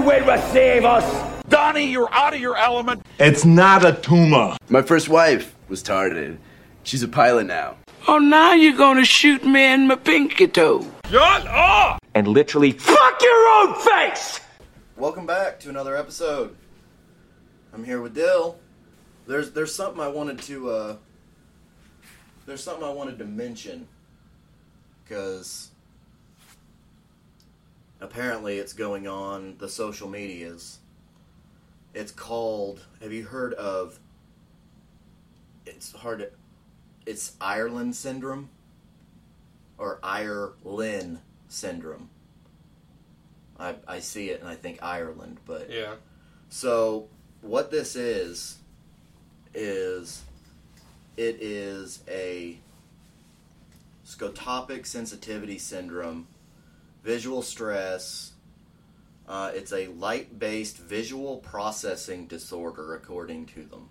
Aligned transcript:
will 0.00 0.26
receive 0.26 0.84
us. 0.84 1.42
Donnie, 1.48 1.90
you're 1.90 2.12
out 2.12 2.34
of 2.34 2.40
your 2.40 2.56
element. 2.56 3.04
It's 3.18 3.44
not 3.44 3.84
a 3.84 3.92
tumor. 3.92 4.56
My 4.68 4.82
first 4.82 5.08
wife 5.08 5.54
was 5.68 5.82
targeted. 5.82 6.38
She's 6.82 7.02
a 7.02 7.08
pilot 7.08 7.46
now. 7.46 7.76
Oh, 8.08 8.18
now 8.18 8.54
you're 8.54 8.76
gonna 8.76 9.04
shoot 9.04 9.44
me 9.44 9.72
in 9.72 9.86
my 9.86 9.96
pinky 9.96 10.48
toe. 10.48 10.86
Shut 11.10 11.46
up! 11.46 11.98
And 12.14 12.26
literally 12.26 12.72
fuck 12.72 13.22
your 13.22 13.48
own 13.58 13.74
face! 13.80 14.40
Welcome 14.96 15.26
back 15.26 15.60
to 15.60 15.68
another 15.68 15.96
episode. 15.96 16.56
I'm 17.72 17.84
here 17.84 18.00
with 18.00 18.14
Dill. 18.14 18.58
There's 19.26 19.52
there's 19.52 19.74
something 19.74 20.00
I 20.00 20.08
wanted 20.08 20.40
to 20.42 20.70
uh 20.70 20.96
there's 22.46 22.62
something 22.62 22.84
I 22.84 22.90
wanted 22.90 23.18
to 23.18 23.24
mention 23.24 23.86
because 25.04 25.69
apparently 28.00 28.58
it's 28.58 28.72
going 28.72 29.06
on 29.06 29.56
the 29.58 29.68
social 29.68 30.08
medias. 30.08 30.78
It's 31.94 32.12
called 32.12 32.86
have 33.02 33.12
you 33.12 33.24
heard 33.24 33.54
of 33.54 33.98
it's 35.66 35.92
hard 35.92 36.20
to 36.20 36.30
it's 37.06 37.32
Irlen 37.40 37.92
syndrome 37.94 38.50
or 39.78 39.98
Ireland 40.02 41.18
syndrome. 41.48 42.10
I, 43.58 43.74
I 43.86 43.98
see 44.00 44.30
it 44.30 44.40
and 44.40 44.48
I 44.48 44.54
think 44.54 44.82
Ireland, 44.82 45.38
but 45.46 45.70
Yeah. 45.70 45.94
so 46.48 47.08
what 47.42 47.70
this 47.70 47.96
is 47.96 48.58
is 49.54 50.22
it 51.16 51.36
is 51.40 52.00
a 52.08 52.58
scotopic 54.06 54.86
sensitivity 54.86 55.58
syndrome, 55.58 56.26
visual 57.02 57.42
stress. 57.42 58.32
Uh, 59.28 59.52
it's 59.54 59.72
a 59.72 59.86
light-based 59.88 60.78
visual 60.78 61.38
processing 61.38 62.26
disorder, 62.26 62.94
according 62.94 63.46
to 63.46 63.64
them. 63.64 63.88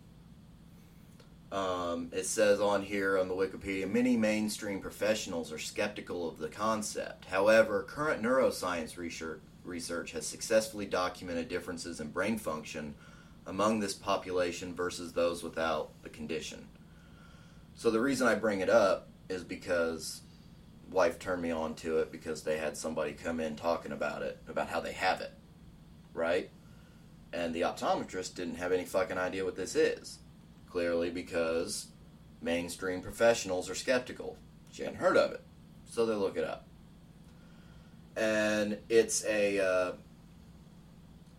Um, 1.52 2.10
it 2.12 2.26
says 2.26 2.62
on 2.62 2.84
here 2.84 3.18
on 3.18 3.28
the 3.28 3.34
Wikipedia, 3.34 3.90
many 3.90 4.16
mainstream 4.16 4.82
professionals 4.82 5.52
are 5.52 5.58
skeptical 5.58 6.28
of 6.28 6.38
the 6.38 6.50
concept. 6.50 7.26
However, 7.26 7.84
current 7.84 8.22
neuroscience 8.22 8.98
research, 8.98 9.42
research 9.64 10.12
has 10.12 10.28
successfully 10.28 10.86
documented 10.86 11.50
differences 11.50 12.00
in 12.00 12.12
brain 12.12 12.38
function 12.38 12.94
among 13.48 13.80
this 13.80 13.96
population 13.96 14.76
versus 14.76 15.14
those 15.14 15.42
without 15.42 15.90
the 16.04 16.10
condition. 16.10 16.68
So 17.74 17.90
the 17.90 18.02
reason 18.02 18.28
I 18.28 18.36
bring 18.36 18.60
it 18.60 18.70
up 18.70 19.08
is 19.28 19.44
because 19.44 20.22
wife 20.92 21.20
turned 21.20 21.42
me 21.42 21.52
on 21.52 21.76
to 21.76 21.98
it 21.98 22.12
because 22.12 22.44
they 22.44 22.58
had 22.58 22.78
somebody 22.78 23.14
come 23.14 23.40
in 23.40 23.56
talking 23.56 23.92
about 23.92 24.22
it, 24.22 24.38
about 24.48 24.70
how 24.70 24.80
they 24.80 24.94
have 24.94 25.22
it, 25.22 25.34
right? 26.14 26.50
And 27.32 27.54
the 27.54 27.62
optometrist 27.62 28.36
didn't 28.36 28.56
have 28.56 28.72
any 28.72 28.86
fucking 28.86 29.18
idea 29.18 29.46
what 29.46 29.56
this 29.56 29.76
is. 29.76 30.20
Clearly 30.70 31.10
because 31.10 31.88
mainstream 32.42 33.02
professionals 33.02 33.70
are 33.70 33.76
skeptical. 33.76 34.38
She 34.72 34.84
hadn't 34.84 34.98
heard 34.98 35.18
of 35.18 35.32
it. 35.32 35.42
So 35.90 36.06
they 36.06 36.14
look 36.14 36.38
it 36.38 36.44
up. 36.44 36.66
And 38.16 38.78
it's 38.90 39.26
a 39.26 39.60
uh, 39.60 39.92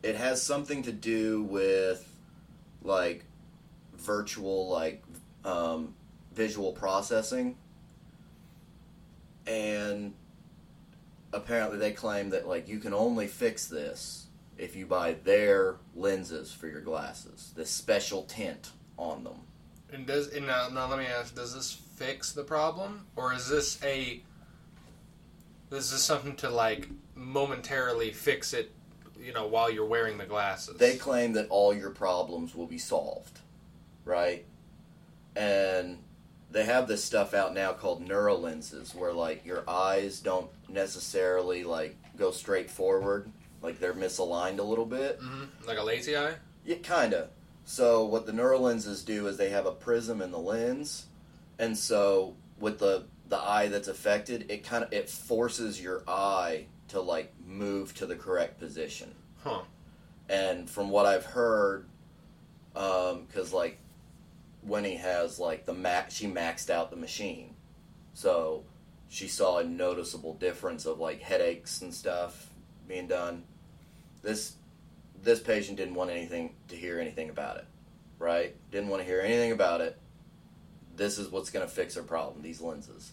it 0.02 0.16
has 0.16 0.42
something 0.42 0.82
to 0.84 0.92
do 0.92 1.42
with 1.42 2.06
like 2.82 3.24
virtual 3.96 4.68
like 4.68 5.02
um, 5.44 5.94
visual 6.34 6.72
processing 6.72 7.56
and 9.50 10.14
apparently 11.32 11.78
they 11.78 11.92
claim 11.92 12.30
that 12.30 12.46
like 12.46 12.68
you 12.68 12.78
can 12.78 12.94
only 12.94 13.26
fix 13.26 13.66
this 13.66 14.26
if 14.56 14.76
you 14.76 14.86
buy 14.86 15.14
their 15.24 15.76
lenses 15.94 16.52
for 16.52 16.68
your 16.68 16.80
glasses 16.80 17.52
this 17.56 17.70
special 17.70 18.22
tint 18.24 18.70
on 18.96 19.24
them 19.24 19.40
And 19.92 20.06
does 20.06 20.28
and 20.28 20.46
now, 20.46 20.68
now 20.68 20.88
let 20.88 20.98
me 20.98 21.06
ask: 21.06 21.34
Does 21.34 21.52
this 21.54 21.72
fix 21.72 22.32
the 22.32 22.44
problem, 22.44 23.06
or 23.16 23.32
is 23.32 23.48
this 23.48 23.82
a 23.82 24.22
this 25.68 25.92
is 25.92 26.02
something 26.02 26.36
to 26.36 26.48
like 26.50 26.88
momentarily 27.14 28.12
fix 28.12 28.52
it? 28.52 28.70
You 29.18 29.32
know, 29.32 29.46
while 29.46 29.70
you're 29.70 29.86
wearing 29.86 30.16
the 30.16 30.26
glasses. 30.26 30.76
they 30.78 30.96
claim 30.96 31.32
that 31.34 31.48
all 31.50 31.74
your 31.74 31.90
problems 31.90 32.54
will 32.54 32.66
be 32.66 32.78
solved 32.78 33.40
right 34.04 34.46
and 35.36 35.98
they 36.50 36.64
have 36.64 36.88
this 36.88 37.02
stuff 37.04 37.32
out 37.34 37.54
now 37.54 37.72
called 37.72 38.06
neurolenses 38.06 38.94
where 38.94 39.12
like 39.12 39.44
your 39.46 39.62
eyes 39.68 40.20
don't 40.20 40.50
necessarily 40.68 41.62
like 41.64 41.96
go 42.16 42.30
straight 42.30 42.70
forward 42.70 43.30
like 43.62 43.78
they're 43.78 43.94
misaligned 43.94 44.58
a 44.58 44.62
little 44.62 44.86
bit 44.86 45.20
Mhm. 45.20 45.48
like 45.66 45.78
a 45.78 45.82
lazy 45.82 46.16
eye. 46.16 46.34
Yeah, 46.64 46.76
kind 46.82 47.12
of. 47.14 47.28
So 47.64 48.04
what 48.04 48.26
the 48.26 48.32
neurolenses 48.32 49.04
do 49.04 49.26
is 49.28 49.36
they 49.36 49.50
have 49.50 49.66
a 49.66 49.72
prism 49.72 50.20
in 50.22 50.30
the 50.32 50.38
lens, 50.38 51.06
and 51.58 51.76
so 51.78 52.36
with 52.58 52.78
the 52.78 53.04
the 53.28 53.38
eye 53.38 53.68
that's 53.68 53.86
affected, 53.88 54.50
it 54.50 54.64
kind 54.64 54.82
of 54.82 54.92
it 54.92 55.08
forces 55.08 55.80
your 55.80 56.02
eye 56.08 56.66
to 56.88 57.00
like 57.00 57.32
move 57.46 57.94
to 57.94 58.06
the 58.06 58.16
correct 58.16 58.58
position. 58.58 59.14
Huh. 59.44 59.62
And 60.28 60.68
from 60.68 60.90
what 60.90 61.06
I've 61.06 61.26
heard, 61.26 61.86
um, 62.74 63.26
because 63.26 63.52
like 63.52 63.78
when 64.62 64.84
he 64.84 64.96
has 64.96 65.38
like 65.38 65.66
the 65.66 65.74
max, 65.74 66.14
she 66.14 66.26
maxed 66.26 66.70
out 66.70 66.90
the 66.90 66.96
machine, 66.96 67.54
so 68.12 68.64
she 69.08 69.26
saw 69.28 69.58
a 69.58 69.64
noticeable 69.64 70.34
difference 70.34 70.86
of 70.86 70.98
like 70.98 71.20
headaches 71.20 71.80
and 71.82 71.92
stuff 71.94 72.50
being 72.86 73.06
done. 73.06 73.44
This 74.22 74.54
this 75.22 75.40
patient 75.40 75.76
didn't 75.76 75.94
want 75.94 76.10
anything 76.10 76.54
to 76.68 76.76
hear 76.76 76.98
anything 77.00 77.28
about 77.30 77.56
it, 77.58 77.66
right? 78.18 78.54
Didn't 78.70 78.88
want 78.88 79.02
to 79.02 79.06
hear 79.08 79.20
anything 79.20 79.52
about 79.52 79.80
it. 79.80 79.98
This 80.96 81.18
is 81.18 81.28
what's 81.28 81.50
going 81.50 81.66
to 81.66 81.72
fix 81.72 81.94
her 81.94 82.02
problem. 82.02 82.42
These 82.42 82.60
lenses. 82.60 83.12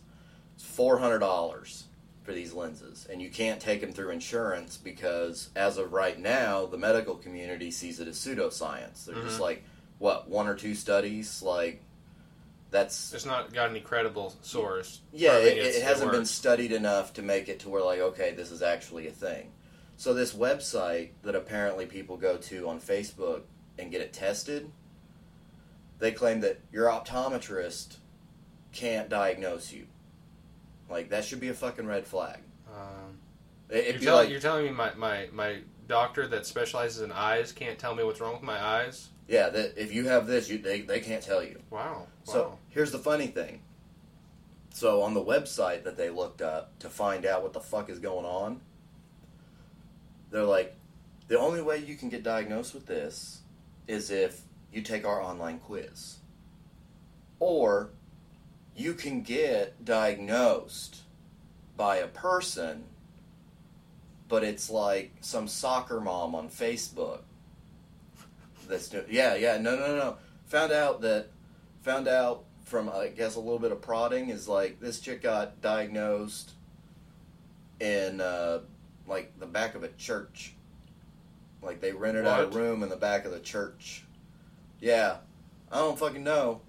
It's 0.56 0.64
four 0.64 0.98
hundred 0.98 1.20
dollars 1.20 1.86
for 2.24 2.34
these 2.34 2.52
lenses, 2.54 3.08
and 3.10 3.22
you 3.22 3.30
can't 3.30 3.62
take 3.62 3.80
them 3.80 3.94
through 3.94 4.10
insurance 4.10 4.76
because, 4.76 5.50
as 5.56 5.78
of 5.78 5.94
right 5.94 6.20
now, 6.20 6.66
the 6.66 6.78
medical 6.78 7.16
community 7.16 7.72
sees 7.72 8.00
it 8.02 8.08
as 8.08 8.18
pseudoscience. 8.18 9.06
They're 9.06 9.16
just 9.16 9.38
Mhm. 9.38 9.44
like, 9.44 9.64
what 10.00 10.30
one 10.30 10.48
or 10.48 10.56
two 10.56 10.76
studies, 10.76 11.42
like 11.42 11.84
that's 12.70 13.14
It's 13.14 13.26
not 13.26 13.54
got 13.54 13.70
any 13.70 13.80
credible 13.80 14.36
source. 14.42 15.02
yeah, 15.14 15.38
it, 15.38 15.58
it 15.58 15.84
hasn't 15.84 16.12
been 16.12 16.26
studied 16.26 16.72
enough 16.72 17.14
to 17.14 17.22
make 17.22 17.48
it 17.50 17.60
to 17.62 17.70
where 17.70 17.84
like, 17.84 18.00
okay, 18.00 18.34
this 18.34 18.52
is 18.52 18.62
actually 18.62 19.08
a 19.08 19.12
thing. 19.12 19.52
So 19.96 20.14
this 20.14 20.34
website 20.34 21.10
that 21.24 21.34
apparently 21.36 21.86
people 21.86 22.18
go 22.18 22.38
to 22.38 22.68
on 22.70 22.80
Facebook 22.80 23.42
and 23.80 23.90
get 23.90 24.02
it 24.02 24.14
tested, 24.14 24.70
they 26.00 26.12
claim 26.12 26.42
that 26.42 26.60
your 26.72 26.88
optometrist 26.88 27.98
can't 28.74 29.10
diagnose 29.10 29.72
you. 29.72 29.88
Like 30.90 31.10
that 31.10 31.26
should 31.26 31.40
be 31.40 31.48
a 31.50 31.54
fucking 31.54 31.88
red 31.88 32.06
flag. 32.06 32.40
Um, 32.72 33.18
It, 33.70 33.96
you're, 33.96 34.04
tell- 34.04 34.16
like, 34.18 34.30
you're 34.30 34.40
telling 34.40 34.66
me 34.66 34.72
my, 34.72 34.94
my, 34.96 35.30
my 35.34 35.60
doctor 35.88 36.28
that 36.28 36.46
specializes 36.46 37.02
in 37.02 37.12
eyes 37.12 37.52
can't 37.52 37.80
tell 37.80 37.96
me 37.96 38.04
what's 38.04 38.20
wrong 38.20 38.34
with 38.34 38.44
my 38.44 38.62
eyes? 38.62 39.10
Yeah, 39.28 39.50
that 39.50 39.74
if 39.78 39.94
you 39.94 40.08
have 40.08 40.26
this, 40.26 40.50
you 40.50 40.58
they, 40.58 40.82
they 40.82 41.00
can't 41.00 41.24
tell 41.24 41.44
you. 41.44 41.60
Wow. 41.70 42.08
So 42.24 42.42
wow. 42.42 42.58
here's 42.70 42.92
the 42.92 43.00
funny 43.00 43.28
thing. 43.28 43.62
So 44.72 45.02
on 45.02 45.14
the 45.14 45.24
website 45.24 45.84
that 45.84 45.98
they 45.98 46.10
looked 46.10 46.42
up 46.42 46.78
to 46.80 46.90
find 46.90 47.26
out 47.26 47.44
what 47.44 47.54
the 47.54 47.60
fuck 47.60 47.90
is 47.90 48.00
going 48.00 48.26
on, 48.26 48.62
they're 50.30 50.44
like, 50.44 50.76
the 51.28 51.40
only 51.40 51.62
way 51.62 51.78
you 51.78 51.96
can 51.96 52.10
get 52.10 52.24
diagnosed 52.24 52.74
with 52.74 52.86
this 52.86 53.42
is 53.88 54.12
if 54.12 54.42
you 54.72 54.82
take 54.82 55.06
our 55.06 55.22
online 55.22 55.60
quiz. 55.60 56.18
Or 57.40 57.90
you 58.76 58.94
can 58.94 59.24
get 59.24 59.84
diagnosed 59.84 61.02
by 61.76 61.98
a 61.98 62.08
person, 62.08 62.86
but 64.30 64.44
it's 64.44 64.70
like 64.70 65.12
some 65.22 65.48
soccer 65.48 66.00
mom 66.00 66.36
on 66.36 66.50
Facebook 66.50 67.22
that's 68.68 68.90
doing. 68.90 69.06
Yeah, 69.10 69.36
yeah, 69.36 69.58
no, 69.58 69.76
no, 69.78 69.96
no. 69.96 70.18
Found 70.48 70.72
out 70.72 71.02
that, 71.02 71.28
found 71.82 72.08
out 72.08 72.44
from 72.64 72.90
I 72.90 73.08
guess 73.08 73.36
a 73.36 73.40
little 73.40 73.60
bit 73.60 73.72
of 73.72 73.82
prodding 73.82 74.30
is 74.30 74.48
like 74.48 74.80
this 74.80 75.00
chick 75.00 75.22
got 75.22 75.62
diagnosed 75.62 76.52
in 77.80 78.20
uh, 78.22 78.60
like 79.08 79.38
the 79.40 79.46
back 79.46 79.76
of 79.76 79.84
a 79.84 79.90
church. 79.90 80.54
Like 81.62 81.82
they 81.82 81.92
rented 81.92 82.26
out 82.28 82.40
a 82.40 82.58
room 82.58 82.84
in 82.84 82.90
the 82.90 82.96
back 82.98 83.26
of 83.26 83.32
the 83.32 83.40
church. 83.40 84.04
Yeah, 84.80 85.18
I 85.72 85.80
don't 85.80 85.98
fucking 85.98 86.24
know. 86.24 86.62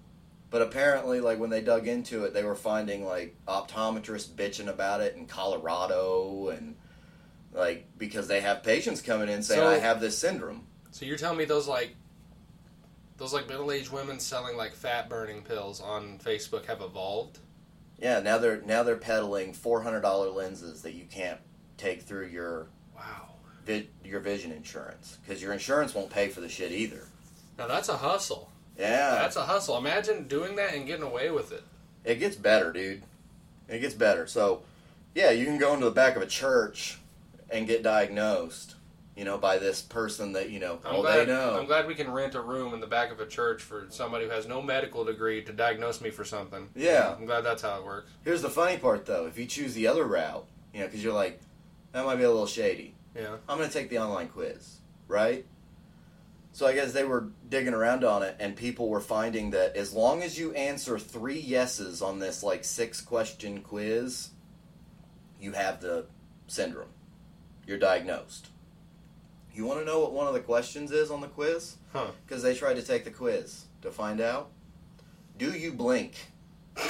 But 0.51 0.63
apparently, 0.63 1.21
like 1.21 1.37
when 1.39 1.51
they 1.51 1.61
dug 1.61 1.87
into 1.87 2.23
it, 2.23 2.33
they 2.33 2.43
were 2.43 2.55
finding 2.55 3.05
like 3.05 3.35
optometrists 3.47 4.27
bitching 4.29 4.67
about 4.67 5.01
it 5.01 5.15
in 5.15 5.27
Colorado, 5.27 6.49
and 6.49 6.75
like 7.53 7.85
because 7.97 8.27
they 8.27 8.41
have 8.41 8.63
patients 8.63 9.01
coming 9.01 9.29
in 9.29 9.43
saying, 9.43 9.61
So- 9.61 9.67
"I 9.69 9.77
have 9.77 10.01
this 10.01 10.17
syndrome." 10.17 10.65
So 10.91 11.05
you're 11.05 11.17
telling 11.17 11.37
me 11.37 11.45
those 11.45 11.67
like 11.67 11.95
those 13.17 13.33
like 13.33 13.47
middle 13.47 13.71
aged 13.71 13.91
women 13.91 14.19
selling 14.19 14.55
like 14.57 14.73
fat 14.73 15.09
burning 15.09 15.41
pills 15.43 15.81
on 15.81 16.19
Facebook 16.19 16.65
have 16.65 16.81
evolved? 16.81 17.39
Yeah, 17.99 18.19
now 18.21 18.37
they're 18.37 18.61
now 18.61 18.83
they're 18.83 18.95
peddling 18.95 19.53
four 19.53 19.81
hundred 19.81 20.01
dollar 20.01 20.29
lenses 20.29 20.81
that 20.83 20.93
you 20.93 21.05
can't 21.05 21.39
take 21.77 22.01
through 22.03 22.27
your 22.27 22.67
Wow. 22.95 23.29
vi- 23.65 23.89
your 24.03 24.19
vision 24.19 24.51
insurance 24.51 25.17
because 25.25 25.41
your 25.41 25.53
insurance 25.53 25.93
won't 25.93 26.09
pay 26.09 26.29
for 26.29 26.41
the 26.41 26.49
shit 26.49 26.71
either. 26.71 27.07
Now 27.57 27.67
that's 27.67 27.89
a 27.89 27.97
hustle. 27.97 28.49
Yeah, 28.77 29.09
That's 29.11 29.35
a 29.35 29.43
hustle. 29.43 29.77
Imagine 29.77 30.29
doing 30.29 30.55
that 30.55 30.73
and 30.73 30.87
getting 30.87 31.03
away 31.03 31.29
with 31.31 31.51
it. 31.51 31.63
it 32.05 32.15
gets 32.15 32.37
better, 32.37 32.71
dude. 32.71 33.03
It 33.67 33.79
gets 33.79 33.93
better. 33.93 34.25
So, 34.25 34.61
yeah, 35.13 35.31
you 35.31 35.43
can 35.43 35.57
go 35.57 35.73
into 35.73 35.83
the 35.83 35.91
back 35.91 36.15
of 36.15 36.21
a 36.21 36.25
church 36.25 36.97
and 37.49 37.67
get 37.67 37.83
diagnosed, 37.83 38.75
you 39.19 39.25
know, 39.25 39.37
by 39.37 39.57
this 39.57 39.81
person 39.81 40.31
that 40.31 40.49
you 40.49 40.61
know. 40.61 40.79
I'm 40.85 40.95
oh, 40.95 41.01
glad, 41.01 41.27
they 41.27 41.33
know. 41.33 41.59
I'm 41.59 41.65
glad 41.65 41.87
we 41.87 41.93
can 41.93 42.09
rent 42.09 42.35
a 42.35 42.41
room 42.41 42.73
in 42.73 42.79
the 42.79 42.87
back 42.87 43.11
of 43.11 43.19
a 43.19 43.25
church 43.25 43.61
for 43.61 43.85
somebody 43.89 44.23
who 44.23 44.31
has 44.31 44.47
no 44.47 44.61
medical 44.61 45.03
degree 45.03 45.43
to 45.43 45.51
diagnose 45.51 45.99
me 45.99 46.09
for 46.09 46.23
something. 46.23 46.69
Yeah. 46.73 47.15
I'm 47.19 47.25
glad 47.25 47.41
that's 47.41 47.61
how 47.61 47.79
it 47.79 47.85
works. 47.85 48.09
Here's 48.23 48.41
the 48.41 48.49
funny 48.49 48.77
part, 48.77 49.05
though. 49.05 49.25
If 49.25 49.37
you 49.37 49.45
choose 49.45 49.73
the 49.73 49.87
other 49.87 50.05
route, 50.05 50.47
you 50.73 50.79
know, 50.79 50.85
because 50.85 51.03
you're 51.03 51.11
like, 51.11 51.41
that 51.91 52.05
might 52.05 52.15
be 52.15 52.23
a 52.23 52.29
little 52.29 52.47
shady. 52.47 52.95
Yeah. 53.13 53.35
I'm 53.49 53.57
going 53.57 53.67
to 53.67 53.73
take 53.73 53.89
the 53.89 53.99
online 53.99 54.29
quiz, 54.29 54.77
right? 55.09 55.45
So 56.53 56.65
I 56.65 56.73
guess 56.73 56.93
they 56.93 57.03
were 57.03 57.27
digging 57.49 57.73
around 57.73 58.05
on 58.05 58.23
it, 58.23 58.37
and 58.39 58.55
people 58.55 58.87
were 58.87 59.01
finding 59.01 59.51
that 59.51 59.75
as 59.75 59.91
long 59.91 60.23
as 60.23 60.39
you 60.39 60.53
answer 60.53 60.97
three 60.97 61.41
yeses 61.41 62.01
on 62.01 62.19
this 62.19 62.41
like 62.41 62.63
six 62.63 63.01
question 63.01 63.63
quiz, 63.63 64.29
you 65.41 65.51
have 65.51 65.81
the 65.81 66.05
syndrome. 66.47 66.93
You're 67.67 67.79
diagnosed. 67.79 68.47
You 69.53 69.65
want 69.65 69.79
to 69.79 69.85
know 69.85 69.99
what 69.99 70.13
one 70.13 70.27
of 70.27 70.33
the 70.33 70.39
questions 70.39 70.91
is 70.91 71.11
on 71.11 71.21
the 71.21 71.27
quiz? 71.27 71.75
Huh. 71.91 72.07
Because 72.25 72.41
they 72.43 72.53
tried 72.55 72.75
to 72.75 72.81
take 72.81 73.03
the 73.03 73.11
quiz 73.11 73.65
to 73.81 73.91
find 73.91 74.21
out. 74.21 74.49
Do 75.37 75.51
you 75.51 75.71
blink? 75.73 76.13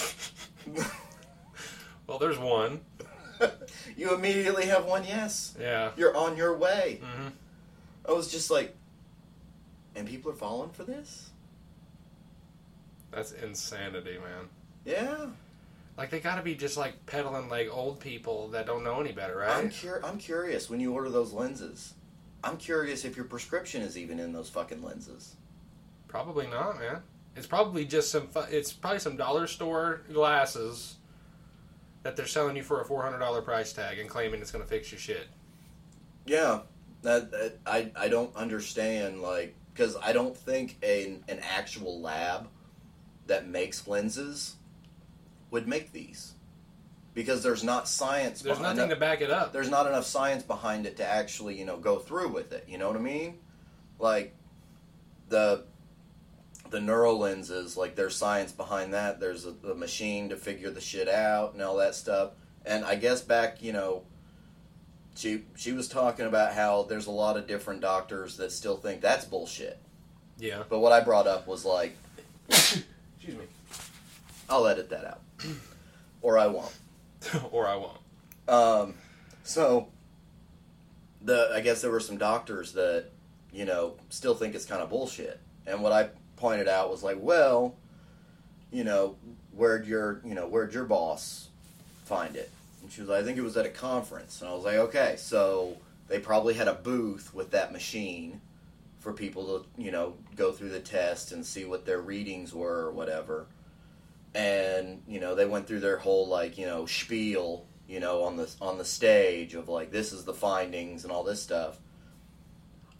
Well, 2.07 2.17
there's 2.17 2.39
one. 2.39 2.81
you 3.95 4.15
immediately 4.15 4.65
have 4.65 4.85
one 4.85 5.05
yes. 5.05 5.55
Yeah. 5.59 5.91
You're 5.95 6.17
on 6.17 6.35
your 6.35 6.57
way. 6.57 7.01
hmm 7.03 7.27
I 8.07 8.11
was 8.13 8.31
just 8.31 8.49
like, 8.49 8.75
and 9.95 10.07
people 10.07 10.31
are 10.31 10.35
falling 10.35 10.71
for 10.71 10.83
this? 10.83 11.29
That's 13.11 13.31
insanity, 13.33 14.17
man. 14.17 14.49
Yeah. 14.85 15.27
Like 15.99 16.09
they 16.09 16.19
gotta 16.19 16.41
be 16.41 16.55
just 16.55 16.77
like 16.77 17.05
peddling 17.05 17.47
like 17.47 17.69
old 17.71 17.99
people 17.99 18.47
that 18.49 18.65
don't 18.65 18.83
know 18.83 18.99
any 18.99 19.11
better, 19.11 19.37
right? 19.37 19.57
I'm 19.63 19.69
cur- 19.69 20.01
I'm 20.03 20.17
curious 20.17 20.67
when 20.67 20.79
you 20.79 20.91
order 20.93 21.09
those 21.09 21.31
lenses. 21.31 21.93
I'm 22.43 22.57
curious 22.57 23.05
if 23.05 23.15
your 23.15 23.25
prescription 23.25 23.81
is 23.81 23.97
even 23.97 24.19
in 24.19 24.31
those 24.31 24.49
fucking 24.49 24.81
lenses. 24.81 25.35
Probably 26.07 26.47
not, 26.47 26.79
man. 26.79 27.01
It's 27.35 27.47
probably 27.47 27.85
just 27.85 28.11
some. 28.11 28.27
Fu- 28.27 28.51
it's 28.51 28.73
probably 28.73 28.99
some 28.99 29.17
dollar 29.17 29.47
store 29.47 30.01
glasses 30.11 30.95
that 32.03 32.15
they're 32.15 32.25
selling 32.25 32.55
you 32.55 32.63
for 32.63 32.81
a 32.81 32.85
four 32.85 33.03
hundred 33.03 33.19
dollar 33.19 33.41
price 33.41 33.73
tag 33.73 33.99
and 33.99 34.09
claiming 34.09 34.41
it's 34.41 34.51
gonna 34.51 34.65
fix 34.65 34.91
your 34.91 34.99
shit. 34.99 35.27
Yeah. 36.25 36.61
That, 37.01 37.31
that 37.31 37.59
I 37.65 37.91
I 37.95 38.09
don't 38.09 38.35
understand 38.35 39.21
like 39.21 39.55
because 39.73 39.95
I 40.01 40.11
don't 40.11 40.35
think 40.35 40.83
an 40.83 41.23
an 41.29 41.39
actual 41.39 42.01
lab 42.01 42.49
that 43.27 43.47
makes 43.47 43.87
lenses 43.87 44.55
would 45.51 45.67
make 45.67 45.91
these 45.93 46.33
because 47.13 47.41
there's 47.43 47.63
not 47.63 47.87
science. 47.87 48.41
There's 48.41 48.57
behind 48.57 48.77
nothing 48.77 48.91
it. 48.91 48.95
to 48.95 48.99
back 48.99 49.21
it 49.21 49.31
up. 49.31 49.51
there's 49.53 49.69
not 49.69 49.87
enough 49.87 50.05
science 50.05 50.43
behind 50.43 50.85
it 50.85 50.97
to 50.97 51.05
actually 51.05 51.57
you 51.57 51.65
know 51.65 51.77
go 51.77 51.99
through 51.99 52.29
with 52.29 52.51
it 52.53 52.65
you 52.67 52.77
know 52.77 52.87
what 52.87 52.95
i 52.97 52.99
mean 53.01 53.37
like 53.99 54.35
the 55.29 55.63
the 56.69 56.79
neural 56.79 57.17
lenses 57.17 57.75
like 57.75 57.95
there's 57.95 58.15
science 58.15 58.51
behind 58.51 58.93
that 58.93 59.19
there's 59.19 59.45
a, 59.45 59.53
a 59.71 59.75
machine 59.75 60.29
to 60.29 60.35
figure 60.37 60.69
the 60.69 60.79
shit 60.81 61.07
out 61.09 61.53
and 61.53 61.61
all 61.63 61.77
that 61.77 61.95
stuff 61.95 62.31
and 62.65 62.85
i 62.85 62.95
guess 62.95 63.21
back 63.21 63.61
you 63.61 63.73
know 63.73 64.03
she 65.15 65.43
she 65.55 65.71
was 65.73 65.87
talking 65.87 66.25
about 66.25 66.53
how 66.53 66.83
there's 66.83 67.07
a 67.07 67.11
lot 67.11 67.35
of 67.37 67.47
different 67.47 67.81
doctors 67.81 68.37
that 68.37 68.51
still 68.51 68.77
think 68.77 69.01
that's 69.01 69.25
bullshit 69.25 69.79
Yeah. 70.37 70.63
but 70.69 70.79
what 70.79 70.91
i 70.91 71.01
brought 71.01 71.25
up 71.27 71.47
was 71.47 71.65
like 71.65 71.97
Excuse 72.49 72.77
me. 73.27 73.45
i'll 74.49 74.67
edit 74.67 74.89
that 74.91 75.05
out 75.05 75.21
or 76.21 76.37
i 76.37 76.45
won't 76.47 76.71
or 77.51 77.67
I 77.67 77.75
won't. 77.75 77.97
Um, 78.47 78.95
so 79.43 79.87
the 81.21 81.51
I 81.53 81.61
guess 81.61 81.81
there 81.81 81.91
were 81.91 81.99
some 81.99 82.17
doctors 82.17 82.73
that 82.73 83.05
you 83.51 83.65
know 83.65 83.95
still 84.09 84.35
think 84.35 84.55
it's 84.55 84.65
kind 84.65 84.81
of 84.81 84.89
bullshit. 84.89 85.39
And 85.67 85.81
what 85.81 85.91
I 85.91 86.09
pointed 86.37 86.67
out 86.67 86.89
was 86.89 87.03
like, 87.03 87.17
well, 87.19 87.75
you 88.71 88.83
know, 88.83 89.15
where'd 89.51 89.85
your 89.85 90.21
you 90.25 90.35
know 90.35 90.47
where'd 90.47 90.73
your 90.73 90.85
boss 90.85 91.49
find 92.05 92.35
it? 92.35 92.51
And 92.81 92.91
she 92.91 93.01
was 93.01 93.09
like, 93.09 93.21
I 93.21 93.25
think 93.25 93.37
it 93.37 93.41
was 93.43 93.57
at 93.57 93.65
a 93.65 93.69
conference. 93.69 94.41
And 94.41 94.49
I 94.49 94.53
was 94.53 94.63
like, 94.63 94.75
okay, 94.75 95.15
so 95.17 95.77
they 96.07 96.19
probably 96.19 96.53
had 96.53 96.67
a 96.67 96.73
booth 96.73 97.33
with 97.33 97.51
that 97.51 97.71
machine 97.71 98.41
for 98.99 99.13
people 99.13 99.45
to 99.45 99.81
you 99.81 99.91
know 99.91 100.15
go 100.35 100.51
through 100.51 100.69
the 100.69 100.79
test 100.79 101.31
and 101.31 101.45
see 101.45 101.65
what 101.65 101.85
their 101.85 102.01
readings 102.01 102.53
were 102.53 102.85
or 102.85 102.91
whatever 102.91 103.45
and 104.35 105.01
you 105.07 105.19
know 105.19 105.35
they 105.35 105.45
went 105.45 105.67
through 105.67 105.79
their 105.79 105.97
whole 105.97 106.27
like 106.27 106.57
you 106.57 106.65
know 106.65 106.85
spiel 106.85 107.65
you 107.87 107.99
know 107.99 108.23
on 108.23 108.37
the 108.37 108.49
on 108.61 108.77
the 108.77 108.85
stage 108.85 109.55
of 109.55 109.67
like 109.67 109.91
this 109.91 110.13
is 110.13 110.23
the 110.25 110.33
findings 110.33 111.03
and 111.03 111.11
all 111.11 111.23
this 111.23 111.41
stuff. 111.41 111.79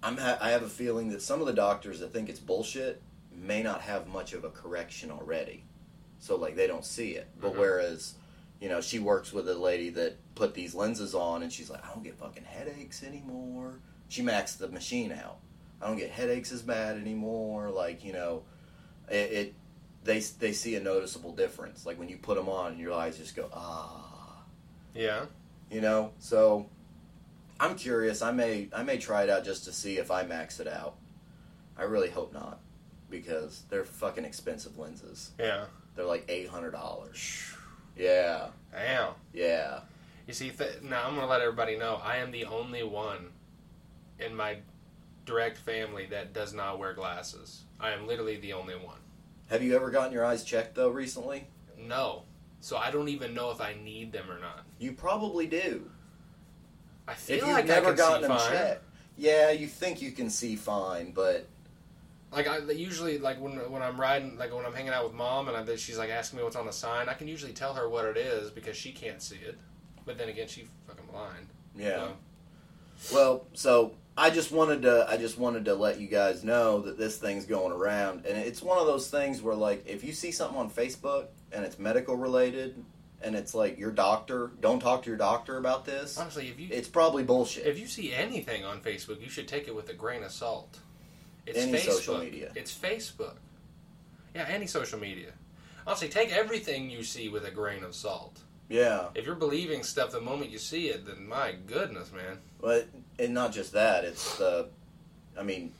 I'm 0.01 0.17
ha- 0.17 0.37
i 0.41 0.51
have 0.51 0.63
a 0.63 0.69
feeling 0.69 1.09
that 1.09 1.21
some 1.21 1.41
of 1.41 1.47
the 1.47 1.53
doctors 1.53 1.99
that 1.99 2.13
think 2.13 2.29
it's 2.29 2.39
bullshit 2.39 3.01
may 3.35 3.61
not 3.61 3.81
have 3.81 4.07
much 4.07 4.33
of 4.33 4.43
a 4.43 4.49
correction 4.49 5.11
already. 5.11 5.65
So 6.19 6.35
like 6.35 6.55
they 6.55 6.67
don't 6.67 6.85
see 6.85 7.11
it. 7.11 7.27
But 7.39 7.53
Mhm. 7.53 7.57
whereas 7.59 8.13
you 8.59 8.67
know 8.69 8.81
she 8.81 8.99
works 8.99 9.31
with 9.31 9.47
a 9.47 9.53
lady 9.55 9.89
that 9.91 10.17
put 10.35 10.53
these 10.53 10.73
lenses 10.73 11.13
on 11.15 11.43
and 11.43 11.51
she's 11.53 11.69
like 11.69 11.83
i 11.85 11.89
don't 11.93 12.03
get 12.03 12.15
fucking 12.15 12.43
headaches 12.45 13.03
anymore. 13.03 13.79
She 14.07 14.23
maxed 14.23 14.57
the 14.57 14.67
machine 14.69 15.11
out. 15.11 15.37
I 15.81 15.87
don't 15.87 15.97
get 15.97 16.09
headaches 16.09 16.51
as 16.51 16.61
bad 16.61 16.97
anymore. 16.97 17.69
Like 17.69 18.03
you 18.03 18.13
know 18.13 18.43
it, 19.09 19.31
it 19.31 19.53
they 20.09 20.19
they 20.19 20.51
see 20.53 20.75
a 20.75 20.79
noticeable 20.81 21.33
difference. 21.33 21.85
Like 21.85 21.99
when 21.99 22.09
you 22.09 22.17
put 22.17 22.35
them 22.35 22.49
on, 22.49 22.71
and 22.73 22.79
your 22.81 22.93
eyes 22.93 23.17
just 23.17 23.35
go 23.35 23.49
ah, 23.53 24.41
Yeah. 24.93 25.25
you 25.71 25.81
know. 25.81 26.11
So 26.19 26.67
I'm 27.59 27.75
curious. 27.75 28.21
I 28.21 28.31
may 28.31 28.69
I 28.75 28.83
may 28.83 28.97
try 28.97 29.23
it 29.23 29.29
out 29.29 29.45
just 29.45 29.65
to 29.65 29.71
see 29.71 29.97
if 29.97 30.09
I 30.11 30.23
max 30.23 30.59
it 30.59 30.67
out. 30.67 30.95
I 31.77 31.83
really 31.83 32.09
hope 32.09 32.33
not, 32.33 32.59
because 33.09 33.63
they're 33.69 33.85
fucking 33.85 34.25
expensive 34.25 34.77
lenses. 34.77 35.31
Yeah. 35.39 35.65
They're 35.95 36.05
like 36.05 36.25
eight 36.27 36.49
hundred 36.49 36.71
dollars. 36.71 37.53
Yeah, 37.97 38.47
Damn. 38.71 39.13
yeah. 39.33 39.81
You 40.25 40.33
see, 40.33 40.49
th- 40.51 40.81
now 40.83 41.05
I'm 41.07 41.15
gonna 41.15 41.27
let 41.27 41.41
everybody 41.41 41.77
know 41.77 41.99
I 42.03 42.17
am 42.17 42.31
the 42.31 42.45
only 42.45 42.83
one 42.83 43.27
in 44.19 44.33
my 44.35 44.57
direct 45.25 45.57
family 45.57 46.05
that 46.07 46.33
does 46.33 46.53
not 46.53 46.79
wear 46.79 46.93
glasses. 46.93 47.63
I 47.79 47.91
am 47.91 48.07
literally 48.07 48.37
the 48.37 48.53
only 48.53 48.75
one. 48.75 48.99
Have 49.49 49.63
you 49.63 49.75
ever 49.75 49.89
gotten 49.89 50.13
your 50.13 50.25
eyes 50.25 50.43
checked 50.43 50.75
though 50.75 50.89
recently? 50.89 51.47
No. 51.77 52.23
So 52.61 52.77
I 52.77 52.91
don't 52.91 53.07
even 53.09 53.33
know 53.33 53.51
if 53.51 53.61
I 53.61 53.73
need 53.83 54.11
them 54.11 54.29
or 54.29 54.39
not. 54.39 54.65
You 54.79 54.91
probably 54.91 55.47
do. 55.47 55.89
I 57.07 57.13
feel 57.13 57.37
if 57.37 57.41
you've 57.43 57.51
like 57.51 57.65
never 57.65 57.87
I 57.87 57.89
can 57.89 57.97
gotten 57.97 58.21
see 58.23 58.27
them 58.27 58.37
fine. 58.37 58.51
checked, 58.51 58.83
yeah, 59.17 59.51
you 59.51 59.67
think 59.67 60.01
you 60.01 60.11
can 60.11 60.29
see 60.29 60.55
fine, 60.55 61.11
but 61.11 61.47
Like 62.31 62.47
I 62.47 62.59
usually 62.71 63.17
like 63.17 63.39
when 63.39 63.53
when 63.71 63.81
I'm 63.81 63.99
riding 63.99 64.37
like 64.37 64.53
when 64.53 64.65
I'm 64.65 64.73
hanging 64.73 64.91
out 64.93 65.05
with 65.05 65.13
mom 65.13 65.47
and 65.47 65.57
I, 65.57 65.75
she's 65.77 65.97
like 65.97 66.09
asking 66.09 66.37
me 66.37 66.43
what's 66.43 66.55
on 66.55 66.65
the 66.65 66.73
sign, 66.73 67.09
I 67.09 67.13
can 67.13 67.27
usually 67.27 67.53
tell 67.53 67.73
her 67.73 67.89
what 67.89 68.05
it 68.05 68.17
is 68.17 68.51
because 68.51 68.77
she 68.77 68.91
can't 68.91 69.21
see 69.21 69.37
it. 69.37 69.57
But 70.05 70.17
then 70.17 70.29
again, 70.29 70.47
she 70.47 70.67
fucking 70.87 71.05
blind. 71.11 71.47
yeah. 71.75 72.09
So, 72.97 73.15
Well, 73.15 73.45
so 73.53 73.93
I 74.19 74.29
just 74.29 74.51
wanted 74.51 74.81
to 74.83 75.05
I 75.09 75.15
just 75.17 75.37
wanted 75.37 75.65
to 75.65 75.75
let 75.75 75.99
you 75.99 76.07
guys 76.07 76.43
know 76.43 76.81
that 76.81 76.97
this 76.97 77.17
thing's 77.17 77.45
going 77.45 77.71
around 77.71 78.25
and 78.25 78.37
it's 78.37 78.61
one 78.61 78.77
of 78.77 78.85
those 78.85 79.09
things 79.09 79.41
where 79.41 79.55
like 79.55 79.85
if 79.87 80.03
you 80.03 80.11
see 80.11 80.31
something 80.31 80.57
on 80.59 80.69
Facebook 80.69 81.27
and 81.53 81.63
it's 81.63 81.79
medical 81.79 82.15
related 82.17 82.83
and 83.21 83.35
it's 83.35 83.53
like 83.55 83.77
your 83.79 83.91
doctor, 83.91 84.51
don't 84.61 84.79
talk 84.79 85.03
to 85.03 85.09
your 85.09 85.17
doctor 85.17 85.57
about 85.57 85.85
this. 85.85 86.17
honestly, 86.17 86.49
if 86.49 86.59
you 86.59 86.67
It's 86.71 86.87
probably 86.89 87.23
bullshit. 87.23 87.65
if 87.65 87.79
you 87.79 87.87
see 87.87 88.13
anything 88.13 88.63
on 88.65 88.81
Facebook, 88.81 89.21
you 89.21 89.29
should 89.29 89.47
take 89.47 89.67
it 89.67 89.75
with 89.75 89.89
a 89.89 89.93
grain 89.93 90.23
of 90.23 90.31
salt. 90.31 90.79
It's 91.45 91.57
Any 91.57 91.73
Facebook. 91.77 91.91
social 91.91 92.17
media. 92.19 92.51
It's 92.55 92.77
Facebook. 92.77 93.35
Yeah, 94.35 94.45
any 94.47 94.67
social 94.67 94.99
media. 94.99 95.31
Honestly, 95.87 96.07
take 96.09 96.31
everything 96.35 96.89
you 96.89 97.03
see 97.03 97.29
with 97.29 97.45
a 97.45 97.51
grain 97.51 97.83
of 97.83 97.95
salt. 97.95 98.39
Yeah. 98.69 99.07
If 99.15 99.25
you're 99.25 99.35
believing 99.35 99.83
stuff 99.83 100.11
the 100.11 100.21
moment 100.21 100.51
you 100.51 100.59
see 100.59 100.87
it, 100.89 101.05
then 101.05 101.27
my 101.27 101.55
goodness, 101.67 102.11
man. 102.11 102.37
But 102.61 102.87
and 103.17 103.33
not 103.33 103.51
just 103.51 103.73
that, 103.73 104.05
it's 104.05 104.37
the 104.37 104.67
I 105.37 105.43
mean, 105.43 105.73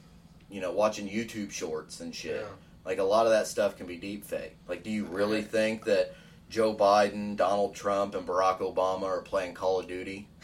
you 0.49 0.59
know, 0.59 0.71
watching 0.71 1.07
YouTube 1.07 1.51
shorts 1.51 1.99
and 2.01 2.13
shit. 2.13 2.41
Yeah. 2.41 2.47
Like 2.83 2.97
a 2.97 3.03
lot 3.03 3.25
of 3.25 3.31
that 3.31 3.47
stuff 3.47 3.77
can 3.77 3.85
be 3.85 3.97
deep 3.97 4.25
fake. 4.25 4.55
Like 4.67 4.83
do 4.83 4.89
you 4.89 5.05
really 5.05 5.43
think 5.43 5.85
that 5.85 6.13
Joe 6.49 6.73
Biden, 6.73 7.35
Donald 7.37 7.75
Trump, 7.75 8.15
and 8.15 8.27
Barack 8.27 8.59
Obama 8.59 9.03
are 9.03 9.21
playing 9.21 9.53
Call 9.53 9.79
of 9.79 9.87
Duty? 9.87 10.27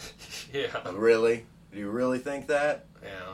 Yeah. 0.53 0.89
Really? 0.93 1.45
Do 1.73 1.79
you 1.79 1.89
really 1.89 2.19
think 2.19 2.47
that? 2.47 2.85
Yeah. 3.03 3.33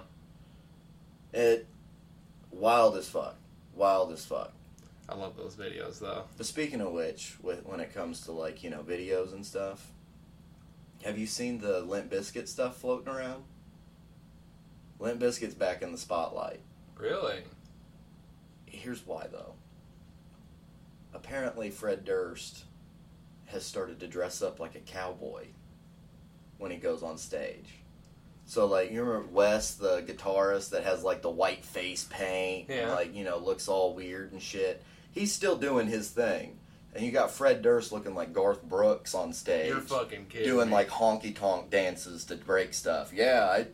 It 1.39 1.67
wild 2.49 2.97
as 2.97 3.07
fuck. 3.07 3.35
Wild 3.75 4.11
as 4.11 4.25
fuck. 4.25 4.53
I 5.11 5.15
love 5.15 5.35
those 5.35 5.55
videos 5.55 5.99
though. 5.99 6.23
But 6.37 6.45
speaking 6.45 6.79
of 6.79 6.93
which, 6.93 7.35
with, 7.41 7.65
when 7.65 7.81
it 7.81 7.93
comes 7.93 8.21
to 8.21 8.31
like 8.31 8.63
you 8.63 8.69
know 8.69 8.81
videos 8.81 9.33
and 9.33 9.45
stuff, 9.45 9.91
have 11.03 11.17
you 11.17 11.27
seen 11.27 11.59
the 11.59 11.81
Limp 11.81 12.11
Bizkit 12.11 12.47
stuff 12.47 12.77
floating 12.77 13.11
around? 13.13 13.43
Limp 14.99 15.19
Bizkit's 15.19 15.55
back 15.55 15.81
in 15.81 15.91
the 15.91 15.97
spotlight. 15.97 16.61
Really? 16.97 17.41
Here's 18.67 19.05
why, 19.05 19.27
though. 19.31 19.55
Apparently, 21.13 21.71
Fred 21.71 22.05
Durst 22.05 22.65
has 23.47 23.65
started 23.65 23.99
to 23.99 24.07
dress 24.07 24.41
up 24.41 24.59
like 24.59 24.75
a 24.75 24.79
cowboy 24.79 25.47
when 26.57 26.71
he 26.71 26.77
goes 26.77 27.03
on 27.03 27.17
stage. 27.17 27.79
So, 28.45 28.65
like, 28.65 28.91
you 28.91 29.03
remember 29.03 29.27
Wes, 29.33 29.75
the 29.75 30.03
guitarist 30.03 30.69
that 30.69 30.83
has 30.83 31.03
like 31.03 31.21
the 31.21 31.29
white 31.29 31.65
face 31.65 32.07
paint, 32.09 32.69
and, 32.69 32.91
like 32.91 33.15
you 33.15 33.23
know, 33.23 33.37
looks 33.39 33.67
all 33.67 33.93
weird 33.93 34.31
and 34.31 34.41
shit. 34.41 34.83
He's 35.11 35.33
still 35.33 35.57
doing 35.57 35.87
his 35.87 36.09
thing, 36.09 36.57
and 36.95 37.03
you 37.05 37.11
got 37.11 37.31
Fred 37.31 37.61
Durst 37.61 37.91
looking 37.91 38.15
like 38.15 38.31
Garth 38.33 38.63
Brooks 38.63 39.13
on 39.13 39.33
stage, 39.33 39.67
You're 39.67 39.81
fucking 39.81 40.27
kidding. 40.27 40.47
doing 40.47 40.67
me. 40.69 40.73
like 40.73 40.89
honky 40.89 41.35
tonk 41.35 41.69
dances 41.69 42.25
to 42.25 42.35
break 42.35 42.73
stuff. 42.73 43.11
Yeah, 43.13 43.43
I, 43.49 43.67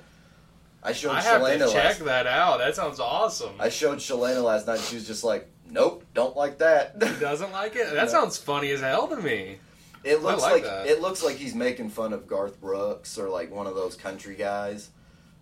I 0.84 0.94
showed 0.94 1.12
I 1.12 1.22
have 1.22 1.42
Shalana 1.42 1.68
to 1.68 1.72
check 1.72 1.84
last. 2.00 2.06
that 2.06 2.28
out. 2.28 2.58
That 2.60 2.76
sounds 2.76 3.00
awesome. 3.00 3.54
I 3.60 3.70
showed 3.70 4.00
Shalana 4.00 4.44
last 4.44 4.68
night. 4.68 4.80
She 4.80 4.96
was 4.96 5.06
just 5.06 5.24
like, 5.24 5.48
"Nope, 5.70 6.06
don't 6.14 6.36
like 6.36 6.58
that." 6.60 6.96
He 7.04 7.20
doesn't 7.20 7.52
like 7.52 7.76
it. 7.76 7.94
That 7.94 8.06
No. 8.06 8.12
sounds 8.12 8.38
funny 8.38 8.72
as 8.72 8.82
hell 8.82 9.08
to 9.08 9.18
me. 9.18 9.58
It 10.04 10.22
looks 10.24 10.42
like 10.42 10.54
like, 10.54 10.64
that. 10.64 10.88
it 10.88 11.02
looks 11.02 11.22
like 11.24 11.36
he's 11.36 11.54
making 11.54 11.90
fun 11.90 12.14
of 12.14 12.28
Garth 12.28 12.62
Brooks 12.62 13.18
or 13.18 13.28
like 13.30 13.52
one 13.52 13.68
of 13.68 13.76
those 13.76 13.96
country 13.96 14.36
guys, 14.36 14.90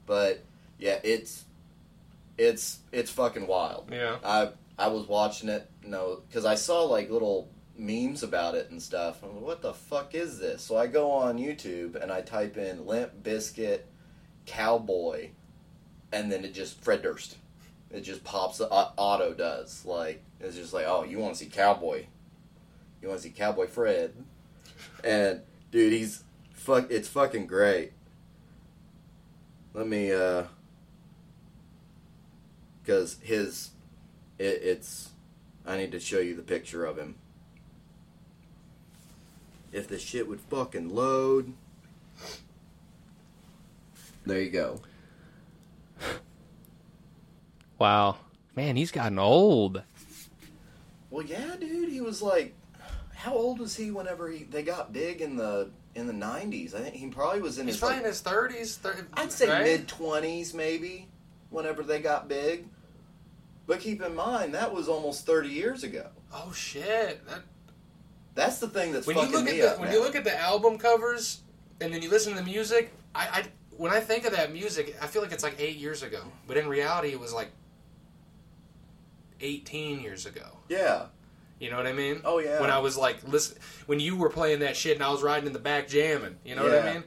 but 0.08 0.44
yeah, 0.80 1.00
it's 1.04 1.44
it's 2.38 2.80
it's 2.92 3.12
fucking 3.12 3.48
wild. 3.48 3.90
Yeah. 3.92 4.18
I 4.24 4.50
I 4.78 4.88
was 4.88 5.08
watching 5.08 5.50
it, 5.50 5.70
you 5.84 5.90
know, 5.90 6.22
because 6.28 6.46
I 6.46 6.56
saw 6.56 6.84
like 6.84 7.10
little 7.10 7.50
memes 7.78 8.24
about 8.24 8.56
it 8.56 8.72
and 8.72 8.82
stuff. 8.82 9.24
I'm 9.24 9.36
like, 9.36 9.44
what 9.44 9.62
the 9.62 9.74
fuck 9.74 10.16
is 10.16 10.40
this? 10.40 10.62
So 10.62 10.78
I 10.78 10.88
go 10.88 11.12
on 11.12 11.38
YouTube 11.38 11.96
and 12.02 12.12
I 12.12 12.22
type 12.22 12.58
in 12.58 12.86
Limp 12.86 13.24
Bizkit 13.24 13.82
Cowboy, 14.46 15.30
and 16.12 16.32
then 16.32 16.46
it 16.46 16.54
just 16.54 16.84
Fred 16.84 17.02
Durst. 17.02 17.38
It 17.92 18.02
just 18.02 18.24
pops. 18.24 18.60
Uh, 18.60 18.68
auto 18.98 19.34
does 19.34 19.86
like 19.86 20.24
it's 20.40 20.56
just 20.56 20.74
like 20.74 20.86
oh 20.88 21.04
you 21.04 21.20
want 21.20 21.36
to 21.36 21.40
see 21.44 21.50
Cowboy, 21.50 22.06
you 23.02 23.08
want 23.08 23.22
to 23.22 23.28
see 23.28 23.34
Cowboy 23.34 23.68
Fred, 23.68 24.14
and 25.04 25.42
dude 25.72 25.94
he's 25.94 26.24
fuck. 26.54 26.92
It's 26.92 27.08
fucking 27.08 27.48
great. 27.48 27.94
Let 29.74 29.88
me 29.88 30.12
uh, 30.12 30.44
because 32.82 33.18
his 33.22 33.72
it, 34.38 34.62
it's 34.64 35.10
I 35.66 35.78
need 35.78 35.92
to 35.92 36.00
show 36.00 36.20
you 36.20 36.36
the 36.36 36.42
picture 36.42 36.86
of 36.86 36.98
him. 36.98 37.16
If 39.72 39.88
the 39.88 40.00
shit 40.00 40.28
would 40.28 40.40
fucking 40.40 40.94
load. 40.94 41.54
There 44.26 44.42
you 44.42 44.50
go. 44.50 44.82
Wow. 47.78 48.18
Man, 48.56 48.76
he's 48.76 48.92
gotten 48.92 49.20
old. 49.20 49.84
Well, 51.10 51.26
yeah, 51.26 51.56
dude, 51.60 51.90
he 51.90 52.02
was 52.02 52.22
like, 52.22 52.54
how 53.14 53.34
old 53.34 53.60
was 53.60 53.76
he 53.76 53.92
whenever 53.92 54.30
he 54.30 54.44
they 54.44 54.64
got 54.64 54.94
big 54.94 55.22
in 55.22 55.36
the 55.36 55.70
in 55.94 56.08
the 56.08 56.14
nineties? 56.14 56.74
I 56.74 56.80
think 56.80 56.96
he 56.96 57.08
probably 57.08 57.42
was 57.42 57.58
in 57.58 57.66
He's 57.66 57.76
his 57.76 57.80
probably 57.80 57.98
like, 57.98 58.06
in 58.06 58.10
his 58.10 58.22
thirties. 58.22 58.78
30, 58.78 59.02
I'd 59.14 59.32
say 59.32 59.50
right? 59.50 59.64
mid 59.64 59.88
twenties, 59.88 60.54
maybe, 60.54 61.08
whenever 61.50 61.84
they 61.84 62.02
got 62.02 62.28
big. 62.28 62.68
But 63.68 63.80
keep 63.80 64.02
in 64.02 64.16
mind 64.16 64.54
that 64.54 64.74
was 64.74 64.88
almost 64.88 65.26
thirty 65.26 65.50
years 65.50 65.84
ago. 65.84 66.08
Oh 66.34 66.52
shit! 66.54 67.26
That, 67.28 67.42
That's 68.36 68.60
the 68.60 68.68
thing 68.68 68.92
that's 68.92 69.08
when 69.08 69.16
you 69.18 69.24
fucking 69.24 69.40
look 69.40 69.48
at 69.48 69.54
me 69.54 69.62
the 69.62 69.72
up 69.72 69.80
when 69.80 69.90
now. 69.90 69.96
you 69.96 70.02
look 70.04 70.16
at 70.16 70.24
the 70.24 70.38
album 70.40 70.78
covers 70.78 71.42
and 71.82 71.94
then 71.94 72.02
you 72.02 72.10
listen 72.10 72.34
to 72.34 72.40
the 72.40 72.46
music, 72.46 72.94
I, 73.16 73.28
I 73.28 73.44
when 73.78 73.92
I 73.92 74.00
think 74.00 74.26
of 74.26 74.34
that 74.34 74.54
music, 74.54 74.96
I 75.02 75.08
feel 75.08 75.22
like 75.22 75.32
it's 75.32 75.44
like 75.44 75.56
eight 75.60 75.78
years 75.78 76.04
ago, 76.04 76.22
but 76.48 76.58
in 76.58 76.68
reality, 76.68 77.10
it 77.10 77.20
was 77.20 77.34
like 77.34 77.52
eighteen 79.42 80.00
years 80.02 80.26
ago. 80.26 80.46
yeah. 80.70 81.06
You 81.58 81.72
know 81.72 81.78
what 81.78 81.88
I 81.88 81.94
mean? 81.94 82.20
Oh 82.26 82.40
yeah. 82.40 82.60
When 82.60 82.70
I 82.70 82.80
was 82.80 82.98
like 82.98 83.26
listen, 83.26 83.58
when 83.86 84.02
you 84.02 84.18
were 84.18 84.30
playing 84.30 84.60
that 84.60 84.76
shit 84.76 84.96
and 84.98 85.04
I 85.04 85.10
was 85.10 85.24
riding 85.24 85.48
in 85.48 85.54
the 85.54 85.60
back 85.60 85.88
jamming. 85.88 86.36
You 86.44 86.54
know 86.56 86.64
what 86.64 86.84
I 86.86 86.94
mean? 86.96 87.04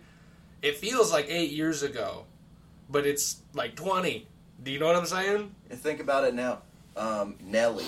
It 0.63 0.79
feels 0.79 1.13
like 1.13 1.27
eight 1.29 1.51
years 1.51 1.83
ago, 1.83 2.25
but 2.89 3.07
it's 3.07 3.43
like 3.53 3.77
twenty. 3.77 4.27
Do 4.63 4.71
you 4.71 4.79
know 4.79 4.87
what 4.87 4.97
I'm 4.97 5.07
saying? 5.07 5.55
And 5.71 5.79
think 5.79 6.01
about 6.01 6.25
it 6.25 6.35
now. 6.35 6.61
Um, 6.97 7.37
Nelly. 7.41 7.87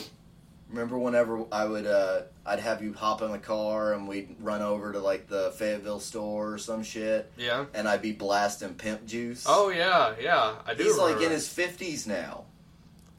Remember 0.68 0.96
whenever 0.98 1.44
I 1.50 1.64
would 1.64 1.84
uh, 1.86 2.22
I'd 2.46 2.60
have 2.60 2.80
you 2.80 2.92
hop 2.92 3.22
in 3.22 3.32
the 3.32 3.38
car 3.38 3.92
and 3.92 4.06
we'd 4.06 4.36
run 4.38 4.62
over 4.62 4.92
to 4.92 5.00
like 5.00 5.26
the 5.26 5.50
Fayetteville 5.56 5.98
store 5.98 6.52
or 6.52 6.58
some 6.58 6.84
shit 6.84 7.30
Yeah. 7.36 7.64
and 7.74 7.88
I'd 7.88 8.02
be 8.02 8.12
blasting 8.12 8.74
pimp 8.74 9.04
juice. 9.04 9.44
Oh 9.48 9.70
yeah, 9.70 10.14
yeah. 10.20 10.54
I 10.64 10.74
do. 10.74 10.84
He's 10.84 10.96
like 10.96 11.16
in 11.16 11.22
that. 11.22 11.30
his 11.32 11.48
fifties 11.48 12.06
now. 12.06 12.44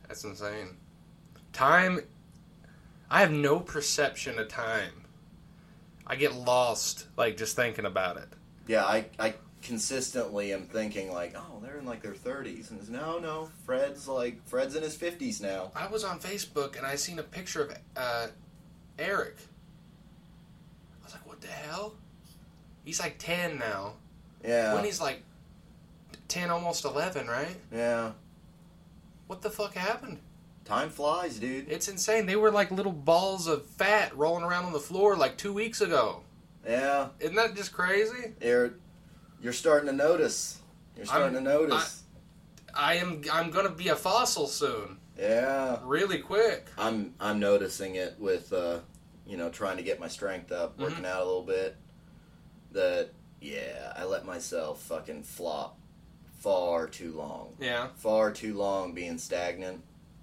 That's 0.08 0.24
insane. 0.24 0.78
Time. 1.52 2.00
I 3.10 3.20
have 3.20 3.32
no 3.32 3.60
perception 3.60 4.40
of 4.40 4.48
time. 4.48 4.94
I 6.08 6.16
get 6.16 6.34
lost, 6.34 7.08
like 7.18 7.36
just 7.36 7.58
thinking 7.58 7.86
about 7.86 8.16
it. 8.16 8.30
Yeah, 8.68 8.86
I, 8.86 9.06
I 9.20 9.34
consistently 9.62 10.54
am 10.54 10.64
thinking 10.66 11.12
like, 11.12 11.36
oh, 11.38 11.60
they're 11.62 11.78
in 11.78 11.86
like 11.86 12.02
their 12.02 12.14
thirties, 12.16 12.72
and 12.72 12.80
it's 12.80 12.90
no, 12.90 13.20
no, 13.20 13.50
Fred's 13.66 14.08
like 14.08 14.46
Fred's 14.48 14.76
in 14.76 14.84
his 14.84 14.96
fifties 14.96 15.42
now. 15.42 15.72
I 15.76 15.88
was 15.88 16.04
on 16.04 16.20
Facebook 16.20 16.78
and 16.78 16.86
I 16.86 16.96
seen 16.96 17.20
a 17.20 17.24
picture 17.24 17.64
of 17.64 17.78
uh, 17.96 18.28
Eric. 19.00 19.38
I 21.02 21.06
was 21.06 21.14
like, 21.14 21.28
what 21.28 21.42
the 21.42 21.48
hell? 21.48 21.94
He's 22.84 23.00
like 23.00 23.18
ten 23.20 23.58
now. 23.60 23.94
Yeah, 24.44 24.74
When 24.74 24.84
he's 24.84 25.00
like 25.02 25.22
ten, 26.28 26.50
almost 26.50 26.86
eleven, 26.86 27.28
right? 27.28 27.56
yeah. 27.72 28.12
What 29.28 29.42
the 29.42 29.50
fuck 29.50 29.76
happened? 29.76 30.20
Time 30.66 30.90
flies, 30.90 31.40
dude. 31.40 31.70
It's 31.70 31.88
insane. 31.88 32.26
They 32.26 32.36
were 32.36 32.52
like 32.52 32.70
little 32.72 32.92
balls 32.92 33.48
of 33.48 33.66
fat 33.66 34.16
rolling 34.18 34.44
around 34.44 34.66
on 34.66 34.74
the 34.74 34.80
floor 34.80 35.16
like 35.16 35.38
two 35.38 35.54
weeks 35.54 35.80
ago. 35.82 36.22
Yeah, 36.68 37.08
Isn't 37.20 37.36
that 37.36 37.56
just 37.56 37.72
crazy? 37.74 38.34
you're 38.42 38.74
you're 39.42 39.54
starting 39.54 39.88
to 39.88 39.96
notice. 39.96 40.60
You're 40.96 41.06
starting 41.06 41.36
I'm- 41.36 41.44
to 41.46 41.50
notice. 41.50 42.04
I 42.74 42.96
am. 42.96 43.22
I'm 43.32 43.52
gonna 43.52 43.70
be 43.70 43.90
a 43.90 43.96
fossil 43.98 44.48
soon, 44.48 44.98
yeah, 45.20 45.78
really 45.84 46.20
quick. 46.20 46.68
I'm 46.78 47.14
I'm 47.20 47.38
noticing 47.40 47.96
it 47.96 48.16
with 48.18 48.54
uh, 48.54 48.80
you 49.28 49.36
know 49.36 49.50
trying 49.50 49.76
to 49.78 49.84
get 49.84 50.00
my 50.00 50.08
strength 50.08 50.52
up, 50.54 50.74
Mm-hmm. 50.74 50.84
working 50.84 51.06
out 51.06 51.22
a 51.22 51.26
little 51.26 51.44
bit. 51.44 51.76
That 52.72 53.10
yeah, 53.42 53.92
I 53.98 54.06
let 54.06 54.26
myself 54.26 54.82
fucking 54.84 55.24
flop 55.24 55.78
far 56.40 56.88
too 56.88 57.12
long. 57.14 57.56
Yeah, 57.60 57.88
far 57.98 58.32
too 58.32 58.54
long 58.56 58.94
being 58.94 59.18
stagnant, 59.18 59.82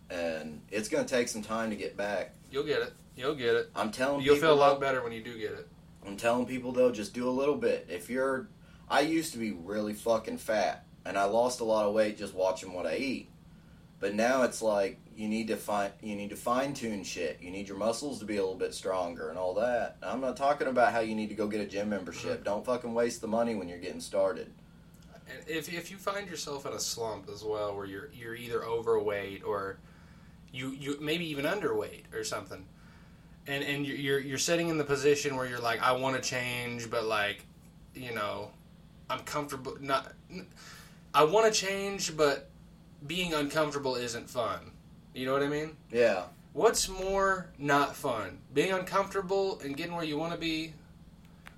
and 0.08 0.62
it's 0.70 0.88
going 0.88 1.04
to 1.04 1.14
take 1.14 1.28
some 1.28 1.42
time 1.42 1.68
to 1.70 1.76
get 1.76 1.96
back. 1.98 2.34
you'll 2.50 2.64
get 2.64 2.80
it. 2.80 2.92
You'll 3.16 3.34
get 3.34 3.56
it. 3.56 3.70
I'm 3.76 3.90
telling 3.90 4.22
You'll 4.24 4.36
feel 4.36 4.52
a 4.52 4.54
lot 4.54 4.80
better 4.80 5.02
when 5.02 5.12
you 5.12 5.22
do 5.22 5.36
get 5.38 5.50
it. 5.52 5.68
I'm 6.06 6.16
telling 6.16 6.46
people 6.46 6.72
though, 6.72 6.90
just 6.90 7.12
do 7.12 7.28
a 7.28 7.30
little 7.30 7.56
bit. 7.56 7.86
If 7.90 8.08
you're, 8.08 8.48
I 8.90 9.00
used 9.00 9.32
to 9.32 9.38
be 9.38 9.52
really 9.52 9.92
fucking 9.92 10.38
fat, 10.38 10.84
and 11.04 11.18
I 11.18 11.24
lost 11.24 11.60
a 11.60 11.64
lot 11.64 11.86
of 11.86 11.94
weight 11.94 12.18
just 12.18 12.34
watching 12.34 12.72
what 12.72 12.86
I 12.86 12.96
eat. 12.96 13.28
But 14.00 14.14
now 14.14 14.42
it's 14.42 14.62
like 14.62 14.98
you 15.16 15.28
need 15.28 15.48
to 15.48 15.56
find, 15.56 15.92
you 16.00 16.14
need 16.14 16.30
to 16.30 16.36
fine 16.36 16.72
tune 16.72 17.02
shit. 17.02 17.38
You 17.42 17.50
need 17.50 17.68
your 17.68 17.76
muscles 17.76 18.20
to 18.20 18.24
be 18.24 18.36
a 18.36 18.40
little 18.40 18.54
bit 18.54 18.72
stronger 18.72 19.28
and 19.30 19.38
all 19.38 19.54
that. 19.54 19.96
I'm 20.02 20.20
not 20.20 20.36
talking 20.36 20.68
about 20.68 20.92
how 20.92 21.00
you 21.00 21.16
need 21.16 21.28
to 21.30 21.34
go 21.34 21.48
get 21.48 21.60
a 21.60 21.66
gym 21.66 21.88
membership. 21.88 22.44
Don't 22.44 22.64
fucking 22.64 22.94
waste 22.94 23.20
the 23.20 23.26
money 23.26 23.56
when 23.56 23.68
you're 23.68 23.78
getting 23.78 24.00
started. 24.00 24.52
And 25.28 25.48
if 25.48 25.72
if 25.72 25.90
you 25.90 25.96
find 25.96 26.28
yourself 26.28 26.64
in 26.66 26.72
a 26.72 26.78
slump 26.78 27.28
as 27.28 27.42
well, 27.42 27.76
where 27.76 27.86
you're 27.86 28.10
you're 28.14 28.36
either 28.36 28.64
overweight 28.64 29.42
or 29.44 29.78
you 30.52 30.70
you 30.70 30.96
maybe 31.00 31.28
even 31.28 31.44
underweight 31.44 32.04
or 32.14 32.24
something, 32.24 32.64
and 33.46 33.64
and 33.64 33.84
you're 33.84 33.96
you're, 33.96 34.20
you're 34.20 34.38
sitting 34.38 34.68
in 34.68 34.78
the 34.78 34.84
position 34.84 35.36
where 35.36 35.46
you're 35.46 35.60
like, 35.60 35.82
I 35.82 35.92
want 35.92 36.16
to 36.16 36.22
change, 36.22 36.88
but 36.88 37.04
like, 37.04 37.44
you 37.94 38.14
know, 38.14 38.50
I'm 39.10 39.20
comfortable. 39.20 39.76
Not, 39.80 40.12
I 41.14 41.24
want 41.24 41.52
to 41.52 41.58
change, 41.58 42.16
but 42.16 42.50
being 43.06 43.32
uncomfortable 43.34 43.94
isn't 43.96 44.28
fun. 44.28 44.72
You 45.14 45.26
know 45.26 45.32
what 45.32 45.42
I 45.42 45.48
mean? 45.48 45.76
Yeah, 45.90 46.24
What's 46.52 46.88
more 46.88 47.50
not 47.58 47.94
fun? 47.94 48.38
Being 48.52 48.72
uncomfortable 48.72 49.60
and 49.62 49.76
getting 49.76 49.94
where 49.94 50.04
you 50.04 50.18
want 50.18 50.32
to 50.32 50.38
be, 50.38 50.72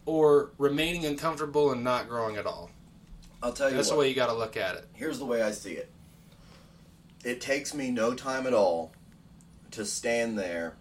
or 0.05 0.51
remaining 0.59 1.07
uncomfortable 1.07 1.73
and 1.73 1.83
not 1.83 2.09
growing 2.09 2.37
at 2.37 2.45
all? 2.45 2.71
I'll 3.43 3.53
tell 3.53 3.71
you 3.71 3.77
That's 3.77 3.89
what. 3.89 3.95
the 3.95 4.01
way 4.01 4.09
you 4.11 4.15
got 4.15 4.27
to 4.27 4.35
look 4.35 4.57
at 4.57 4.75
it. 4.75 4.87
here's 4.93 5.19
the 5.19 5.25
way 5.25 5.41
I 5.43 5.53
see 5.53 5.73
it. 5.73 5.91
It 7.25 7.41
takes 7.41 7.73
me 7.73 7.91
no 7.91 8.15
time 8.15 8.47
at 8.47 8.53
all 8.53 8.93
to 9.73 9.85
stand 9.87 10.39
there. 10.39 10.75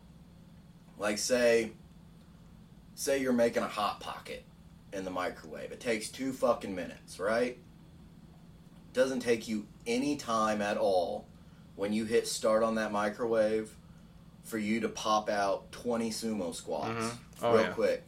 Like 0.97 1.17
say 1.17 1.71
say 2.95 3.21
you're 3.21 3.31
making 3.31 3.63
a 3.63 3.67
hot 3.67 4.01
pocket 4.01 4.43
in 4.93 5.05
the 5.05 5.11
microwave. 5.11 5.71
It 5.71 5.79
takes 5.79 6.09
2 6.09 6.33
fucking 6.33 6.73
minutes, 6.75 7.19
right? 7.19 7.57
Doesn't 8.93 9.19
take 9.19 9.47
you 9.47 9.67
any 9.85 10.15
time 10.15 10.61
at 10.61 10.77
all 10.77 11.25
when 11.75 11.93
you 11.93 12.05
hit 12.05 12.27
start 12.27 12.63
on 12.63 12.75
that 12.75 12.91
microwave 12.91 13.75
for 14.43 14.57
you 14.57 14.79
to 14.81 14.89
pop 14.89 15.29
out 15.29 15.71
20 15.71 16.09
sumo 16.09 16.53
squats 16.53 16.89
Mhm. 17.05 17.17
Oh, 17.43 17.53
real 17.53 17.63
yeah. 17.65 17.71
quick. 17.71 18.03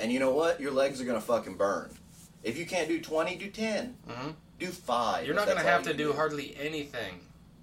And 0.00 0.12
you 0.12 0.18
know 0.18 0.32
what? 0.32 0.60
Your 0.60 0.72
legs 0.72 1.00
are 1.00 1.04
going 1.04 1.18
to 1.18 1.24
fucking 1.26 1.56
burn. 1.56 1.96
If 2.42 2.58
you 2.58 2.66
can't 2.66 2.88
do 2.88 3.00
20, 3.00 3.36
do 3.36 3.50
10. 3.50 3.96
Mhm. 4.08 4.34
Do 4.58 4.66
five. 4.68 5.26
You're 5.26 5.34
not 5.34 5.46
going 5.46 5.58
to 5.58 5.64
have 5.64 5.82
to 5.84 5.92
you 5.92 5.96
do 5.96 6.12
hardly 6.12 6.56
anything 6.58 7.20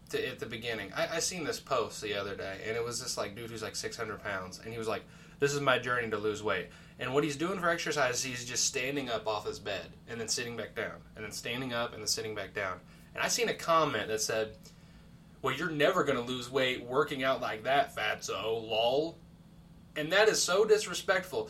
to, 0.09 0.27
at 0.27 0.39
the 0.39 0.45
beginning. 0.45 0.91
I, 0.95 1.17
I 1.17 1.19
seen 1.19 1.43
this 1.43 1.59
post 1.59 2.01
the 2.01 2.15
other 2.15 2.35
day, 2.35 2.61
and 2.67 2.75
it 2.77 2.83
was 2.83 3.01
this 3.01 3.17
like 3.17 3.35
dude 3.35 3.49
who's 3.49 3.63
like 3.63 3.75
600 3.75 4.23
pounds, 4.23 4.59
and 4.63 4.71
he 4.71 4.77
was 4.77 4.87
like, 4.87 5.03
"This 5.39 5.53
is 5.53 5.59
my 5.61 5.79
journey 5.79 6.09
to 6.11 6.17
lose 6.17 6.41
weight." 6.43 6.67
And 6.99 7.13
what 7.13 7.23
he's 7.23 7.35
doing 7.35 7.59
for 7.59 7.69
exercise, 7.69 8.15
is 8.15 8.23
he's 8.23 8.45
just 8.45 8.65
standing 8.65 9.09
up 9.09 9.27
off 9.27 9.47
his 9.47 9.59
bed 9.59 9.87
and 10.07 10.19
then 10.19 10.27
sitting 10.27 10.55
back 10.55 10.75
down, 10.75 10.95
and 11.15 11.23
then 11.25 11.31
standing 11.31 11.73
up 11.73 11.93
and 11.93 12.01
then 12.01 12.07
sitting 12.07 12.35
back 12.35 12.53
down. 12.53 12.79
And 13.13 13.23
I 13.23 13.27
seen 13.27 13.49
a 13.49 13.53
comment 13.53 14.07
that 14.07 14.21
said, 14.21 14.55
"Well, 15.41 15.55
you're 15.55 15.71
never 15.71 16.03
going 16.03 16.17
to 16.17 16.23
lose 16.23 16.49
weight 16.49 16.83
working 16.83 17.23
out 17.23 17.41
like 17.41 17.63
that, 17.63 17.95
fatso, 17.95 18.67
lol." 18.67 19.17
And 19.95 20.11
that 20.11 20.29
is 20.29 20.41
so 20.41 20.65
disrespectful. 20.65 21.49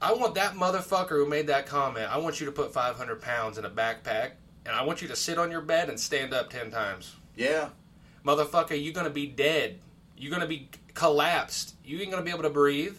I 0.00 0.12
want 0.12 0.34
that 0.36 0.54
motherfucker 0.54 1.10
who 1.10 1.26
made 1.26 1.48
that 1.48 1.66
comment. 1.66 2.08
I 2.12 2.18
want 2.18 2.38
you 2.38 2.46
to 2.46 2.52
put 2.52 2.72
500 2.72 3.20
pounds 3.20 3.58
in 3.58 3.64
a 3.64 3.70
backpack, 3.70 4.32
and 4.64 4.76
I 4.76 4.84
want 4.84 5.02
you 5.02 5.08
to 5.08 5.16
sit 5.16 5.38
on 5.38 5.50
your 5.50 5.60
bed 5.60 5.88
and 5.88 5.98
stand 5.98 6.32
up 6.32 6.50
10 6.50 6.70
times. 6.70 7.16
Yeah. 7.34 7.70
Motherfucker, 8.24 8.80
you're 8.82 8.94
gonna 8.94 9.10
be 9.10 9.26
dead. 9.26 9.80
You're 10.16 10.30
gonna 10.32 10.46
be 10.46 10.68
collapsed. 10.94 11.74
You 11.84 12.00
ain't 12.00 12.10
gonna 12.10 12.22
be 12.22 12.30
able 12.30 12.42
to 12.42 12.50
breathe. 12.50 12.96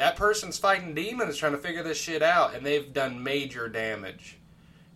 That 0.00 0.16
person's 0.16 0.56
fighting 0.56 0.94
demons 0.94 1.36
trying 1.36 1.52
to 1.52 1.58
figure 1.58 1.82
this 1.82 2.00
shit 2.00 2.22
out, 2.22 2.54
and 2.54 2.64
they've 2.64 2.90
done 2.90 3.22
major 3.22 3.68
damage. 3.68 4.38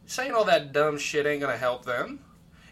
Saying 0.07 0.33
all 0.33 0.47
that 0.47 0.73
dumb 0.73 0.97
shit 0.97 1.27
ain't 1.27 1.43
gonna 1.43 1.59
help 1.59 1.85
them. 1.85 2.21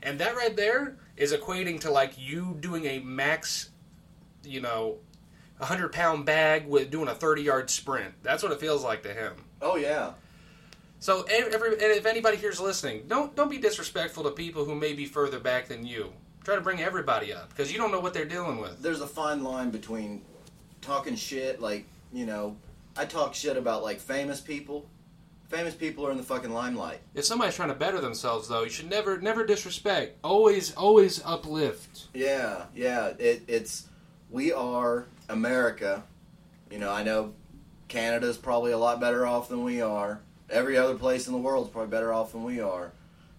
And 0.02 0.18
that 0.18 0.34
right 0.34 0.56
there 0.56 0.96
is 1.14 1.34
equating 1.34 1.78
to 1.80 1.90
like 1.90 2.14
you 2.16 2.56
doing 2.58 2.86
a 2.86 3.00
max, 3.00 3.68
you 4.44 4.62
know, 4.62 4.96
100 5.58 5.92
pound 5.92 6.24
bag 6.24 6.66
with 6.66 6.90
doing 6.90 7.08
a 7.08 7.14
30 7.14 7.42
yard 7.42 7.68
sprint. 7.68 8.14
That's 8.22 8.42
what 8.42 8.50
it 8.50 8.60
feels 8.60 8.82
like 8.82 9.02
to 9.02 9.12
him. 9.12 9.34
Oh 9.60 9.76
yeah. 9.76 10.12
So 11.00 11.26
every, 11.28 11.72
and 11.72 11.82
if 11.82 12.06
anybody 12.06 12.38
here's 12.38 12.58
listening, 12.58 13.04
don't 13.08 13.36
don't 13.36 13.50
be 13.50 13.58
disrespectful 13.58 14.22
to 14.22 14.30
people 14.30 14.64
who 14.64 14.74
may 14.74 14.94
be 14.94 15.04
further 15.04 15.38
back 15.38 15.68
than 15.68 15.84
you. 15.84 16.10
Try 16.44 16.54
to 16.54 16.62
bring 16.62 16.80
everybody 16.80 17.30
up 17.30 17.50
because 17.50 17.70
you 17.70 17.76
don't 17.76 17.90
know 17.92 18.00
what 18.00 18.14
they're 18.14 18.24
dealing 18.24 18.56
with. 18.56 18.80
There's 18.80 19.02
a 19.02 19.06
fine 19.06 19.44
line 19.44 19.70
between 19.70 20.22
talking 20.80 21.14
shit, 21.14 21.60
like 21.60 21.84
you 22.12 22.26
know, 22.26 22.56
I 22.96 23.04
talk 23.04 23.34
shit 23.34 23.56
about 23.56 23.82
like 23.82 24.00
famous 24.00 24.40
people. 24.40 24.86
Famous 25.48 25.74
people 25.74 26.06
are 26.06 26.10
in 26.10 26.16
the 26.16 26.22
fucking 26.22 26.52
limelight. 26.52 27.00
If 27.14 27.26
somebody's 27.26 27.54
trying 27.56 27.68
to 27.68 27.74
better 27.74 28.00
themselves, 28.00 28.48
though, 28.48 28.62
you 28.62 28.70
should 28.70 28.88
never 28.88 29.20
never 29.20 29.44
disrespect. 29.44 30.18
Always 30.24 30.74
always 30.74 31.22
uplift. 31.24 32.06
Yeah, 32.14 32.64
yeah. 32.74 33.08
It, 33.18 33.42
it's 33.48 33.88
we 34.30 34.52
are 34.52 35.06
America. 35.28 36.02
You 36.70 36.78
know, 36.78 36.90
I 36.90 37.02
know 37.02 37.34
Canada's 37.88 38.38
probably 38.38 38.72
a 38.72 38.78
lot 38.78 38.98
better 39.00 39.26
off 39.26 39.50
than 39.50 39.62
we 39.62 39.82
are. 39.82 40.20
Every 40.48 40.78
other 40.78 40.94
place 40.94 41.26
in 41.26 41.32
the 41.34 41.38
world's 41.38 41.68
probably 41.70 41.90
better 41.90 42.12
off 42.12 42.32
than 42.32 42.44
we 42.44 42.60
are. 42.60 42.92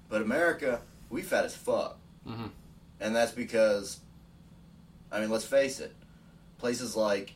But 0.09 0.21
America, 0.21 0.81
we 1.09 1.23
fat 1.23 1.45
as 1.45 1.55
fuck. 1.55 1.97
Mhm. 2.27 2.49
And 2.99 3.15
that's 3.15 3.31
because, 3.31 3.99
I 5.11 5.19
mean, 5.19 5.31
let's 5.31 5.45
face 5.45 5.79
it, 5.79 5.95
places 6.59 6.95
like 6.95 7.33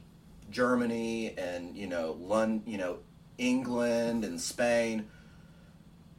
Germany 0.49 1.33
and 1.37 1.75
you 1.75 1.87
know 1.87 2.17
London, 2.19 2.63
you 2.65 2.77
know 2.77 2.99
England 3.37 4.23
and 4.25 4.39
Spain, 4.39 5.07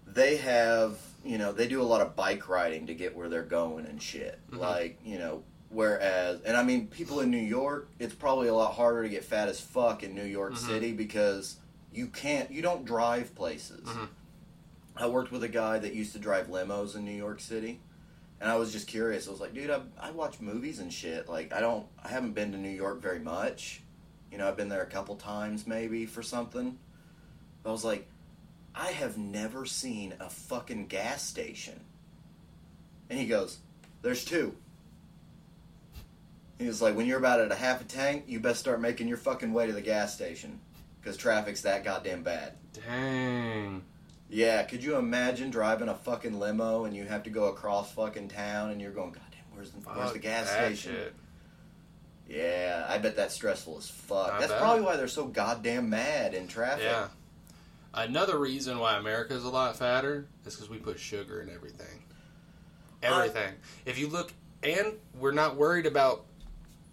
they 0.06 0.37
have 0.38 0.99
you 1.25 1.38
know 1.38 1.52
they 1.52 1.66
do 1.68 1.80
a 1.82 1.85
lot 1.85 2.00
of 2.00 2.16
bike 2.16 2.49
riding 2.49 2.87
to 2.87 2.94
get 2.94 3.16
where 3.16 3.28
they're 3.28 3.42
going 3.42 3.87
and 3.87 4.02
shit. 4.02 4.38
Mhm. 4.50 4.58
Like 4.58 4.99
you 5.04 5.18
know, 5.18 5.42
whereas 5.70 6.40
and 6.42 6.56
I 6.56 6.62
mean 6.62 6.87
people 6.88 7.20
in 7.20 7.30
New 7.30 7.37
York, 7.38 7.88
it's 7.99 8.14
probably 8.14 8.49
a 8.49 8.54
lot 8.54 8.75
harder 8.75 9.02
to 9.02 9.08
get 9.08 9.25
fat 9.25 9.49
as 9.49 9.61
fuck 9.61 10.02
in 10.02 10.14
New 10.14 10.25
York 10.25 10.54
Mhm. 10.54 10.66
City 10.66 10.92
because 10.92 11.56
you 11.92 12.06
can't 12.08 12.50
you 12.50 12.62
don't 12.62 12.85
drive 12.85 13.35
places. 13.35 13.87
Mhm. 13.88 14.08
I 14.97 15.06
worked 15.06 15.30
with 15.30 15.44
a 15.44 15.49
guy 15.49 15.78
that 15.78 15.94
used 15.94 16.12
to 16.14 16.18
drive 16.18 16.49
limos 16.49 16.97
in 16.97 17.04
New 17.04 17.12
York 17.16 17.40
City. 17.40 17.80
And 18.40 18.49
I 18.49 18.56
was 18.56 18.73
just 18.73 18.87
curious. 18.87 19.26
I 19.26 19.32
was 19.32 19.40
like, 19.40 19.52
dude, 19.52 19.68
I, 19.70 19.80
I 20.00 20.11
watch 20.12 20.40
movies 20.40 20.78
and 20.78 20.92
shit. 20.92 21.28
Like, 21.28 21.52
I 21.52 21.58
don't, 21.60 21.86
I 22.04 22.08
haven't 22.08 22.34
been 22.34 22.52
to 22.52 22.58
New 22.58 22.69
York 22.71 23.00
very 23.02 23.19
much. 23.19 23.82
You 24.30 24.38
know, 24.38 24.49
I've 24.49 24.56
been 24.56 24.69
there 24.69 24.82
a 24.82 24.86
couple 24.86 25.17
times 25.17 25.67
maybe 25.67 26.06
for 26.06 26.23
something. 26.23 26.78
I 27.64 27.71
was 27.71 27.84
like, 27.84 28.06
I 28.75 28.88
have 28.93 29.19
never 29.19 29.67
seen 29.67 30.14
a 30.21 30.30
fucking 30.30 30.86
gas 30.86 31.23
station. 31.23 31.80
And 33.10 33.19
he 33.19 33.26
goes, 33.26 33.58
there's 34.02 34.25
two. 34.25 34.54
He 36.58 36.67
was 36.67 36.82
like, 36.82 36.97
when 36.97 37.06
you're 37.06 37.19
about 37.19 37.41
at 37.41 37.52
a 37.52 37.56
half 37.56 37.80
a 37.80 37.84
tank, 37.84 38.25
you 38.26 38.41
best 38.41 38.60
start 38.60 38.80
making 38.80 39.08
your 39.08 39.17
fucking 39.17 39.52
way 39.52 39.67
to 39.67 39.73
the 39.73 39.80
gas 39.80 40.14
station. 40.14 40.60
Because 41.00 41.17
traffic's 41.17 41.62
that 41.62 41.84
goddamn 41.84 42.23
bad. 42.23 42.54
Dang. 42.73 43.82
Yeah, 44.28 44.62
could 44.64 44.82
you 44.82 44.97
imagine 44.97 45.50
driving 45.50 45.88
a 45.88 45.95
fucking 45.95 46.38
limo 46.38 46.84
and 46.84 46.95
you 46.95 47.04
have 47.04 47.23
to 47.23 47.30
go 47.30 47.47
across 47.47 47.93
fucking 47.93 48.28
town 48.28 48.71
and 48.71 48.80
you're 48.80 48.91
going, 48.91 49.12
God 49.12 49.23
damn, 49.30 49.41
where's 49.54 49.71
the, 49.71 49.78
where's 49.78 50.12
the 50.12 50.19
gas 50.19 50.50
station? 50.50 50.93
shit. 50.93 51.14
Yeah, 52.28 52.84
I 52.88 52.99
bet 52.99 53.17
that's 53.17 53.34
stressful 53.34 53.78
as 53.78 53.88
fuck. 53.88 54.32
I 54.32 54.41
that's 54.41 54.52
bet. 54.52 54.60
probably 54.60 54.82
why 54.82 54.97
they're 54.97 55.08
so 55.08 55.26
goddamn 55.26 55.88
mad 55.88 56.34
in 56.34 56.47
traffic. 56.47 56.84
Yeah. 56.84 57.08
Another 57.95 58.38
reason 58.38 58.78
why 58.78 58.99
America's 58.99 59.45
a 59.45 59.49
lot 59.49 59.76
fatter 59.76 60.26
is 60.45 60.54
because 60.54 60.69
we 60.69 60.76
put 60.76 61.00
sugar 61.00 61.41
in 61.41 61.49
everything. 61.49 62.04
Everything. 63.02 63.54
if 63.86 63.99
you 63.99 64.08
look, 64.08 64.32
and 64.62 64.95
we're 65.19 65.32
not 65.32 65.56
worried 65.56 65.86
about 65.86 66.25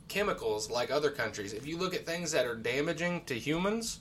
chemicals 0.07 0.69
like 0.69 0.91
other 0.91 1.09
countries. 1.09 1.51
If 1.51 1.65
you 1.65 1.77
look 1.77 1.93
at 1.93 2.05
things 2.05 2.31
that 2.31 2.45
are 2.45 2.55
damaging 2.55 3.25
to 3.25 3.33
humans, 3.33 3.99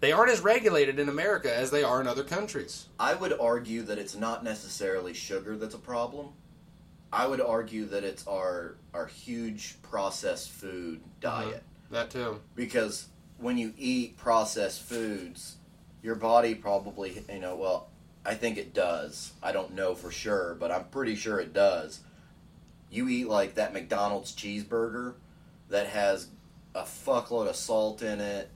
they 0.00 0.12
aren't 0.12 0.30
as 0.30 0.40
regulated 0.40 0.98
in 0.98 1.08
America 1.08 1.54
as 1.54 1.70
they 1.70 1.82
are 1.82 2.00
in 2.00 2.06
other 2.06 2.24
countries. 2.24 2.86
I 2.98 3.14
would 3.14 3.38
argue 3.38 3.82
that 3.82 3.98
it's 3.98 4.14
not 4.14 4.44
necessarily 4.44 5.14
sugar 5.14 5.56
that's 5.56 5.74
a 5.74 5.78
problem. 5.78 6.28
I 7.12 7.26
would 7.26 7.40
argue 7.40 7.86
that 7.86 8.04
it's 8.04 8.26
our 8.26 8.76
our 8.94 9.06
huge 9.06 9.76
processed 9.82 10.50
food 10.50 11.00
uh-huh. 11.24 11.42
diet. 11.42 11.62
That 11.90 12.10
too. 12.10 12.40
because 12.54 13.08
when 13.38 13.58
you 13.58 13.72
eat 13.76 14.16
processed 14.16 14.82
foods, 14.82 15.56
your 16.02 16.14
body 16.14 16.54
probably, 16.54 17.24
you 17.28 17.40
know, 17.40 17.56
well, 17.56 17.88
I 18.24 18.34
think 18.34 18.58
it 18.58 18.72
does. 18.72 19.32
I 19.42 19.50
don't 19.50 19.74
know 19.74 19.96
for 19.96 20.12
sure, 20.12 20.56
but 20.60 20.70
I'm 20.70 20.84
pretty 20.84 21.16
sure 21.16 21.40
it 21.40 21.52
does. 21.52 22.00
You 22.90 23.08
eat 23.08 23.28
like 23.28 23.54
that 23.54 23.72
McDonald's 23.72 24.36
cheeseburger 24.36 25.14
that 25.68 25.88
has 25.88 26.28
a 26.74 26.82
fuckload 26.82 27.48
of 27.48 27.56
salt 27.56 28.02
in 28.02 28.20
it 28.20 28.50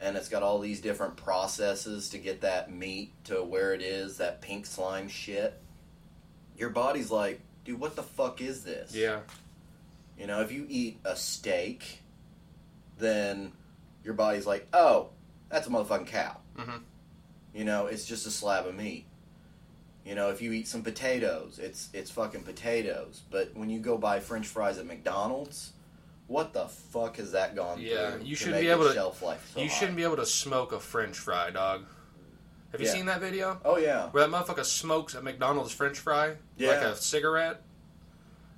and 0.00 0.16
it's 0.16 0.28
got 0.28 0.42
all 0.42 0.58
these 0.58 0.80
different 0.80 1.16
processes 1.16 2.08
to 2.10 2.18
get 2.18 2.42
that 2.42 2.72
meat 2.72 3.12
to 3.24 3.42
where 3.42 3.74
it 3.74 3.82
is, 3.82 4.18
that 4.18 4.40
pink 4.40 4.64
slime 4.64 5.08
shit. 5.08 5.60
Your 6.56 6.70
body's 6.70 7.10
like, 7.10 7.40
dude, 7.68 7.78
what 7.78 7.94
the 7.96 8.02
fuck 8.02 8.40
is 8.40 8.64
this? 8.64 8.94
Yeah. 8.94 9.20
You 10.18 10.26
know, 10.26 10.40
if 10.40 10.50
you 10.50 10.64
eat 10.68 10.98
a 11.04 11.14
steak, 11.14 12.00
then 12.98 13.52
your 14.02 14.14
body's 14.14 14.46
like, 14.46 14.66
oh, 14.72 15.10
that's 15.50 15.66
a 15.66 15.70
motherfucking 15.70 16.06
cow. 16.06 16.38
Mhm. 16.56 16.80
You 17.54 17.64
know, 17.64 17.86
it's 17.86 18.06
just 18.06 18.26
a 18.26 18.30
slab 18.30 18.66
of 18.66 18.74
meat. 18.74 19.04
You 20.04 20.14
know, 20.14 20.30
if 20.30 20.40
you 20.40 20.52
eat 20.52 20.66
some 20.66 20.82
potatoes, 20.82 21.58
it's 21.58 21.90
it's 21.92 22.10
fucking 22.10 22.42
potatoes. 22.42 23.20
But 23.30 23.50
when 23.54 23.68
you 23.68 23.78
go 23.80 23.98
buy 23.98 24.20
French 24.20 24.46
fries 24.46 24.78
at 24.78 24.86
McDonald's, 24.86 25.72
what 26.26 26.54
the 26.54 26.68
fuck 26.68 27.16
has 27.18 27.32
that 27.32 27.54
gone 27.54 27.78
Yeah, 27.80 28.12
through? 28.12 28.24
you 28.24 28.34
shouldn't 28.34 28.60
be 28.62 28.68
able 28.68 28.88
to- 28.88 28.94
Shelf 28.94 29.20
life 29.22 29.50
so 29.52 29.60
you 29.60 29.68
high? 29.68 29.74
shouldn't 29.74 29.96
be 29.98 30.04
able 30.04 30.16
to 30.16 30.26
smoke 30.26 30.72
a 30.72 30.80
French 30.80 31.18
fry, 31.18 31.50
dog. 31.50 31.84
Have 32.72 32.80
you 32.80 32.86
Yeah. 32.86 32.92
seen 32.92 33.06
that 33.06 33.20
video? 33.20 33.60
Oh 33.64 33.76
yeah, 33.78 34.08
Where 34.10 34.26
that 34.26 34.30
motherfucker 34.30 34.64
smokes 34.64 35.14
a 35.14 35.22
McDonald's 35.22 35.72
French 35.72 35.98
fry 35.98 36.36
like 36.58 36.78
a 36.82 36.96
cigarette. 36.96 37.62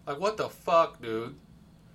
Like 0.07 0.19
what 0.19 0.37
the 0.37 0.49
fuck, 0.49 1.01
dude? 1.01 1.37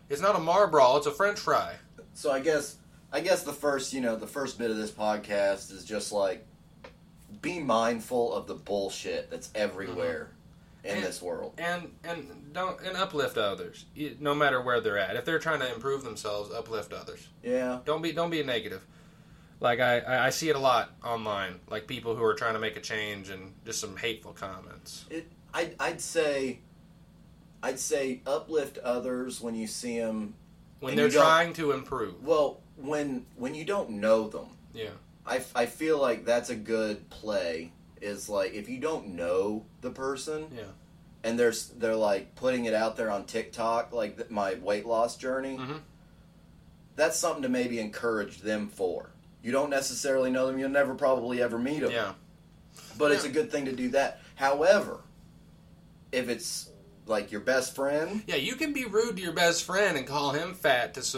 It's 0.10 0.22
not 0.22 0.36
a 0.36 0.40
Marlboro, 0.40 0.96
it's 0.98 1.08
a 1.08 1.12
French 1.12 1.40
fry. 1.40 1.74
so 2.14 2.32
I 2.32 2.40
guess 2.40 2.78
I 3.12 3.20
guess 3.22 3.44
the 3.44 3.54
first 3.54 3.94
you 3.94 4.02
know 4.02 4.16
the 4.16 4.28
first 4.28 4.58
bit 4.58 4.72
of 4.72 4.78
this 4.78 4.92
podcast 4.92 5.72
is 5.72 5.84
just 5.86 6.12
like 6.12 6.46
be 7.42 7.60
mindful 7.60 8.34
of 8.34 8.48
the 8.48 8.56
bullshit 8.56 9.30
that's 9.30 9.50
everywhere 9.54 10.30
mm-hmm. 10.84 10.88
in 10.88 10.96
And- 10.98 11.06
this 11.06 11.22
world. 11.22 11.54
And 11.58 11.92
and 12.04 12.54
don't 12.54 12.80
and 12.82 12.96
uplift 12.96 13.38
others, 13.38 13.86
no 14.20 14.34
matter 14.34 14.62
where 14.62 14.80
they're 14.80 14.98
at. 14.98 15.16
If 15.18 15.26
they're 15.26 15.40
trying 15.40 15.60
to 15.60 15.74
improve 15.74 16.04
themselves, 16.06 16.54
uplift 16.54 16.94
others. 16.94 17.28
Yeah, 17.44 17.80
Don't 17.84 18.02
be 18.02 18.14
don't 18.14 18.30
be 18.30 18.40
a 18.40 18.46
negative. 18.46 18.86
Like 19.62 19.80
I, 19.80 20.26
I 20.28 20.30
see 20.32 20.50
it 20.50 20.56
a 20.56 20.60
lot 20.60 20.92
online, 21.04 21.60
like 21.70 21.88
people 21.88 22.16
who 22.16 22.24
are 22.24 22.34
trying 22.34 22.54
to 22.54 22.60
make 22.60 22.76
a 22.78 22.82
change 22.82 23.30
and 23.30 23.54
just 23.66 23.80
some 23.80 23.96
hateful 23.96 24.34
comments. 24.34 25.06
it. 25.10 25.32
I'd, 25.54 25.76
I'd 25.80 26.02
say, 26.02 26.60
I'd 27.64 27.80
say 27.80 28.22
uplift 28.28 28.78
others 28.80 29.40
when 29.40 29.56
you 29.56 29.68
see 29.68 29.98
them. 30.00 30.36
When 30.82 30.96
they're 30.98 31.10
trying 31.10 31.54
to 31.54 31.72
improve. 31.72 32.22
Well, 32.22 32.60
when 32.76 33.26
when 33.38 33.56
you 33.56 33.64
don't 33.66 33.92
know 33.92 34.28
them, 34.28 34.48
Yeah. 34.74 34.90
I, 35.26 35.42
I 35.56 35.66
feel 35.66 36.00
like 36.00 36.26
that's 36.26 36.50
a 36.50 36.56
good 36.56 37.10
play. 37.10 37.72
Is 38.02 38.28
like 38.28 38.54
if 38.54 38.68
you 38.70 38.80
don't 38.80 39.16
know 39.16 39.66
the 39.82 39.90
person, 39.90 40.48
Yeah. 40.56 40.64
and 41.24 41.40
there's 41.40 41.70
they're 41.70 41.96
like 41.96 42.36
putting 42.36 42.66
it 42.66 42.74
out 42.74 42.98
there 42.98 43.10
on 43.10 43.24
TikTok, 43.26 43.94
like 43.94 44.30
my 44.30 44.56
weight 44.56 44.86
loss 44.86 45.16
journey. 45.16 45.58
Mhm. 45.58 45.80
That's 46.98 47.18
something 47.18 47.42
to 47.44 47.50
maybe 47.50 47.80
encourage 47.80 48.40
them 48.42 48.68
for. 48.68 49.12
You 49.46 49.52
don't 49.52 49.70
necessarily 49.70 50.32
know 50.32 50.48
them. 50.48 50.58
You'll 50.58 50.70
never 50.70 50.96
probably 50.96 51.40
ever 51.40 51.60
meet 51.60 51.82
them. 51.82 51.92
Yeah. 51.92 52.14
But 52.98 53.12
it's 53.12 53.26
a 53.26 53.30
good 53.30 53.52
thing 53.52 53.66
to 53.66 53.72
do 53.72 53.90
that 53.90 54.20
However, 54.36 55.02
if 56.12 56.30
it's 56.30 56.70
like 57.06 57.32
your 57.32 57.42
best 57.42 57.76
friend, 57.76 58.24
Yeah, 58.26 58.38
you 58.38 58.56
can 58.56 58.74
be 58.74 58.86
rude 58.86 59.18
to 59.18 59.22
your 59.22 59.34
best 59.34 59.64
friend 59.64 59.98
and 59.98 60.08
call 60.08 60.32
him 60.32 60.56
fat 60.56 60.96
to 60.96 61.02
s- 61.02 61.16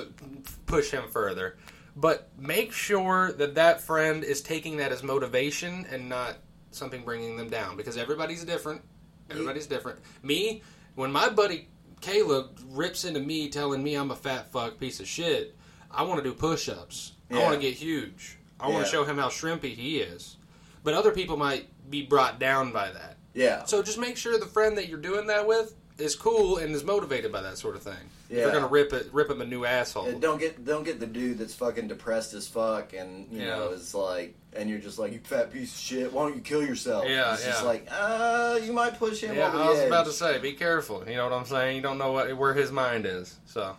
push 0.66 0.92
him 0.92 1.06
further, 1.10 1.58
but 1.96 2.30
make 2.38 2.74
sure 2.74 3.32
that 3.32 3.56
that 3.56 3.80
friend 3.80 4.24
is 4.26 4.42
taking 4.42 4.78
that 4.78 4.92
as 4.92 5.04
motivation 5.04 5.86
and 5.90 6.10
not 6.10 6.36
something 6.72 7.06
bringing 7.06 7.38
them 7.38 7.50
down 7.50 7.78
because 7.78 7.96
everybody's 7.96 8.44
different. 8.44 8.82
Everybody's 9.30 9.68
different. 9.68 10.00
Me, 10.22 10.62
when 10.96 11.12
my 11.14 11.30
buddy 11.30 11.70
Caleb 12.02 12.60
rips 12.72 13.06
into 13.06 13.22
me 13.22 13.50
telling 13.50 13.82
me 13.82 13.96
I'm 13.96 14.12
a 14.12 14.16
fat 14.16 14.52
fuck 14.52 14.78
piece 14.80 15.00
of 15.00 15.08
shit, 15.08 15.56
I 15.90 16.04
want 16.04 16.22
to 16.22 16.30
do 16.30 16.36
push-ups. 16.36 17.14
I 17.14 17.17
Yeah. 17.30 17.44
want 17.44 17.56
to 17.56 17.62
get 17.62 17.74
huge. 17.76 18.38
I 18.60 18.70
want 18.70 18.86
to 18.86 18.92
show 18.92 19.04
him 19.04 19.18
how 19.18 19.28
shrimpy 19.30 19.74
he 19.76 20.00
is. 20.00 20.38
But 20.84 20.94
other 20.94 21.12
people 21.12 21.38
might 21.38 21.68
be 21.90 22.02
brought 22.04 22.40
down 22.40 22.72
by 22.72 22.92
that. 22.92 23.18
yeah, 23.34 23.66
So 23.66 23.84
just 23.84 23.98
make 24.00 24.18
sure 24.18 24.40
the 24.40 24.46
friend 24.46 24.78
that 24.78 24.88
you're 24.90 24.98
doing 25.00 25.28
that 25.28 25.46
with 25.48 25.76
is 26.00 26.16
cool 26.16 26.58
and 26.58 26.74
is 26.76 26.84
motivated 26.84 27.32
by 27.32 27.42
that 27.42 27.58
sort 27.58 27.76
of 27.76 27.82
thing. 27.84 27.94
If 28.30 28.38
Yeah. 28.38 28.44
you're 28.44 28.52
gonna 28.52 28.68
rip 28.68 28.94
it, 28.94 29.08
rip 29.12 29.30
him 29.30 29.42
a 29.42 29.46
new 29.46 29.64
asshole. 29.66 30.06
And 30.08 30.22
don't 30.22 30.38
get 30.40 30.64
don't 30.66 30.84
get 30.84 31.00
the 31.00 31.08
dude 31.08 31.38
that's 31.40 31.54
fucking 31.56 31.88
depressed 31.88 32.34
as 32.34 32.48
fuck 32.48 32.94
and 32.94 33.28
you 33.32 33.46
know 33.46 33.70
Yeah. 33.70 33.76
is 33.76 33.94
like 33.96 34.36
and 34.54 34.70
you're 34.70 34.80
just 34.80 35.00
like 35.00 35.14
you 35.14 35.20
fat 35.24 35.52
piece 35.52 35.74
of 35.74 35.80
shit. 35.80 36.14
Why 36.14 36.24
don't 36.28 36.36
you 36.36 36.42
kill 36.42 36.62
yourself? 36.64 37.06
Yeah, 37.08 37.34
it's 37.34 37.46
just 37.46 37.64
like 37.66 37.88
uh, 37.92 38.60
you 38.64 38.74
might 38.74 38.98
push 39.00 39.22
him 39.22 39.36
yeah, 39.36 39.52
I 39.52 39.70
was 39.70 39.80
edge. 39.80 39.88
about 39.88 40.06
to 40.08 40.12
say, 40.12 40.40
be 40.40 40.54
careful. 40.54 41.04
You 41.08 41.16
know 41.16 41.24
what 41.26 41.34
I'm 41.34 41.46
saying? 41.46 41.76
You 41.78 41.82
don't 41.82 41.98
know 41.98 42.12
what 42.12 42.36
where 42.38 42.54
his 42.54 42.72
mind 42.72 43.06
is. 43.06 43.38
So, 43.46 43.76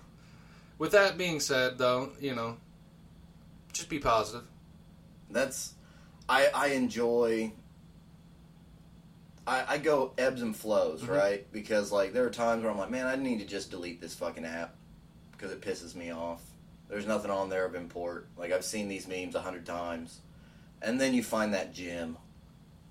with 0.79 0.93
that 0.93 1.19
being 1.19 1.41
said, 1.41 1.79
though, 1.79 2.11
you 2.21 2.35
know, 2.35 2.57
just 3.79 3.89
be 3.89 3.99
positive. 3.99 4.45
That's 5.31 5.75
I 6.29 6.49
I 6.55 6.67
enjoy. 6.69 7.53
I, 9.47 9.65
I 9.67 9.79
go 9.79 10.13
ebbs 10.19 10.43
and 10.43 10.55
flows, 10.55 11.01
Mm-hmm. 11.03 11.13
right? 11.13 11.53
Because 11.53 11.91
like 11.91 12.13
there 12.13 12.25
are 12.27 12.31
times 12.31 12.63
where 12.63 12.71
I'm 12.71 12.79
like, 12.79 12.91
man, 12.91 13.07
I 13.07 13.17
need 13.17 13.39
to 13.39 13.47
just 13.47 13.71
delete 13.71 14.01
this 14.01 14.15
fucking 14.15 14.45
app 14.45 14.77
because 15.33 15.51
it 15.53 15.61
pisses 15.63 15.95
me 15.95 16.11
off. 16.13 16.43
There's 16.89 17.07
nothing 17.07 17.31
on 17.31 17.49
there 17.49 17.65
of 17.65 17.75
import. 17.75 18.29
Like 18.37 18.53
I've 18.53 18.65
seen 18.65 18.89
these 18.89 19.07
memes 19.09 19.35
a 19.35 19.41
hundred 19.41 19.65
times, 19.67 20.21
and 20.83 21.01
then 21.01 21.15
you 21.15 21.23
find 21.23 21.55
that 21.55 21.73
gem. 21.73 22.19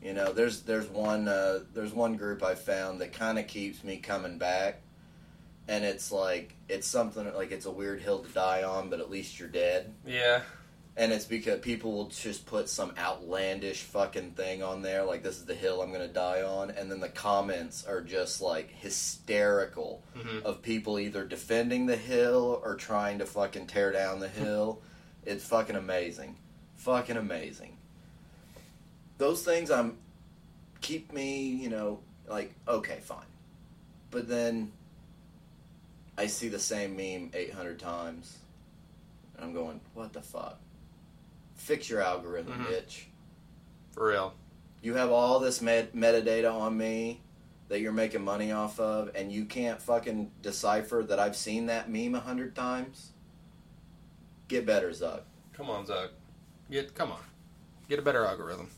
You 0.02 0.14
know, 0.14 0.32
there's 0.32 0.62
there's 0.62 0.88
one 0.88 1.28
uh, 1.28 1.60
there's 1.74 1.94
one 1.94 2.16
group 2.16 2.44
I 2.44 2.56
found 2.56 3.02
that 3.02 3.14
kind 3.14 3.38
of 3.40 3.48
keeps 3.48 3.84
me 3.84 3.98
coming 3.98 4.38
back, 4.38 4.82
and 5.68 5.84
it's 5.84 6.12
like 6.12 6.54
it's 6.70 6.88
something 6.88 7.32
like 7.36 7.52
it's 7.52 7.66
a 7.66 7.72
weird 7.72 8.02
hill 8.02 8.20
to 8.24 8.30
die 8.32 8.64
on, 8.64 8.90
but 8.90 9.00
at 9.00 9.10
least 9.10 9.40
you're 9.40 9.50
dead 9.50 9.94
Yeah. 10.06 10.42
And 10.98 11.14
it's 11.14 11.26
because 11.26 11.60
people 11.60 11.92
will 11.94 12.08
just 12.08 12.46
put 12.48 12.68
some 12.68 12.92
outlandish 12.98 13.84
fucking 13.84 14.32
thing 14.32 14.64
on 14.64 14.82
there 14.82 15.04
like 15.06 15.22
this 15.24 15.38
is 15.38 15.46
the 15.46 15.54
hill 15.56 15.82
i'm 15.82 15.92
gonna 15.92 16.08
die 16.08 16.42
on. 16.42 16.72
And 16.72 16.90
then 16.92 17.00
the 17.00 17.08
comments 17.10 17.86
are 17.86 18.02
just 18.02 18.42
like 18.42 18.72
hysterical 18.72 20.02
Mhm. 20.18 20.42
of 20.44 20.62
people 20.64 20.98
either 21.00 21.24
defending 21.24 21.86
the 21.86 21.96
hill 21.96 22.60
or 22.64 22.76
trying 22.76 23.20
to 23.20 23.26
fucking 23.26 23.68
tear 23.68 23.92
down 23.92 24.20
the 24.20 24.28
hill. 24.30 24.82
It's 25.26 25.44
fucking 25.46 25.76
amazing. 25.76 26.38
Fucking 26.78 27.18
amazing. 27.18 27.78
Those 29.18 29.44
things 29.44 29.70
i'm 29.72 29.98
keep 30.82 31.12
me 31.14 31.48
you 31.48 31.70
know 31.70 32.00
like 32.28 32.54
okay 32.68 33.00
fine. 33.02 33.26
But 34.12 34.28
then 34.28 34.72
i 36.18 36.26
see 36.28 36.48
the 36.48 36.60
same 36.60 36.96
meme 36.96 37.30
800 37.34 37.78
times 37.80 38.38
and 39.36 39.46
i'm 39.46 39.54
going 39.54 39.80
what 39.94 40.14
the 40.14 40.22
fuck 40.22 40.58
fix 41.58 41.90
your 41.90 42.02
algorithm, 42.02 42.54
Mhm. 42.54 42.66
bitch. 42.68 43.04
For 43.92 44.08
real. 44.08 44.34
You 44.82 44.94
have 44.94 45.12
all 45.12 45.40
this 45.40 45.62
met- 45.62 45.96
metadata 45.96 46.52
on 46.54 46.78
me 46.78 47.22
that 47.68 47.82
you're 47.82 47.92
making 47.92 48.24
money 48.24 48.52
off 48.52 48.80
of, 48.80 49.14
and 49.16 49.32
you 49.32 49.44
can't 49.46 49.82
fucking 49.82 50.32
decipher 50.42 51.04
that 51.08 51.20
I've 51.20 51.36
seen 51.36 51.66
that 51.66 51.90
meme 51.90 52.16
a 52.16 52.20
hundred 52.20 52.56
times. 52.56 53.12
Get 54.48 54.66
better, 54.66 54.90
Zuck. 54.92 55.22
Come 55.54 55.70
on, 55.70 55.86
Zuck. 55.86 56.10
Get 56.72 56.94
come 56.96 57.12
on. 57.12 57.20
Get 57.90 58.00
a 58.00 58.02
better 58.02 58.24
algorithm. 58.26 58.70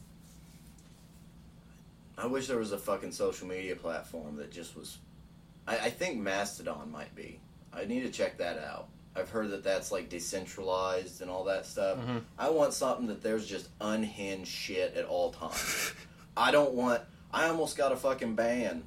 I 2.17 2.25
wish 2.25 2.47
there 2.47 2.57
was 2.57 2.71
a 2.71 2.77
fucking 2.77 3.11
social 3.11 3.47
media 3.47 3.75
platform 3.75 4.37
that 4.37 4.51
just 4.51 4.75
was. 4.75 4.97
I, 5.67 5.77
I 5.77 5.89
think 5.89 6.19
Mastodon 6.19 6.91
might 6.91 7.15
be. 7.15 7.39
I 7.71 7.85
need 7.85 8.01
to 8.01 8.09
check 8.11 8.37
that 8.39 8.57
out. 8.57 8.89
I've 9.19 9.29
heard 9.29 9.51
that 9.51 9.63
that's 9.63 9.91
like 9.91 10.09
decentralized 10.09 11.21
and 11.21 11.29
all 11.29 11.43
that 11.45 11.65
stuff. 11.65 11.97
Mhm. 11.99 12.23
I 12.37 12.49
want 12.49 12.73
something 12.73 13.07
that 13.07 13.21
there's 13.21 13.45
just 13.45 13.67
unhinged 13.81 14.47
shit 14.51 14.95
at 14.95 15.05
all 15.05 15.31
times. 15.31 15.93
I 16.37 16.51
don't 16.51 16.73
want. 16.73 17.01
I 17.31 17.47
almost 17.47 17.77
got 17.77 17.91
a 17.91 17.95
fucking 17.95 18.35
ban. 18.35 18.83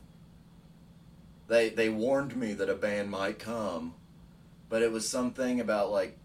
They 1.48 1.68
they 1.70 1.88
warned 1.88 2.34
me 2.36 2.54
that 2.54 2.68
a 2.68 2.74
ban 2.74 3.08
might 3.10 3.38
come, 3.38 3.94
but 4.68 4.82
it 4.82 4.90
was 4.90 5.08
something 5.08 5.60
about 5.60 5.90
like 5.90 6.18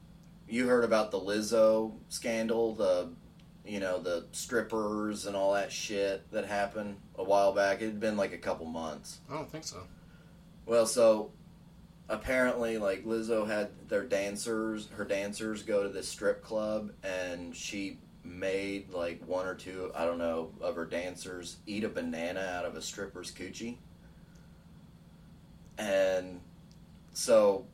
you 0.47 0.67
heard 0.67 0.83
about 0.85 1.11
the 1.11 1.19
Lizzo 1.19 1.93
scandal, 2.09 2.73
the 2.73 3.09
you 3.65 3.79
know 3.79 3.99
the 3.99 4.25
strippers 4.31 5.25
and 5.25 5.35
all 5.35 5.53
that 5.53 5.71
shit 5.71 6.31
that 6.31 6.45
happened 6.45 6.97
a 7.17 7.23
while 7.23 7.51
back. 7.53 7.81
It 7.81 7.85
had 7.87 7.99
been 7.99 8.15
like 8.15 8.31
a 8.31 8.37
couple 8.37 8.65
months. 8.65 9.19
I 9.29 9.33
don't 9.33 9.51
think 9.51 9.65
so. 9.65 9.83
Well, 10.65 10.85
so 10.85 11.31
apparently, 12.09 12.77
like 12.77 13.05
Lizzo 13.05 13.47
had 13.47 13.69
their 13.89 14.03
dancers, 14.03 14.89
her 14.95 15.05
dancers 15.05 15.63
go 15.63 15.83
to 15.83 15.89
this 15.89 16.07
strip 16.07 16.43
club, 16.43 16.91
and 17.03 17.55
she 17.55 17.99
made 18.23 18.91
like 18.91 19.21
one 19.25 19.47
or 19.47 19.55
two, 19.55 19.91
I 19.95 20.05
don't 20.05 20.17
know, 20.17 20.51
of 20.61 20.75
her 20.75 20.85
dancers 20.85 21.57
eat 21.65 21.83
a 21.83 21.89
banana 21.89 22.41
out 22.41 22.65
of 22.65 22.75
a 22.75 22.81
stripper's 22.81 23.31
coochie. 23.31 23.77
And 25.77 26.41
so 27.13 27.65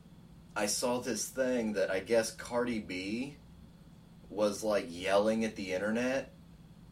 I 0.56 0.66
saw 0.66 1.00
this 1.00 1.26
thing 1.28 1.72
that 1.74 1.90
I 1.90 2.00
guess 2.00 2.30
Cardi 2.30 2.80
B 2.80 3.36
was 4.30 4.62
like 4.62 4.86
yelling 4.88 5.44
at 5.44 5.56
the 5.56 5.72
internet 5.72 6.32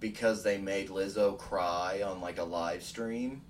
because 0.01 0.43
they 0.43 0.59
made 0.59 0.89
Lizzo 0.89 1.39
cry 1.39 2.03
on 2.05 2.21
like 2.21 2.39
a 2.39 2.45
live 2.45 2.83
stream. 2.83 3.43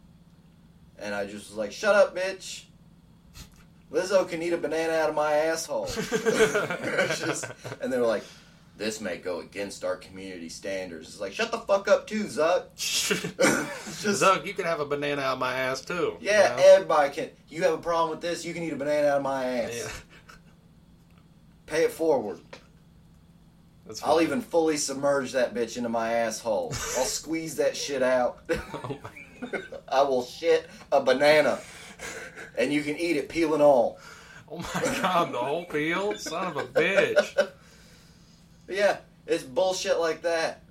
And 0.99 1.15
I 1.15 1.25
just 1.25 1.49
was 1.49 1.57
like, 1.57 1.73
shut 1.73 1.95
up, 1.95 2.15
bitch. 2.17 2.65
Lizzo 3.93 4.27
can 4.29 4.43
eat 4.43 4.53
a 4.53 4.57
banana 4.57 4.93
out 4.95 5.11
of 5.11 5.15
my 5.15 5.33
asshole. 5.35 5.87
Just- 5.87 7.45
and 7.81 7.93
they 7.93 7.99
were 7.99 8.07
like, 8.07 8.25
this 8.79 9.01
may 9.03 9.19
go 9.19 9.41
against 9.41 9.85
our 9.85 9.97
community 9.97 10.49
standards. 10.49 11.09
It's 11.11 11.21
like, 11.21 11.33
shut 11.35 11.51
the 11.53 11.59
fuck 11.59 11.89
up 11.89 12.07
too, 12.07 12.25
Zuck. 12.25 12.65
Just- 12.77 14.23
Zuck, 14.23 14.47
you 14.47 14.55
can 14.55 14.65
have 14.65 14.81
a 14.81 14.87
banana 14.87 15.21
out 15.23 15.35
of 15.35 15.39
my 15.39 15.55
ass 15.55 15.83
too. 15.83 16.17
you 16.21 16.29
Yeah, 16.31 16.55
know? 16.57 16.63
everybody 16.65 17.11
can. 17.15 17.31
You 17.49 17.63
have 17.65 17.75
a 17.75 17.79
problem 17.79 18.11
with 18.11 18.21
this, 18.23 18.45
you 18.47 18.55
can 18.55 18.63
eat 18.63 18.73
a 18.73 18.77
banana 18.77 19.09
out 19.09 19.17
of 19.19 19.23
my 19.23 19.45
ass. 19.45 19.73
yeah. 19.77 20.37
Pay 21.67 21.85
it 21.85 21.93
forward. 21.93 22.41
That's 23.87 24.03
I'll 24.03 24.21
even 24.21 24.41
fully 24.41 24.77
submerge 24.77 25.33
that 25.33 25.55
bitch 25.55 25.77
into 25.77 25.89
my 25.89 26.13
asshole. 26.13 26.69
I'll 26.71 27.05
squeeze 27.05 27.57
that 27.57 27.77
shit 27.77 28.03
out. 28.03 28.39
Oh 29.45 29.69
I 29.89 30.03
will 30.03 30.23
shit 30.23 30.69
a 30.93 31.03
banana. 31.03 31.59
And 32.59 32.73
you 32.73 32.83
can 32.83 32.97
eat 32.97 33.17
it 33.17 33.29
peel 33.29 33.55
and 33.55 33.63
all. 33.63 33.99
oh 34.51 34.59
my 34.59 34.99
god, 35.01 35.33
the 35.33 35.39
whole 35.39 35.65
peel? 35.65 36.17
Son 36.19 36.47
of 36.49 36.57
a 36.57 36.65
bitch. 36.65 37.49
Yeah, 38.69 38.99
it's 39.27 39.43
bullshit 39.43 39.99
like 39.99 40.23
that. 40.23 40.63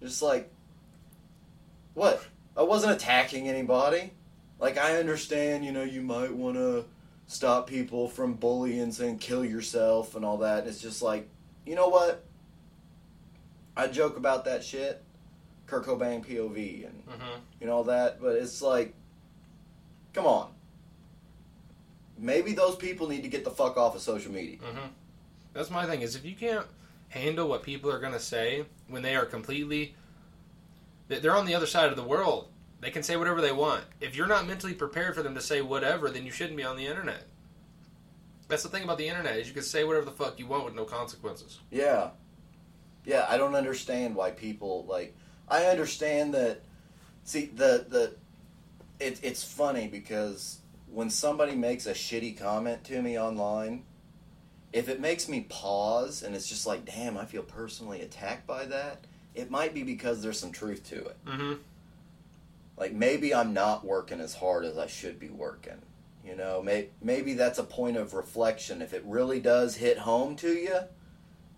Just 0.00 0.22
like, 0.22 0.50
what? 1.94 2.24
I 2.56 2.62
wasn't 2.62 2.92
attacking 2.92 3.48
anybody. 3.48 4.12
Like, 4.58 4.78
I 4.78 4.96
understand, 4.98 5.64
you 5.64 5.72
know, 5.72 5.82
you 5.84 6.02
might 6.02 6.32
want 6.34 6.56
to 6.56 6.84
stop 7.28 7.68
people 7.68 8.08
from 8.08 8.34
bullying 8.34 8.92
and 9.00 9.20
kill 9.20 9.44
yourself 9.44 10.16
and 10.16 10.24
all 10.24 10.38
that. 10.38 10.60
And 10.60 10.68
It's 10.68 10.80
just 10.80 11.02
like, 11.02 11.28
you 11.64 11.74
know 11.76 11.88
what? 11.88 12.24
I 13.76 13.86
joke 13.86 14.16
about 14.16 14.44
that 14.46 14.64
shit. 14.64 15.02
Kurt 15.66 15.84
Cobain 15.84 16.24
POV 16.24 16.86
and, 16.86 17.02
hmm 17.06 17.38
you 17.60 17.66
know, 17.66 17.74
all 17.74 17.84
that. 17.84 18.20
But 18.20 18.36
it's 18.36 18.62
like, 18.62 18.94
come 20.12 20.26
on. 20.26 20.50
Maybe 22.18 22.52
those 22.52 22.76
people 22.76 23.08
need 23.08 23.22
to 23.22 23.28
get 23.28 23.44
the 23.44 23.50
fuck 23.50 23.76
off 23.76 23.94
of 23.94 24.00
social 24.02 24.32
media. 24.32 24.58
hmm 24.58 24.86
That's 25.52 25.70
my 25.70 25.86
thing. 25.86 26.02
Is 26.02 26.16
if 26.16 26.24
you 26.24 26.34
can't 26.34 26.66
handle 27.08 27.48
what 27.48 27.62
people 27.62 27.90
are 27.90 28.00
gonna 28.00 28.20
say 28.20 28.64
when 28.88 29.02
they 29.02 29.14
are 29.16 29.24
completely, 29.24 29.94
they- 31.08 31.20
they're 31.20 31.36
on 31.36 31.46
the 31.46 31.54
other 31.54 31.66
side 31.66 31.90
of 31.90 31.96
the 31.96 32.02
world. 32.02 32.48
They 32.80 32.90
can 32.90 33.02
say 33.02 33.16
whatever 33.16 33.40
they 33.40 33.50
want. 33.52 33.84
If 34.00 34.14
you're 34.14 34.26
not 34.28 34.46
mentally 34.46 34.74
prepared 34.74 35.14
for 35.14 35.22
them 35.22 35.34
to 35.34 35.40
say 35.40 35.62
whatever, 35.62 36.10
then 36.10 36.24
you 36.26 36.30
shouldn't 36.32 36.56
be 36.56 36.62
on 36.64 36.76
the 36.76 36.86
internet. 36.86 37.24
That's 38.48 38.62
the 38.62 38.68
thing 38.68 38.84
about 38.84 38.98
the 38.98 39.08
internet 39.08 39.36
is 39.36 39.48
you 39.48 39.54
can 39.54 39.62
say 39.62 39.84
whatever 39.84 40.04
the 40.06 40.12
fuck 40.12 40.38
you 40.38 40.46
want 40.46 40.64
with 40.64 40.74
no 40.74 40.84
consequences. 40.84 41.58
Yeah. 41.70 42.10
Yeah, 43.04 43.26
I 43.28 43.36
don't 43.36 43.54
understand 43.54 44.14
why 44.14 44.30
people 44.30 44.84
like 44.88 45.14
I 45.48 45.66
understand 45.66 46.34
that 46.34 46.62
see 47.24 47.46
the 47.46 47.84
the 47.88 48.14
it, 49.00 49.20
it's 49.22 49.42
funny 49.42 49.88
because 49.88 50.57
when 50.92 51.10
somebody 51.10 51.54
makes 51.54 51.86
a 51.86 51.92
shitty 51.92 52.38
comment 52.38 52.84
to 52.84 53.02
me 53.02 53.18
online, 53.18 53.84
if 54.72 54.88
it 54.88 55.00
makes 55.00 55.28
me 55.28 55.46
pause 55.48 56.22
and 56.22 56.34
it's 56.34 56.48
just 56.48 56.66
like, 56.66 56.84
damn, 56.84 57.16
I 57.16 57.24
feel 57.24 57.42
personally 57.42 58.00
attacked 58.02 58.46
by 58.46 58.64
that, 58.66 59.06
it 59.34 59.50
might 59.50 59.74
be 59.74 59.82
because 59.82 60.22
there's 60.22 60.38
some 60.38 60.52
truth 60.52 60.88
to 60.90 60.96
it. 60.96 61.16
Mm-hmm. 61.26 61.52
like 62.76 62.92
maybe 62.92 63.34
I'm 63.34 63.52
not 63.52 63.84
working 63.84 64.20
as 64.20 64.34
hard 64.34 64.64
as 64.64 64.78
I 64.78 64.86
should 64.86 65.18
be 65.18 65.30
working. 65.30 65.80
You 66.24 66.36
know, 66.36 66.62
may, 66.62 66.88
maybe 67.02 67.34
that's 67.34 67.58
a 67.58 67.64
point 67.64 67.96
of 67.96 68.12
reflection. 68.12 68.82
If 68.82 68.92
it 68.92 69.02
really 69.06 69.40
does 69.40 69.76
hit 69.76 69.98
home 69.98 70.36
to 70.36 70.52
you, 70.52 70.80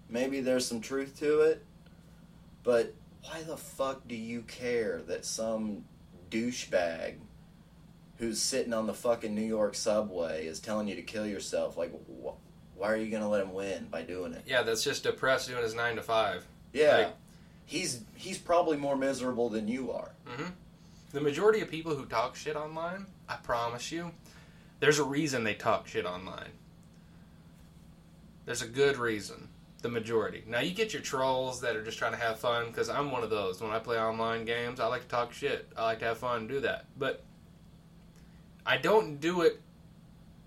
maybe 0.09 0.41
there's 0.41 0.67
some 0.67 0.81
truth 0.81 1.19
to 1.21 1.41
it. 1.41 1.65
But 2.63 2.95
why 3.23 3.43
the 3.43 3.57
fuck 3.57 4.07
do 4.07 4.15
you 4.15 4.43
care 4.43 5.03
that 5.09 5.25
some 5.25 5.85
douchebag 6.31 7.17
who's 8.21 8.41
sitting 8.41 8.73
on 8.73 8.87
the 8.87 8.95
fucking 8.95 9.35
New 9.35 9.41
York 9.43 9.75
subway 9.75 10.47
is 10.47 10.61
telling 10.61 10.87
you 10.87 10.95
to 10.95 11.03
kill 11.03 11.27
yourself? 11.27 11.77
Like, 11.77 11.91
wh- 11.93 12.37
why 12.79 12.93
are 12.93 12.97
you 12.97 13.11
gonna 13.11 13.29
let 13.29 13.41
him 13.43 13.53
win 13.53 13.89
by 13.91 14.03
doing 14.03 14.33
it? 14.35 14.43
Yeah, 14.47 14.63
that's 14.63 14.85
just 14.85 15.03
depressed 15.03 15.49
doing 15.49 15.63
his 15.63 15.75
nine 15.75 15.97
to 15.97 16.03
five. 16.03 16.47
Yeah, 16.73 16.97
Like- 16.99 17.17
he's 17.67 18.03
he's 18.15 18.39
probably 18.39 18.77
more 18.77 18.97
miserable 18.97 19.49
than 19.49 19.67
you 19.69 19.91
are. 19.91 20.13
Mm-hmm. 20.29 20.51
The 21.13 21.21
majority 21.21 21.61
of 21.61 21.69
people 21.71 21.97
who 21.97 22.05
talk 22.07 22.37
shit 22.37 22.55
online, 22.57 23.07
I 23.29 23.37
promise 23.37 23.91
you, 23.91 24.13
there's 24.79 24.99
a 25.01 25.05
reason 25.05 25.43
they 25.43 25.55
talk 25.55 25.89
shit 25.89 26.05
online. 26.07 26.51
There's 28.45 28.63
a 28.63 28.69
good 28.69 28.97
reason. 28.97 29.49
The 29.83 29.89
majority. 29.89 30.45
Now 30.47 30.61
you 30.61 30.73
get 30.75 30.93
your 30.93 31.01
trolls 31.01 31.63
that 31.63 31.75
are 31.75 31.83
just 31.83 31.97
trying 31.99 32.13
to 32.13 32.19
have 32.19 32.39
fun 32.39 32.67
because 32.67 32.91
I'm 32.91 33.11
one 33.11 33.23
of 33.23 33.31
those. 33.31 33.63
When 33.63 33.71
I 33.71 33.79
play 33.79 33.99
online 33.99 34.45
games, 34.45 34.79
I 34.79 34.87
like 34.87 35.03
to 35.03 35.09
talk 35.09 35.33
shit. 35.33 35.71
I 35.75 35.85
like 35.85 36.01
to 36.01 36.05
have 36.05 36.19
fun 36.19 36.41
and 36.41 36.49
do 36.49 36.61
that. 36.61 36.85
But 36.99 37.25
I 38.67 38.77
don't 38.77 39.21
do 39.21 39.43
it 39.43 39.61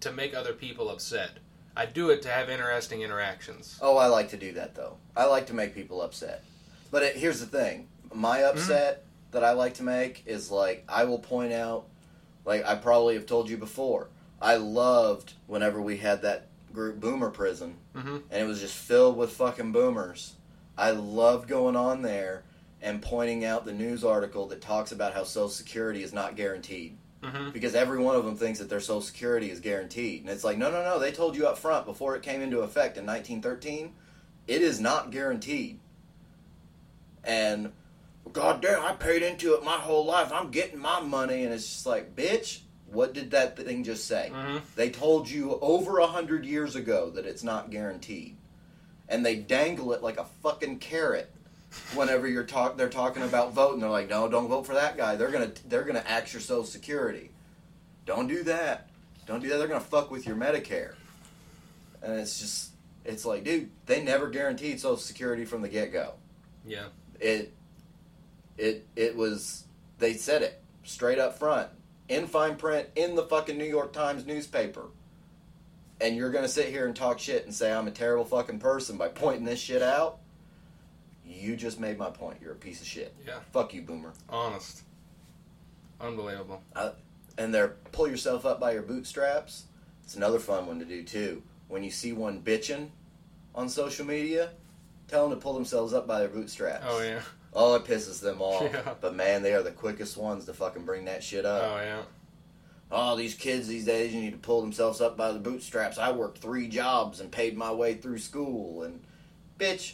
to 0.02 0.12
make 0.12 0.34
other 0.36 0.54
people 0.54 0.90
upset. 0.90 1.32
I 1.76 1.86
do 1.88 2.10
it 2.12 2.22
to 2.24 2.30
have 2.30 2.50
interesting 2.50 3.02
interactions. 3.02 3.80
Oh, 3.82 3.98
I 3.98 4.08
like 4.08 4.30
to 4.30 4.38
do 4.38 4.52
that 4.54 4.76
though. 4.76 4.98
I 5.16 5.26
like 5.26 5.48
to 5.48 5.54
make 5.54 5.74
people 5.74 6.02
upset. 6.02 6.44
But 6.92 7.04
it, 7.04 7.16
here's 7.16 7.40
the 7.40 7.46
thing: 7.48 7.88
my 8.14 8.42
upset 8.44 9.06
that 9.32 9.44
I 9.44 9.52
like 9.52 9.74
to 9.76 9.84
make 9.84 10.24
is 10.28 10.52
like 10.52 10.84
I 10.88 11.06
will 11.06 11.20
point 11.20 11.52
out, 11.54 11.86
like 12.46 12.66
I 12.66 12.76
probably 12.76 13.16
have 13.16 13.26
told 13.26 13.50
you 13.50 13.58
before. 13.58 14.10
I 14.42 14.58
loved 14.58 15.34
whenever 15.48 15.82
we 15.82 15.98
had 15.98 16.22
that 16.22 16.48
group 16.74 17.00
Boomer 17.00 17.30
Prison, 17.30 17.78
Mhm. 17.96 18.24
and 18.30 18.42
it 18.44 18.46
was 18.48 18.60
just 18.60 18.76
filled 18.76 19.16
with 19.18 19.32
fucking 19.32 19.72
boomers. 19.72 20.34
I 20.78 20.92
loved 20.92 21.48
going 21.48 21.76
on 21.76 22.02
there 22.02 22.44
and 22.82 23.02
pointing 23.02 23.46
out 23.46 23.64
the 23.66 23.72
news 23.74 24.04
article 24.04 24.48
that 24.48 24.60
talks 24.62 24.92
about 24.92 25.14
how 25.14 25.24
Social 25.24 25.50
Security 25.50 26.04
is 26.04 26.12
not 26.14 26.36
guaranteed 26.36 26.98
hmm 27.24 27.50
because 27.52 27.76
every 27.76 28.00
one 28.00 28.16
of 28.16 28.26
them 28.26 28.36
thinks 28.36 28.60
that 28.60 28.70
their 28.70 28.80
Social 28.80 29.02
Security 29.02 29.50
is 29.50 29.60
guaranteed, 29.60 30.22
and 30.22 30.30
it's 30.30 30.44
like, 30.44 30.58
no, 30.58 30.70
no, 30.72 30.84
no. 30.84 31.00
They 31.00 31.12
told 31.12 31.36
you 31.36 31.48
up 31.48 31.58
front 31.58 31.86
before 31.86 32.16
it 32.16 32.24
came 32.24 32.42
into 32.42 32.60
effect 32.60 32.98
in 32.98 33.06
1913, 33.06 33.94
it 34.48 34.62
is 34.62 34.80
not 34.80 35.12
guaranteed. 35.12 35.80
And 37.24 37.72
God 38.32 38.62
damn, 38.62 38.84
I 38.84 38.94
paid 38.94 39.22
into 39.24 39.54
it 39.54 39.64
my 39.64 39.78
whole 39.78 40.06
life. 40.06 40.32
I'm 40.34 40.52
getting 40.52 40.80
my 40.80 41.00
money, 41.02 41.44
and 41.44 41.54
it's 41.54 41.68
just 41.68 41.86
like, 41.86 42.16
bitch, 42.16 42.60
what 42.88 43.14
did 43.14 43.32
that 43.32 43.58
thing 43.58 43.84
just 43.84 44.06
say? 44.08 44.30
Mhm. 44.34 44.62
They 44.76 44.90
told 44.90 45.30
you 45.30 45.58
over 45.62 46.00
a 46.00 46.08
hundred 46.08 46.46
years 46.46 46.76
ago 46.76 47.10
that 47.12 47.26
it's 47.26 47.44
not 47.44 47.70
guaranteed, 47.72 48.38
and 49.10 49.26
they 49.26 49.36
dangle 49.36 49.94
it 49.94 50.02
like 50.04 50.18
a 50.18 50.26
fucking 50.42 50.80
carrot. 50.80 51.32
Whenever 51.94 52.28
you're 52.28 52.44
talk, 52.44 52.78
they're 52.78 52.90
talking 52.90 53.24
about 53.24 53.54
voting. 53.54 53.80
They're 53.80 53.90
like, 53.90 54.10
"No, 54.10 54.28
don't 54.28 54.48
vote 54.48 54.66
for 54.66 54.74
that 54.74 54.98
guy. 54.98 55.16
They're 55.16 55.32
gonna, 55.32 55.52
they're 55.68 55.84
gonna 55.84 56.04
axe 56.08 56.34
your 56.34 56.42
Social 56.42 56.66
Security. 56.66 57.32
Don't 58.06 58.28
do 58.28 58.44
that. 58.44 58.90
Don't 59.26 59.42
do 59.42 59.50
that. 59.50 59.58
They're 59.58 59.68
gonna 59.68 59.80
fuck 59.80 60.12
with 60.12 60.26
your 60.26 60.36
Medicare." 60.36 60.94
And 62.02 62.20
it's 62.20 62.40
just, 62.40 62.72
it's 63.06 63.26
like, 63.26 63.44
dude, 63.44 63.70
they 63.86 64.04
never 64.04 64.30
guaranteed 64.30 64.80
Social 64.80 64.98
Security 64.98 65.46
from 65.46 65.62
the 65.62 65.70
get 65.70 65.94
go. 65.94 66.14
Yeah. 66.66 66.88
It, 67.20 67.54
it, 68.58 68.86
it 68.96 69.16
was. 69.16 69.66
They 70.00 70.14
said 70.14 70.42
it 70.42 70.62
straight 70.84 71.20
up 71.20 71.40
front 71.40 71.70
in 72.10 72.28
fine 72.28 72.56
print 72.56 72.90
in 72.96 73.16
the 73.16 73.24
fucking 73.24 73.58
New 73.58 73.66
York 73.66 73.94
Times 73.94 74.26
newspaper. 74.26 74.88
And 76.02 76.16
you're 76.16 76.32
gonna 76.32 76.50
sit 76.50 76.68
here 76.68 76.86
and 76.86 76.96
talk 76.96 77.20
shit 77.20 77.46
and 77.46 77.54
say 77.54 77.72
I'm 77.72 77.88
a 77.88 77.92
terrible 77.92 78.26
fucking 78.26 78.60
person 78.60 78.98
by 78.98 79.08
pointing 79.08 79.46
this 79.46 79.60
shit 79.60 79.82
out. 79.82 80.20
You 81.44 81.56
just 81.58 81.80
made 81.80 81.98
my 81.98 82.10
point. 82.10 82.38
You're 82.42 82.54
a 82.54 82.56
piece 82.56 82.80
of 82.82 82.88
shit. 82.88 83.14
Yeah. 83.28 83.40
Fuck 83.52 83.74
you, 83.74 83.82
boomer. 83.82 84.14
Honest. 84.30 84.84
Unbelievable. 86.00 86.62
and 87.38 87.54
they're 87.54 87.76
pull 87.92 88.08
yourself 88.08 88.46
up 88.46 88.60
by 88.60 88.72
your 88.74 88.82
bootstraps. 88.82 89.66
It's 90.04 90.16
another 90.16 90.40
fun 90.40 90.66
one 90.68 90.80
to 90.80 90.86
do 90.86 91.04
too. 91.04 91.44
When 91.68 91.84
you 91.84 91.92
see 91.92 92.14
one 92.14 92.42
bitching 92.42 92.90
on 93.56 93.70
social 93.70 94.06
media, 94.06 94.52
tell 95.08 95.28
them 95.28 95.38
to 95.38 95.42
pull 95.44 95.54
themselves 95.54 95.94
up 95.94 96.08
by 96.08 96.20
their 96.20 96.30
bootstraps. 96.30 96.86
Oh 96.88 97.02
yeah. 97.02 97.22
Oh, 97.54 97.76
it 97.76 97.86
pisses 97.86 98.20
them 98.22 98.42
off. 98.42 98.62
Yeah. 98.74 98.94
But 99.00 99.16
man, 99.16 99.44
they 99.44 99.54
are 99.54 99.62
the 99.64 99.72
quickest 99.72 100.18
ones 100.18 100.46
to 100.46 100.54
fucking 100.54 100.86
bring 100.86 101.06
that 101.06 101.24
shit 101.24 101.46
up. 101.46 101.64
Oh 101.64 101.82
yeah. 101.82 102.02
Oh, 102.92 103.16
these 103.16 103.34
kids 103.34 103.68
these 103.68 103.86
days, 103.86 104.14
you 104.14 104.22
need 104.22 104.34
to 104.34 104.38
pull 104.38 104.62
themselves 104.62 105.02
up 105.02 105.18
by 105.18 105.32
the 105.32 105.40
bootstraps. 105.40 105.98
I 105.98 106.12
worked 106.12 106.38
three 106.40 106.68
jobs 106.68 107.20
and 107.20 107.32
paid 107.32 107.58
my 107.58 107.72
way 107.72 107.96
through 107.96 108.20
school, 108.20 108.84
and 108.84 109.02
bitch, 109.58 109.94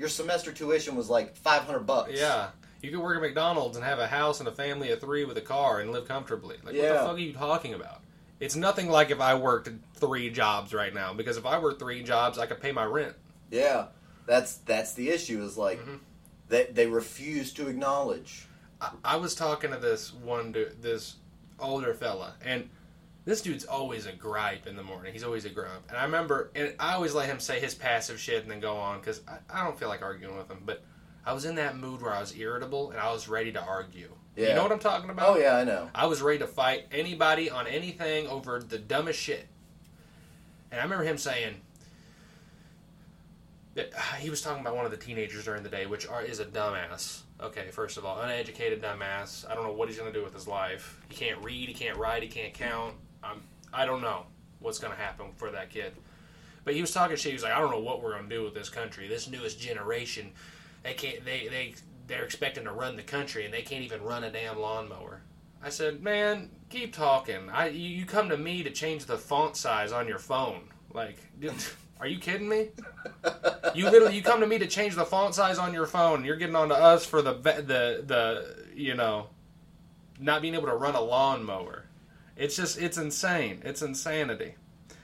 your 0.00 0.08
semester 0.08 0.50
tuition 0.50 0.96
was 0.96 1.08
like 1.10 1.36
five 1.36 1.62
hundred 1.62 1.80
bucks. 1.86 2.12
Yeah. 2.14 2.48
You 2.82 2.90
could 2.90 3.00
work 3.00 3.16
at 3.16 3.22
McDonald's 3.22 3.76
and 3.76 3.84
have 3.84 3.98
a 3.98 4.06
house 4.06 4.40
and 4.40 4.48
a 4.48 4.52
family 4.52 4.90
of 4.90 5.00
three 5.00 5.26
with 5.26 5.36
a 5.36 5.42
car 5.42 5.80
and 5.80 5.92
live 5.92 6.08
comfortably. 6.08 6.56
Like, 6.64 6.74
what 6.74 6.82
the 6.82 6.94
fuck 6.94 7.16
are 7.16 7.18
you 7.18 7.34
talking 7.34 7.74
about? 7.74 8.00
It's 8.40 8.56
nothing 8.56 8.88
like 8.88 9.10
if 9.10 9.20
I 9.20 9.34
worked 9.34 9.68
three 9.96 10.30
jobs 10.30 10.72
right 10.72 10.94
now. 10.94 11.12
Because 11.12 11.36
if 11.36 11.44
I 11.44 11.58
worked 11.58 11.78
three 11.78 12.02
jobs, 12.02 12.38
I 12.38 12.46
could 12.46 12.58
pay 12.60 12.72
my 12.72 12.84
rent. 12.84 13.14
yeah. 13.50 13.86
That's 14.26 14.54
that's 14.58 14.94
the 14.94 15.10
issue. 15.10 15.42
Is 15.42 15.58
like 15.58 15.78
Mhm. 15.84 15.98
they 16.48 16.64
they 16.66 16.86
refuse 16.86 17.52
to 17.54 17.68
acknowledge. 17.68 18.46
I, 18.80 18.90
I 19.04 19.16
was 19.16 19.34
talking 19.34 19.70
to 19.72 19.76
this 19.76 20.12
one 20.14 20.52
dude, 20.52 20.80
this 20.80 21.16
older 21.58 21.92
fella, 21.92 22.34
and 22.42 22.70
this 23.24 23.42
dude's 23.42 23.64
always 23.64 24.06
a 24.06 24.12
gripe 24.12 24.66
in 24.66 24.76
the 24.76 24.82
morning. 24.82 25.12
He's 25.12 25.24
always 25.24 25.44
a 25.44 25.50
grump. 25.50 25.88
And 25.88 25.96
I 25.96 26.04
remember, 26.04 26.50
and 26.54 26.74
I 26.78 26.94
always 26.94 27.14
let 27.14 27.26
him 27.26 27.38
say 27.38 27.60
his 27.60 27.74
passive 27.74 28.18
shit 28.18 28.42
and 28.42 28.50
then 28.50 28.60
go 28.60 28.76
on 28.76 28.98
because 29.00 29.20
I, 29.28 29.38
I 29.50 29.64
don't 29.64 29.78
feel 29.78 29.88
like 29.88 30.02
arguing 30.02 30.36
with 30.36 30.50
him. 30.50 30.62
But 30.64 30.82
I 31.24 31.32
was 31.32 31.44
in 31.44 31.56
that 31.56 31.76
mood 31.76 32.02
where 32.02 32.12
I 32.12 32.20
was 32.20 32.36
irritable 32.36 32.90
and 32.90 32.98
I 32.98 33.12
was 33.12 33.28
ready 33.28 33.52
to 33.52 33.60
argue. 33.60 34.10
You 34.36 34.54
know 34.54 34.62
what 34.62 34.72
I'm 34.72 34.78
talking 34.78 35.10
about? 35.10 35.28
Oh 35.28 35.36
yeah, 35.36 35.56
I 35.56 35.64
know. 35.64 35.90
I 35.94 36.06
was 36.06 36.22
ready 36.22 36.38
to 36.38 36.46
fight 36.46 36.86
anybody 36.92 37.50
on 37.50 37.66
anything 37.66 38.26
over 38.26 38.58
the 38.58 38.78
dumbest 38.78 39.20
shit. 39.20 39.46
And 40.70 40.80
I 40.80 40.84
remember 40.84 41.04
him 41.04 41.18
saying 41.18 41.60
that 43.74 43.92
uh, 43.94 44.00
he 44.18 44.30
was 44.30 44.40
talking 44.40 44.60
about 44.60 44.76
one 44.76 44.84
of 44.84 44.90
the 44.90 44.96
teenagers 44.96 45.44
during 45.44 45.62
the 45.62 45.68
day, 45.68 45.84
which 45.86 46.08
are, 46.08 46.22
is 46.22 46.40
a 46.40 46.44
dumbass. 46.46 47.22
Okay, 47.40 47.68
first 47.70 47.98
of 47.98 48.04
all, 48.04 48.20
uneducated 48.20 48.82
dumbass. 48.82 49.48
I 49.50 49.54
don't 49.54 49.64
know 49.64 49.72
what 49.72 49.88
he's 49.88 49.98
going 49.98 50.12
to 50.12 50.18
do 50.18 50.24
with 50.24 50.32
his 50.32 50.46
life. 50.46 51.00
He 51.08 51.16
can't 51.16 51.42
read, 51.44 51.68
he 51.68 51.74
can't 51.74 51.98
write, 51.98 52.22
he 52.22 52.28
can't 52.28 52.54
count. 52.54 52.94
I'm, 53.22 53.42
I 53.72 53.86
don't 53.86 54.00
know 54.00 54.26
what's 54.60 54.78
going 54.78 54.92
to 54.92 54.98
happen 54.98 55.26
for 55.36 55.50
that 55.50 55.70
kid. 55.70 55.92
But 56.64 56.74
he 56.74 56.80
was 56.80 56.92
talking 56.92 57.16
shit. 57.16 57.30
He 57.30 57.34
was 57.34 57.42
like, 57.42 57.52
I 57.52 57.60
don't 57.60 57.70
know 57.70 57.80
what 57.80 58.02
we're 58.02 58.12
going 58.12 58.28
to 58.28 58.36
do 58.36 58.44
with 58.44 58.54
this 58.54 58.68
country. 58.68 59.08
This 59.08 59.28
newest 59.28 59.58
generation, 59.60 60.32
they 60.82 60.94
can't. 60.94 61.24
They 61.24 61.48
they 61.48 61.74
they're 62.06 62.24
expecting 62.24 62.64
to 62.64 62.72
run 62.72 62.96
the 62.96 63.02
country, 63.02 63.44
and 63.44 63.54
they 63.54 63.62
can't 63.62 63.82
even 63.82 64.02
run 64.02 64.24
a 64.24 64.30
damn 64.30 64.58
lawnmower. 64.58 65.22
I 65.62 65.68
said, 65.68 66.02
man, 66.02 66.50
keep 66.68 66.94
talking. 66.94 67.48
I 67.50 67.68
you, 67.68 67.88
you 67.88 68.06
come 68.06 68.28
to 68.28 68.36
me 68.36 68.62
to 68.62 68.70
change 68.70 69.06
the 69.06 69.18
font 69.18 69.56
size 69.56 69.92
on 69.92 70.08
your 70.08 70.18
phone. 70.18 70.62
Like, 70.92 71.18
are 72.00 72.06
you 72.06 72.18
kidding 72.18 72.48
me? 72.48 72.68
You 73.74 73.90
literally 73.90 74.16
you 74.16 74.22
come 74.22 74.40
to 74.40 74.46
me 74.46 74.58
to 74.58 74.66
change 74.66 74.96
the 74.96 75.04
font 75.04 75.34
size 75.34 75.58
on 75.58 75.72
your 75.72 75.86
phone. 75.86 76.24
You're 76.24 76.36
getting 76.36 76.56
on 76.56 76.68
to 76.68 76.74
us 76.74 77.06
for 77.06 77.22
the 77.22 77.34
the 77.34 78.04
the 78.06 78.66
you 78.74 78.94
know 78.94 79.28
not 80.18 80.42
being 80.42 80.54
able 80.54 80.66
to 80.66 80.74
run 80.74 80.94
a 80.94 81.00
lawnmower. 81.00 81.84
It's 82.40 82.56
just 82.56 82.78
it's 82.78 82.96
insane. 82.98 83.60
It's 83.64 83.82
insanity. 83.82 84.54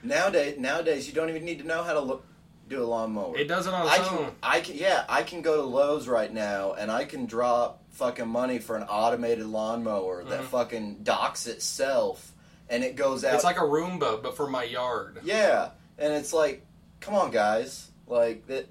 Nowadays, 0.03 0.57
nowadays 0.59 1.07
you 1.07 1.13
don't 1.13 1.29
even 1.29 1.45
need 1.45 1.59
to 1.59 1.67
know 1.67 1.83
how 1.83 1.93
to 1.93 1.99
look, 1.99 2.25
do 2.69 2.83
a 2.83 2.85
lawnmower. 2.85 3.37
It 3.37 3.47
does 3.47 3.67
it 3.67 3.73
on 3.73 3.87
I 3.87 3.95
its 3.97 4.07
can, 4.09 4.17
own. 4.17 4.31
I 4.43 4.59
can, 4.61 4.75
yeah, 4.75 5.05
I 5.07 5.23
can 5.23 5.41
go 5.41 5.55
to 5.57 5.61
Lowe's 5.63 6.07
right 6.07 6.31
now 6.33 6.73
and 6.73 6.91
I 6.91 7.05
can 7.05 7.25
drop 7.25 7.81
fucking 7.91 8.27
money 8.27 8.59
for 8.59 8.75
an 8.75 8.83
automated 8.83 9.45
lawnmower 9.45 10.23
that 10.25 10.41
Mhm. 10.41 10.45
fucking 10.45 10.99
docks 11.03 11.47
itself 11.47 12.31
and 12.69 12.83
it 12.83 12.95
goes 12.95 13.23
out. 13.23 13.35
It's 13.35 13.43
like 13.43 13.57
a 13.57 13.61
Roomba, 13.61 14.21
but 14.21 14.35
for 14.35 14.47
my 14.47 14.63
yard. 14.63 15.19
yeah, 15.23 15.69
and 15.97 16.13
it's 16.13 16.33
like, 16.33 16.65
come 16.99 17.15
on, 17.15 17.31
guys, 17.31 17.89
like 18.07 18.45
that. 18.47 18.67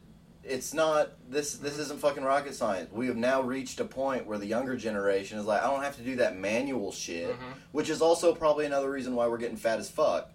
It's 0.49 0.73
not 0.73 1.11
this. 1.29 1.55
This 1.55 1.79
isn't 1.79 1.99
fucking 2.01 2.23
rocket 2.23 2.55
science. 2.55 2.93
We 2.93 3.09
have 3.09 3.17
now 3.17 3.43
reached 3.43 3.81
a 3.81 3.85
point 3.85 4.27
where 4.27 4.39
the 4.39 4.47
younger 4.47 4.77
generation 4.77 5.39
is 5.39 5.45
like, 5.45 5.63
I 5.63 5.67
don't 5.71 5.83
have 5.83 5.97
to 5.97 6.03
do 6.03 6.17
that 6.17 6.37
manual 6.37 6.93
shit, 6.93 7.31
Mhm. 7.39 7.55
which 7.73 7.91
is 7.91 8.01
also 8.01 8.33
probably 8.35 8.65
another 8.67 8.91
reason 8.91 9.15
why 9.17 9.27
we're 9.27 9.39
getting 9.39 9.57
fat 9.57 9.79
as 9.81 9.91
fuck. 9.91 10.31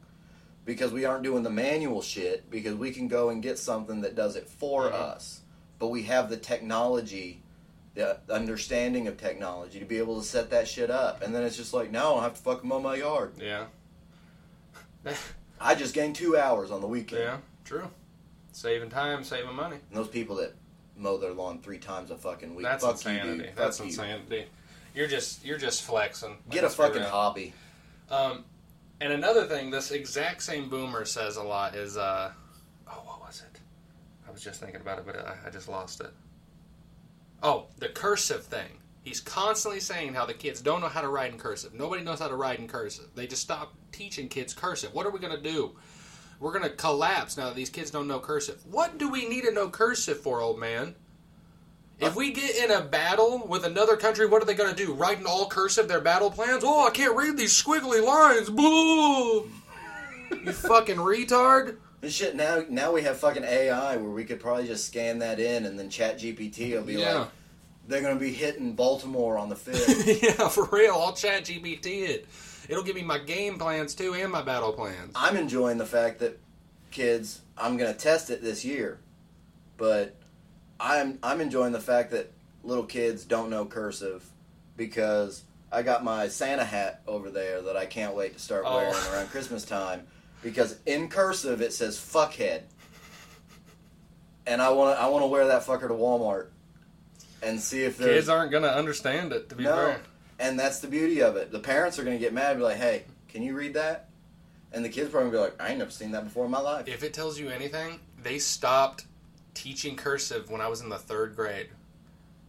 Because 0.66 0.92
we 0.92 1.06
aren't 1.06 1.24
doing 1.24 1.44
the 1.44 1.50
manual 1.50 2.02
shit, 2.02 2.52
because 2.52 2.76
we 2.76 2.92
can 2.92 3.08
go 3.08 3.30
and 3.30 3.42
get 3.42 3.58
something 3.58 4.02
that 4.02 4.14
does 4.16 4.36
it 4.36 4.48
for 4.50 4.90
Mhm. 4.90 4.94
us. 4.94 5.42
But 5.80 5.88
we 5.88 6.04
have 6.04 6.30
the 6.30 6.38
technology, 6.38 7.42
the 7.96 8.20
understanding 8.30 9.08
of 9.08 9.18
technology 9.18 9.80
to 9.80 9.86
be 9.86 9.98
able 9.98 10.20
to 10.22 10.28
set 10.28 10.50
that 10.52 10.68
shit 10.68 10.92
up. 10.92 11.22
And 11.22 11.34
then 11.34 11.44
it's 11.44 11.58
just 11.58 11.74
like, 11.74 11.90
no, 11.90 12.00
I 12.00 12.14
don't 12.16 12.24
have 12.24 12.34
to 12.36 12.42
fucking 12.42 12.68
mow 12.70 12.80
my 12.80 12.96
yard. 12.96 13.34
Yeah. 13.40 13.66
I 15.60 15.76
just 15.76 15.94
gained 15.94 16.16
two 16.16 16.38
hours 16.38 16.70
on 16.72 16.82
the 16.82 16.88
weekend. 16.88 17.22
yeah, 17.24 17.38
true. 17.66 17.90
Saving 18.52 18.90
time, 18.90 19.24
saving 19.24 19.56
money. 19.56 19.78
And 19.90 19.98
those 19.98 20.08
people 20.08 20.36
that 20.38 20.54
mow 20.98 21.18
their 21.18 21.32
lawn 21.34 21.60
three 21.60 21.78
times 21.78 22.12
a 22.12 22.18
fucking 22.18 22.54
week. 22.56 22.66
That's 22.66 22.84
fuck 22.86 23.04
you, 23.06 23.12
insanity. 23.12 23.44
dude. 23.44 23.56
That's 23.56 23.78
Fuck 23.78 23.86
you. 23.86 23.92
insanity. 23.92 24.46
You're 24.94 25.08
just 25.08 25.46
you're 25.46 25.58
just 25.58 25.84
flexing. 25.84 26.38
Get 26.50 26.64
a 26.64 26.70
fucking 26.70 27.04
hobby. 27.04 27.54
Um, 28.10 28.44
and 29.00 29.14
another 29.14 29.46
thing, 29.46 29.72
this 29.72 29.92
exact 29.92 30.44
same 30.44 30.70
boomer 30.70 31.06
says 31.06 31.38
a 31.38 31.44
lot 31.44 31.76
is, 31.76 31.96
uh, 31.98 32.32
oh, 32.88 33.02
what 33.06 33.22
was 33.22 33.42
it? 33.50 33.60
I 34.28 34.32
was 34.32 34.44
just 34.44 34.60
thinking 34.60 34.82
about 34.82 35.00
it, 35.00 35.06
but 35.06 35.16
I, 35.18 35.48
I 35.48 35.50
just 35.50 35.70
lost 35.70 36.02
it. 36.02 36.12
Oh, 37.42 37.68
the 37.80 37.90
cursive 37.90 38.44
thing. 38.46 38.78
He's 39.04 39.20
constantly 39.20 39.80
saying 39.80 40.14
how 40.14 40.28
the 40.28 40.34
kids 40.34 40.62
don't 40.62 40.82
know 40.82 40.88
how 40.88 41.02
to 41.02 41.08
write 41.08 41.32
in 41.32 41.40
cursive. 41.40 41.74
Nobody 41.74 42.04
knows 42.04 42.20
how 42.20 42.28
to 42.28 42.36
write 42.36 42.60
in 42.60 42.68
cursive. 42.68 43.06
They 43.16 43.26
just 43.26 43.42
stopped 43.42 43.76
teaching 43.92 44.28
kids 44.28 44.54
cursive. 44.54 44.94
What 44.94 45.08
are 45.08 45.10
we 45.10 45.18
going 45.20 45.36
to 45.36 45.42
do? 45.42 45.72
We're 46.42 46.52
going 46.52 46.64
to 46.64 46.76
collapse 46.76 47.38
now 47.38 47.46
that 47.46 47.56
these 47.56 47.70
kids 47.70 47.92
don't 47.92 48.08
know 48.08 48.20
cursive. 48.20 48.60
What 48.70 48.98
do 48.98 49.08
we 49.10 49.30
need 49.30 49.44
to 49.44 49.52
know 49.52 49.70
cursive 49.70 50.20
for, 50.20 50.42
old 50.42 50.60
man? 50.60 50.96
If 52.00 52.16
we 52.16 52.32
get 52.34 52.56
in 52.56 52.72
a 52.72 52.82
battle 52.82 53.46
with 53.48 53.64
another 53.64 53.96
country, 53.96 54.26
what 54.26 54.42
are 54.42 54.46
they 54.46 54.56
going 54.56 54.74
to 54.74 54.86
do? 54.86 54.92
Write 54.92 55.20
in 55.20 55.28
all 55.28 55.48
cursive 55.48 55.88
their 55.88 56.02
battle 56.02 56.32
plans? 56.32 56.64
Oh, 56.66 56.88
I 56.88 56.90
can't 56.90 57.16
read 57.16 57.38
these 57.38 57.54
squiggly 57.54 58.04
lines. 58.04 58.50
Boo! 58.50 59.52
you 60.44 60.52
fucking 60.52 60.96
retard. 60.96 61.78
This 62.00 62.16
shit 62.16 62.36
now 62.36 62.64
now 62.68 62.92
we 62.92 63.04
have 63.04 63.18
fucking 63.18 63.44
AI 63.44 63.98
where 63.98 64.10
we 64.10 64.24
could 64.26 64.40
probably 64.40 64.66
just 64.66 64.88
scan 64.88 65.20
that 65.20 65.40
in 65.40 65.68
and 65.68 65.78
then 65.78 65.92
Chat 65.92 66.18
GPT 66.18 66.72
will 66.72 66.82
be 66.82 66.94
Yeah. 66.94 67.14
like 67.20 67.28
they're 67.88 68.02
gonna 68.02 68.16
be 68.16 68.34
hitting 68.34 68.74
Baltimore 68.74 69.38
on 69.38 69.50
the 69.50 69.56
fifth. 69.56 70.24
yeah, 70.24 70.48
for 70.50 70.68
real. 70.72 70.96
I'll 70.96 71.14
chat 71.14 71.44
GPT 71.46 72.10
it. 72.10 72.26
It'll 72.72 72.84
give 72.84 72.96
me 72.96 73.02
my 73.04 73.18
game 73.20 73.60
plans 73.60 73.94
too 73.94 74.14
and 74.14 74.32
my 74.32 74.42
battle 74.42 74.72
plans. 74.72 75.12
I'm 75.14 75.36
enjoying 75.36 75.78
the 75.78 75.86
fact 75.86 76.20
that 76.20 76.40
kids 76.90 77.42
I'm 77.58 77.76
gonna 77.78 77.94
test 77.94 78.30
it 78.30 78.42
this 78.42 78.64
year. 78.64 78.98
But 79.78 80.16
I'm 80.80 81.20
I'm 81.22 81.42
enjoying 81.42 81.74
the 81.74 81.82
fact 81.82 82.12
that 82.12 82.32
little 82.64 82.86
kids 82.86 83.26
don't 83.26 83.50
know 83.50 83.66
cursive 83.66 84.24
because 84.78 85.44
I 85.70 85.82
got 85.82 86.04
my 86.06 86.30
Santa 86.30 86.64
hat 86.64 87.02
over 87.08 87.30
there 87.30 87.62
that 87.62 87.76
I 87.76 87.86
can't 87.86 88.16
wait 88.16 88.34
to 88.34 88.40
start 88.40 88.64
Oh. 88.66 88.78
wearing 88.78 88.96
around 89.14 89.30
Christmas 89.32 89.66
time 89.66 90.08
because 90.42 90.78
in 90.86 91.10
cursive 91.10 91.62
it 91.62 91.74
says 91.74 91.98
fuckhead. 91.98 92.62
And 94.48 94.62
I 94.62 94.70
want 94.70 94.96
to 94.98 95.02
I 95.02 95.08
want 95.08 95.24
to 95.24 95.28
wear 95.28 95.48
that 95.48 95.66
fucker 95.66 95.88
to 95.90 95.94
Walmart 95.94 96.48
and 97.44 97.60
see 97.60 97.84
if 97.84 97.98
there's 97.98 98.16
Kids 98.22 98.30
aren't 98.30 98.52
going 98.52 98.64
to 98.64 98.74
understand 98.74 99.34
it, 99.34 99.50
to 99.50 99.56
be 99.56 99.64
no. 99.64 99.76
fair. 99.76 100.02
And 100.42 100.60
that's 100.60 100.80
the 100.80 100.88
beauty 100.88 101.22
of 101.22 101.38
it. 101.38 101.52
The 101.52 101.60
parents 101.60 102.00
are 102.00 102.04
going 102.04 102.18
to 102.18 102.20
get 102.20 102.34
mad 102.34 102.52
and 102.52 102.60
be 102.60 102.64
like, 102.64 102.78
"Hey, 102.78 103.04
can 103.30 103.44
you 103.44 103.56
read 103.56 103.76
that?" 103.76 104.10
And 104.74 104.84
the 104.84 104.90
kids 104.90 105.10
probably 105.12 105.32
be 105.32 105.38
like, 105.38 105.62
"I 105.62 105.70
ain't 105.70 105.80
never 105.80 105.92
seen 105.92 106.12
that 106.12 106.24
before 106.24 106.46
in 106.46 106.52
my 106.52 106.60
life." 106.60 106.88
If 106.88 107.04
it 107.04 107.14
tells 107.14 107.40
you 107.40 107.50
anything, 107.50 108.00
they 108.22 108.40
stopped 108.40 109.06
teaching 109.54 109.96
cursive 109.96 110.50
when 110.50 110.62
I 110.62 110.68
was 110.68 110.82
in 110.82 110.90
the 110.90 110.98
third 110.98 111.36
grade. 111.36 111.70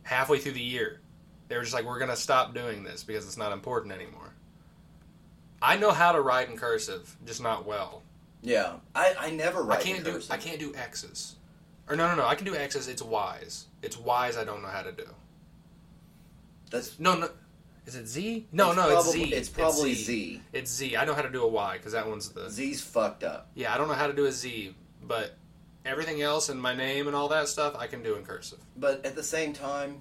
Halfway 0.05 0.38
through 0.38 0.52
the 0.52 0.62
year. 0.62 1.00
They 1.48 1.57
were 1.57 1.62
just 1.62 1.74
like, 1.74 1.85
we're 1.85 1.98
going 1.98 2.11
to 2.11 2.16
stop 2.16 2.55
doing 2.55 2.83
this 2.83 3.05
because 3.05 3.26
it's 3.26 3.37
not 3.37 3.52
important 3.52 3.92
anymore. 3.92 4.33
I 5.61 5.76
know 5.76 5.90
how 5.90 6.12
to 6.12 6.20
write 6.20 6.48
in 6.48 6.57
cursive, 6.57 7.16
just 7.26 7.42
not 7.42 7.66
well. 7.66 8.02
Yeah, 8.42 8.74
I, 8.94 9.14
I 9.18 9.31
never 9.31 9.62
write 9.62 9.81
I 9.81 9.83
can't 9.83 9.98
in 9.98 10.05
do 10.05 10.12
cursive. 10.12 10.31
I 10.33 10.38
can't 10.38 10.59
do 10.59 10.74
X's. 10.74 11.37
Or 11.88 11.94
no, 11.94 12.09
no, 12.09 12.16
no. 12.16 12.26
I 12.26 12.35
can 12.35 12.46
do 12.46 12.57
X's. 12.57 12.88
It's 12.88 13.02
Y's. 13.02 13.66
It's 13.83 13.98
Y's. 13.98 14.37
I 14.37 14.44
don't 14.44 14.62
know 14.62 14.68
how 14.68 14.83
to 14.83 14.92
do. 14.92 15.07
That's 16.70 16.98
No, 16.98 17.16
no. 17.16 17.28
Is 17.87 17.97
it 17.97 18.07
Z? 18.07 18.47
No, 18.53 18.68
It's 18.68 18.77
no. 18.77 18.99
it's 18.99 19.11
Z. 19.11 19.23
it's 19.35 19.49
probably 19.49 19.95
Z. 19.95 20.40
It's 20.53 20.71
Z. 20.71 20.97
I 20.97 21.05
know 21.05 21.14
how 21.14 21.23
to 21.23 21.31
do 21.31 21.42
a 21.42 21.49
Y 21.49 21.77
because 21.77 21.92
that 21.92 22.09
one's 22.09 22.29
the. 22.31 22.49
Z's 22.49 22.81
fucked 22.81 23.25
up. 23.25 23.49
Yeah, 23.55 23.75
I 23.75 23.79
don't 23.79 23.88
know 23.88 23.95
how 23.95 24.07
to 24.07 24.12
do 24.12 24.27
a 24.27 24.33
Z, 24.33 24.75
but 25.03 25.35
everything 25.85 26.23
else 26.23 26.49
and 26.49 26.61
my 26.62 26.75
name 26.75 27.09
and 27.09 27.16
all 27.16 27.29
that 27.29 27.49
stuff 27.49 27.75
I 27.77 27.88
can 27.88 28.03
do 28.03 28.14
in 28.14 28.25
cursive. 28.25 28.59
But 28.77 29.05
at 29.05 29.16
the 29.16 29.23
same 29.23 29.53
time, 29.53 30.01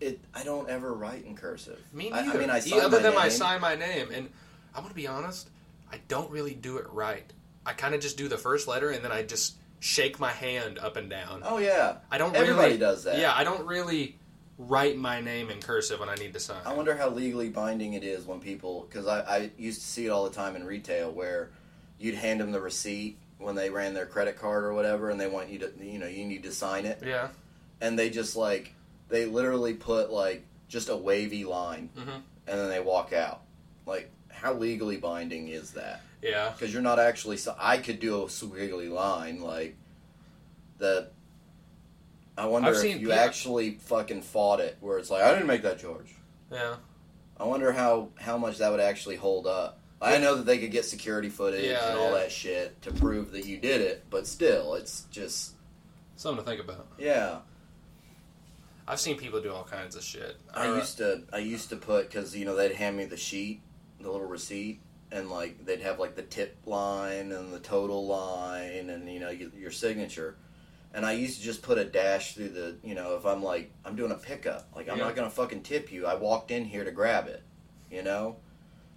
it 0.00 0.20
I 0.34 0.44
don't 0.44 0.68
ever 0.68 0.92
write 0.92 1.24
in 1.24 1.34
cursive. 1.34 1.82
Me 1.92 2.10
neither. 2.10 2.32
I 2.32 2.36
mean, 2.36 2.50
I 2.50 2.60
sign 2.60 2.80
other 2.80 3.00
than 3.00 3.12
name. 3.12 3.20
I 3.20 3.28
sign 3.30 3.60
my 3.60 3.74
name, 3.74 4.10
and 4.12 4.28
I'm 4.74 4.82
gonna 4.82 4.94
be 4.94 5.06
honest, 5.06 5.48
I 5.90 6.00
don't 6.08 6.30
really 6.30 6.54
do 6.54 6.76
it 6.76 6.86
right. 6.90 7.32
I 7.64 7.72
kind 7.72 7.94
of 7.94 8.00
just 8.00 8.16
do 8.16 8.28
the 8.28 8.38
first 8.38 8.68
letter 8.68 8.90
and 8.90 9.02
then 9.02 9.10
I 9.10 9.22
just 9.22 9.56
shake 9.80 10.20
my 10.20 10.30
hand 10.30 10.78
up 10.78 10.96
and 10.96 11.08
down. 11.10 11.42
Oh 11.44 11.58
yeah, 11.58 11.96
I 12.10 12.18
don't. 12.18 12.36
Everybody 12.36 12.66
really, 12.68 12.78
does 12.78 13.04
that. 13.04 13.18
Yeah, 13.18 13.32
I 13.34 13.44
don't 13.44 13.66
really 13.66 14.18
write 14.58 14.96
my 14.96 15.20
name 15.20 15.50
in 15.50 15.60
cursive 15.60 16.00
when 16.00 16.08
I 16.08 16.14
need 16.14 16.32
to 16.32 16.40
sign. 16.40 16.60
I 16.64 16.72
wonder 16.72 16.96
how 16.96 17.10
legally 17.10 17.48
binding 17.50 17.92
it 17.94 18.02
is 18.04 18.24
when 18.24 18.40
people, 18.40 18.86
because 18.88 19.06
I, 19.06 19.20
I 19.20 19.50
used 19.58 19.80
to 19.82 19.86
see 19.86 20.06
it 20.06 20.10
all 20.10 20.24
the 20.24 20.34
time 20.34 20.56
in 20.56 20.64
retail 20.64 21.10
where 21.12 21.50
you'd 21.98 22.14
hand 22.14 22.40
them 22.40 22.52
the 22.52 22.60
receipt 22.60 23.18
when 23.38 23.54
they 23.54 23.68
ran 23.68 23.92
their 23.92 24.06
credit 24.06 24.38
card 24.38 24.64
or 24.64 24.72
whatever, 24.72 25.10
and 25.10 25.20
they 25.20 25.26
want 25.28 25.50
you 25.50 25.58
to, 25.58 25.72
you 25.80 25.98
know, 25.98 26.06
you 26.06 26.24
need 26.24 26.42
to 26.44 26.52
sign 26.52 26.86
it, 26.86 27.02
yeah. 27.04 27.28
and 27.82 27.98
they 27.98 28.08
just 28.08 28.34
like, 28.34 28.72
they 29.08 29.26
literally 29.26 29.74
put 29.74 30.10
like 30.10 30.42
just 30.68 30.88
a 30.88 30.96
wavy 30.96 31.44
line, 31.44 31.90
Mhm. 31.96 32.14
and 32.46 32.58
then 32.58 32.68
they 32.70 32.80
walk 32.80 33.12
out. 33.12 33.42
Like, 33.84 34.10
how 34.30 34.54
legally 34.54 34.96
binding 34.96 35.48
is 35.48 35.72
that? 35.72 36.00
Yeah. 36.22 36.50
Because 36.50 36.72
you're 36.72 36.82
not 36.82 36.98
actually. 36.98 37.36
So 37.36 37.54
I 37.58 37.76
could 37.78 38.00
do 38.00 38.22
a 38.22 38.26
squiggly 38.26 38.90
line 38.90 39.40
like 39.40 39.76
that. 40.78 41.10
I 42.38 42.46
wonder 42.46 42.68
I've 42.70 42.76
if 42.76 42.84
you 42.84 42.98
people- 42.98 43.12
actually 43.14 43.72
fucking 43.78 44.22
fought 44.22 44.60
it, 44.60 44.76
where 44.80 44.98
it's 44.98 45.10
like 45.10 45.22
I 45.22 45.32
didn't 45.32 45.46
make 45.46 45.62
that 45.62 45.78
charge. 45.78 46.14
Yeah. 46.52 46.76
I 47.38 47.44
wonder 47.44 47.72
how 47.72 48.10
how 48.18 48.36
much 48.38 48.58
that 48.58 48.70
would 48.70 48.80
actually 48.80 49.16
hold 49.16 49.46
up. 49.46 49.80
I 50.00 50.18
know 50.18 50.34
that 50.36 50.44
they 50.46 50.58
could 50.58 50.70
get 50.70 50.84
security 50.84 51.30
footage 51.30 51.64
Yeah, 51.64 51.90
and 51.90 51.98
all 51.98 52.12
yeah. 52.12 52.18
that 52.18 52.30
shit 52.32 52.82
to 52.82 52.92
prove 52.92 53.32
that 53.32 53.46
you 53.46 53.56
did 53.58 53.80
it, 53.80 54.04
but 54.10 54.26
still, 54.26 54.74
it's 54.74 55.04
just 55.10 55.52
Something 56.16 56.44
to 56.44 56.50
think 56.50 56.62
about. 56.62 56.86
yeah. 56.98 57.38
I've 58.88 59.00
seen 59.00 59.16
people 59.16 59.40
do 59.40 59.52
all 59.52 59.64
kinds 59.64 59.96
of 59.96 60.02
shit. 60.04 60.36
I 60.54 60.68
Or- 60.68 60.76
used 60.76 60.98
to 60.98 61.22
I 61.32 61.38
used 61.38 61.70
to 61.70 61.76
put 61.76 62.08
because 62.08 62.36
you 62.36 62.44
know 62.44 62.54
they'd 62.54 62.72
hand 62.74 62.96
me 62.96 63.04
the 63.06 63.16
sheet, 63.16 63.60
the 64.00 64.10
little 64.10 64.26
receipt, 64.28 64.80
and 65.10 65.28
like 65.30 65.64
they'd 65.64 65.80
have 65.80 65.98
like 65.98 66.14
the 66.14 66.22
tip 66.22 66.56
line 66.66 67.32
and 67.32 67.52
the 67.52 67.58
total 67.60 68.06
line 68.06 68.90
and 68.90 69.10
you 69.12 69.18
know 69.20 69.30
your 69.30 69.70
signature, 69.72 70.36
and 70.96 71.06
I 71.06 71.12
used 71.12 71.38
to 71.38 71.44
just 71.44 71.62
put 71.62 71.78
a 71.78 71.84
dash 71.84 72.34
through 72.34 72.48
the 72.48 72.76
you 72.82 72.94
know 72.96 73.14
if 73.16 73.24
I'm 73.24 73.42
like 73.42 73.70
I'm 73.84 73.94
doing 73.94 74.10
a 74.10 74.16
pickup 74.16 74.68
like 74.74 74.88
I'm 74.88 74.98
Yeah. 74.98 75.04
not 75.04 75.14
gonna 75.14 75.30
fucking 75.30 75.62
tip 75.62 75.92
you 75.92 76.06
I 76.06 76.14
walked 76.16 76.50
in 76.50 76.64
here 76.64 76.82
to 76.84 76.90
grab 76.90 77.28
it, 77.28 77.44
you 77.90 78.02
know, 78.02 78.36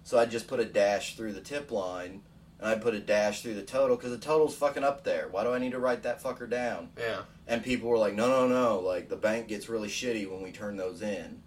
so 0.02 0.18
I 0.18 0.24
just 0.26 0.48
put 0.48 0.58
a 0.58 0.64
dash 0.64 1.14
through 1.16 1.34
the 1.34 1.40
tip 1.40 1.70
line. 1.70 2.22
And 2.62 2.68
I 2.68 2.74
put 2.74 2.92
a 2.92 3.00
dash 3.00 3.40
through 3.40 3.54
the 3.54 3.62
total 3.62 3.96
because 3.96 4.10
the 4.10 4.18
total's 4.18 4.54
fucking 4.54 4.84
up 4.84 5.02
there. 5.02 5.28
Why 5.30 5.44
do 5.44 5.52
I 5.54 5.58
need 5.58 5.72
to 5.72 5.78
write 5.78 6.02
that 6.02 6.22
fucker 6.22 6.46
down? 6.50 6.90
Yeah. 6.98 7.22
And 7.46 7.64
people 7.64 7.88
were 7.88 7.96
like, 7.96 8.12
no, 8.14 8.28
no, 8.28 8.46
no. 8.46 8.80
Like, 8.80 9.08
the 9.08 9.16
bank 9.16 9.48
gets 9.48 9.70
really 9.70 9.88
shitty 9.88 10.30
when 10.30 10.42
we 10.42 10.52
turn 10.52 10.76
those 10.76 11.00
in. 11.00 11.40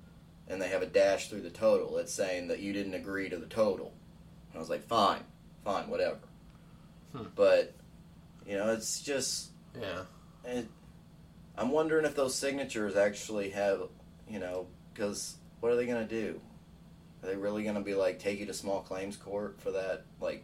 And 0.48 0.60
they 0.60 0.70
have 0.70 0.82
a 0.82 0.88
dash 0.88 1.30
through 1.30 1.42
the 1.42 1.52
total. 1.52 2.00
It's 2.00 2.12
saying 2.12 2.48
that 2.48 2.62
you 2.62 2.74
didn't 2.74 2.96
agree 2.96 3.30
to 3.30 3.38
the 3.38 3.46
total. 3.46 3.94
And 4.50 4.56
I 4.56 4.60
was 4.60 4.72
like, 4.72 4.88
fine, 4.88 5.22
fine, 5.63 5.88
whatever. 5.88 6.18
Hmm. 7.16 7.26
But, 7.36 7.76
you 8.48 8.56
know, 8.58 8.72
it's 8.74 9.00
just. 9.00 9.52
Yeah. 9.80 10.06
It, 10.46 10.68
I'm 11.58 11.72
wondering 11.72 12.06
if 12.06 12.16
those 12.16 12.36
signatures 12.36 12.96
actually 12.96 13.52
have, 13.52 13.82
you 14.30 14.40
know, 14.40 14.68
because 14.94 15.36
what 15.60 15.72
are 15.72 15.76
they 15.76 15.86
going 15.86 16.06
to 16.08 16.10
do? 16.22 16.40
Are 17.24 17.28
they 17.28 17.36
really 17.36 17.64
going 17.64 17.76
to 17.76 17.82
be 17.82 17.94
like, 17.96 18.20
take 18.20 18.40
you 18.40 18.46
to 18.48 18.54
small 18.54 18.82
claims 18.82 19.16
court 19.16 19.56
for 19.62 19.72
that, 19.72 20.04
like, 20.20 20.44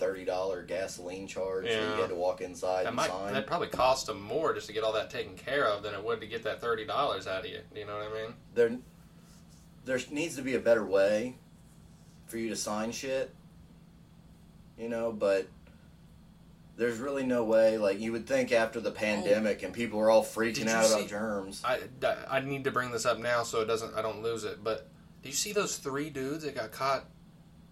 $30 0.00 0.66
gasoline 0.66 1.26
charge 1.26 1.64
that 1.64 1.72
Yeah. 1.72 1.94
you 1.96 2.00
had 2.00 2.10
to 2.10 2.16
walk 2.16 2.40
inside 2.40 2.82
That 2.84 2.88
and 2.88 2.96
might 2.96 3.10
sign? 3.10 3.32
that 3.34 3.46
probably 3.46 3.68
cost 3.68 4.06
them 4.06 4.20
more 4.20 4.52
just 4.54 4.66
to 4.66 4.72
get 4.72 4.82
all 4.84 4.92
that 4.92 5.08
taken 5.10 5.34
care 5.36 5.66
of 5.66 5.82
than 5.82 5.94
it 5.94 6.04
would 6.04 6.20
to 6.20 6.26
get 6.26 6.42
that 6.44 6.60
thirty 6.60 6.84
dollars 6.84 7.26
out 7.28 7.44
of 7.44 7.50
you. 7.50 7.60
Do 7.72 7.80
You 7.80 7.86
know 7.86 7.96
what 7.98 8.08
I 8.10 8.22
mean? 8.22 8.34
there 8.54 8.76
there 9.84 10.00
needs 10.10 10.34
to 10.36 10.42
be 10.42 10.54
a 10.56 10.58
better 10.60 10.84
way 10.84 11.36
for 12.26 12.38
you 12.38 12.48
to 12.48 12.56
sign 12.56 12.90
shit 12.90 13.32
you 14.78 14.88
know 14.88 15.12
but 15.12 15.46
there's 16.76 16.98
really 16.98 17.24
no 17.24 17.44
way 17.44 17.78
like 17.78 18.00
you 18.00 18.10
would 18.12 18.26
think 18.26 18.50
after 18.52 18.80
the 18.80 18.90
pandemic 18.90 19.62
and 19.62 19.72
people 19.72 20.00
are 20.00 20.10
all 20.10 20.24
freaking 20.24 20.54
Did 20.54 20.64
you 20.66 20.72
out 20.72 20.90
about 20.90 21.08
germs 21.08 21.62
I, 21.64 21.78
I 22.30 22.40
need 22.40 22.64
to 22.64 22.70
bring 22.70 22.90
this 22.90 23.06
up 23.06 23.18
now 23.18 23.42
so 23.44 23.60
it 23.60 23.66
doesn't 23.66 23.94
I 23.94 24.02
don't 24.02 24.22
lose 24.22 24.44
it. 24.44 24.62
But 24.64 24.88
do 25.22 25.28
you 25.28 25.34
see 25.34 25.52
those 25.52 25.76
three 25.78 26.10
dudes 26.10 26.44
that 26.44 26.54
got 26.54 26.72
caught 26.72 27.04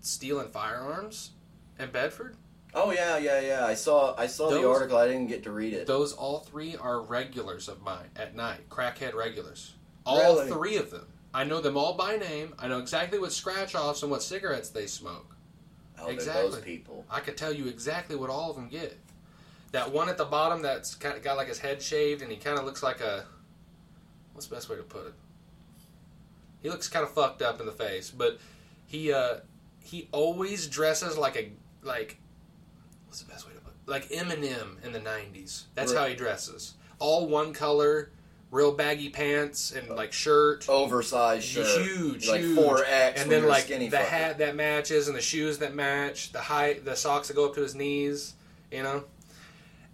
stealing 0.01 0.49
firearms 0.49 1.31
in 1.79 1.91
Bedford? 1.91 2.37
oh 2.75 2.91
yeah 2.91 3.19
yeah 3.19 3.39
yeah 3.39 3.67
i 3.67 3.75
saw 3.75 4.15
i 4.17 4.27
saw 4.27 4.49
the 4.49 4.57
Those- 4.57 4.77
article 4.77 4.97
i 4.97 5.07
didn't 5.07 5.27
get 5.27 5.43
to 5.43 5.51
read 5.51 5.75
it 5.75 5.87
Those 5.87 6.15
all 6.15 6.39
three 6.39 6.75
are 6.77 7.03
regulars 7.03 7.69
of 7.69 7.83
mine 7.83 8.09
at 8.17 8.35
night, 8.35 8.67
crackhead 8.71 9.13
regulars. 9.15 9.75
All 10.07 10.19
Really? 10.19 10.49
three 10.51 10.77
of 10.77 10.91
them. 10.91 11.07
I 11.35 11.45
know 11.45 11.61
them 11.61 11.77
all 11.77 11.95
by 11.95 12.17
name. 12.17 12.55
I 12.59 12.69
know 12.69 12.79
exactly 12.79 13.19
what 13.19 13.33
scratch 13.33 13.75
offs 13.75 14.03
and 14.03 14.11
what 14.11 14.23
cigarettes 14.23 14.71
they 14.71 14.87
smoke. 14.87 15.32
Oh 16.03 16.09
exactly. 16.11 16.51
those 16.51 16.61
people 16.61 17.05
I 17.11 17.21
could 17.21 17.37
tell 17.37 17.53
you 17.53 17.67
exactly 17.67 18.17
what 18.17 18.31
all 18.31 18.51
of 18.51 18.57
them 18.57 18.69
get. 18.69 18.99
That 19.73 19.91
one 19.93 20.09
at 20.09 20.19
the 20.19 20.25
bottom 20.27 20.61
that's 20.63 20.95
kind 20.95 21.17
of 21.17 21.23
got 21.23 21.37
like 21.37 21.49
his 21.49 21.59
head 21.59 21.81
shaved 21.81 22.21
and 22.23 22.31
he 22.31 22.37
kind 22.37 22.59
of 22.59 22.65
looks 22.65 22.83
like 22.83 23.01
a. 23.01 23.25
What's 24.35 24.47
the 24.47 24.55
best 24.55 24.69
way 24.69 24.77
to 24.77 24.83
put 24.83 25.07
it? 25.07 25.15
He 26.63 26.71
looks 26.71 26.89
kind 26.89 27.05
of 27.05 27.13
fucked 27.13 27.43
up 27.43 27.59
in 27.61 27.67
the 27.67 27.73
face, 27.73 28.11
but 28.11 28.39
he 28.87 29.13
uh 29.13 29.37
he 29.83 30.09
always 30.13 30.67
dresses 30.69 31.17
like 31.19 31.37
a 31.37 31.53
like. 31.83 32.19
What's 33.07 33.23
the 33.23 33.31
best 33.31 33.47
way 33.47 33.53
to 33.55 33.61
put 33.61 33.73
it? 33.73 33.91
Like 33.91 34.09
Eminem 34.11 34.85
in 34.85 34.93
the 34.93 35.01
'90s. 35.01 35.65
That's 35.75 35.93
Right. 35.93 36.01
how 36.01 36.07
he 36.07 36.15
dresses. 36.15 36.75
All 36.99 37.27
one 37.27 37.53
color, 37.53 38.11
real 38.53 38.71
baggy 38.71 39.09
pants 39.09 39.73
and 39.73 39.89
like 39.89 40.13
shirt. 40.13 40.69
Oversized 40.69 41.45
shirt, 41.45 41.83
huge, 41.83 42.29
like 42.29 42.45
four 42.55 42.85
X, 42.87 43.21
and 43.21 43.31
then 43.31 43.49
like 43.49 43.67
the 43.67 43.89
fucker. 43.89 44.05
hat 44.05 44.39
that 44.39 44.55
matches 44.55 45.09
and 45.09 45.17
the 45.17 45.23
shoes 45.23 45.59
that 45.59 45.75
match, 45.75 46.31
the 46.31 46.39
height, 46.39 46.85
the 46.85 46.95
socks 46.95 47.27
that 47.29 47.35
go 47.35 47.47
up 47.47 47.55
to 47.55 47.63
his 47.63 47.75
knees, 47.75 48.35
you 48.71 48.85
know. 48.85 49.05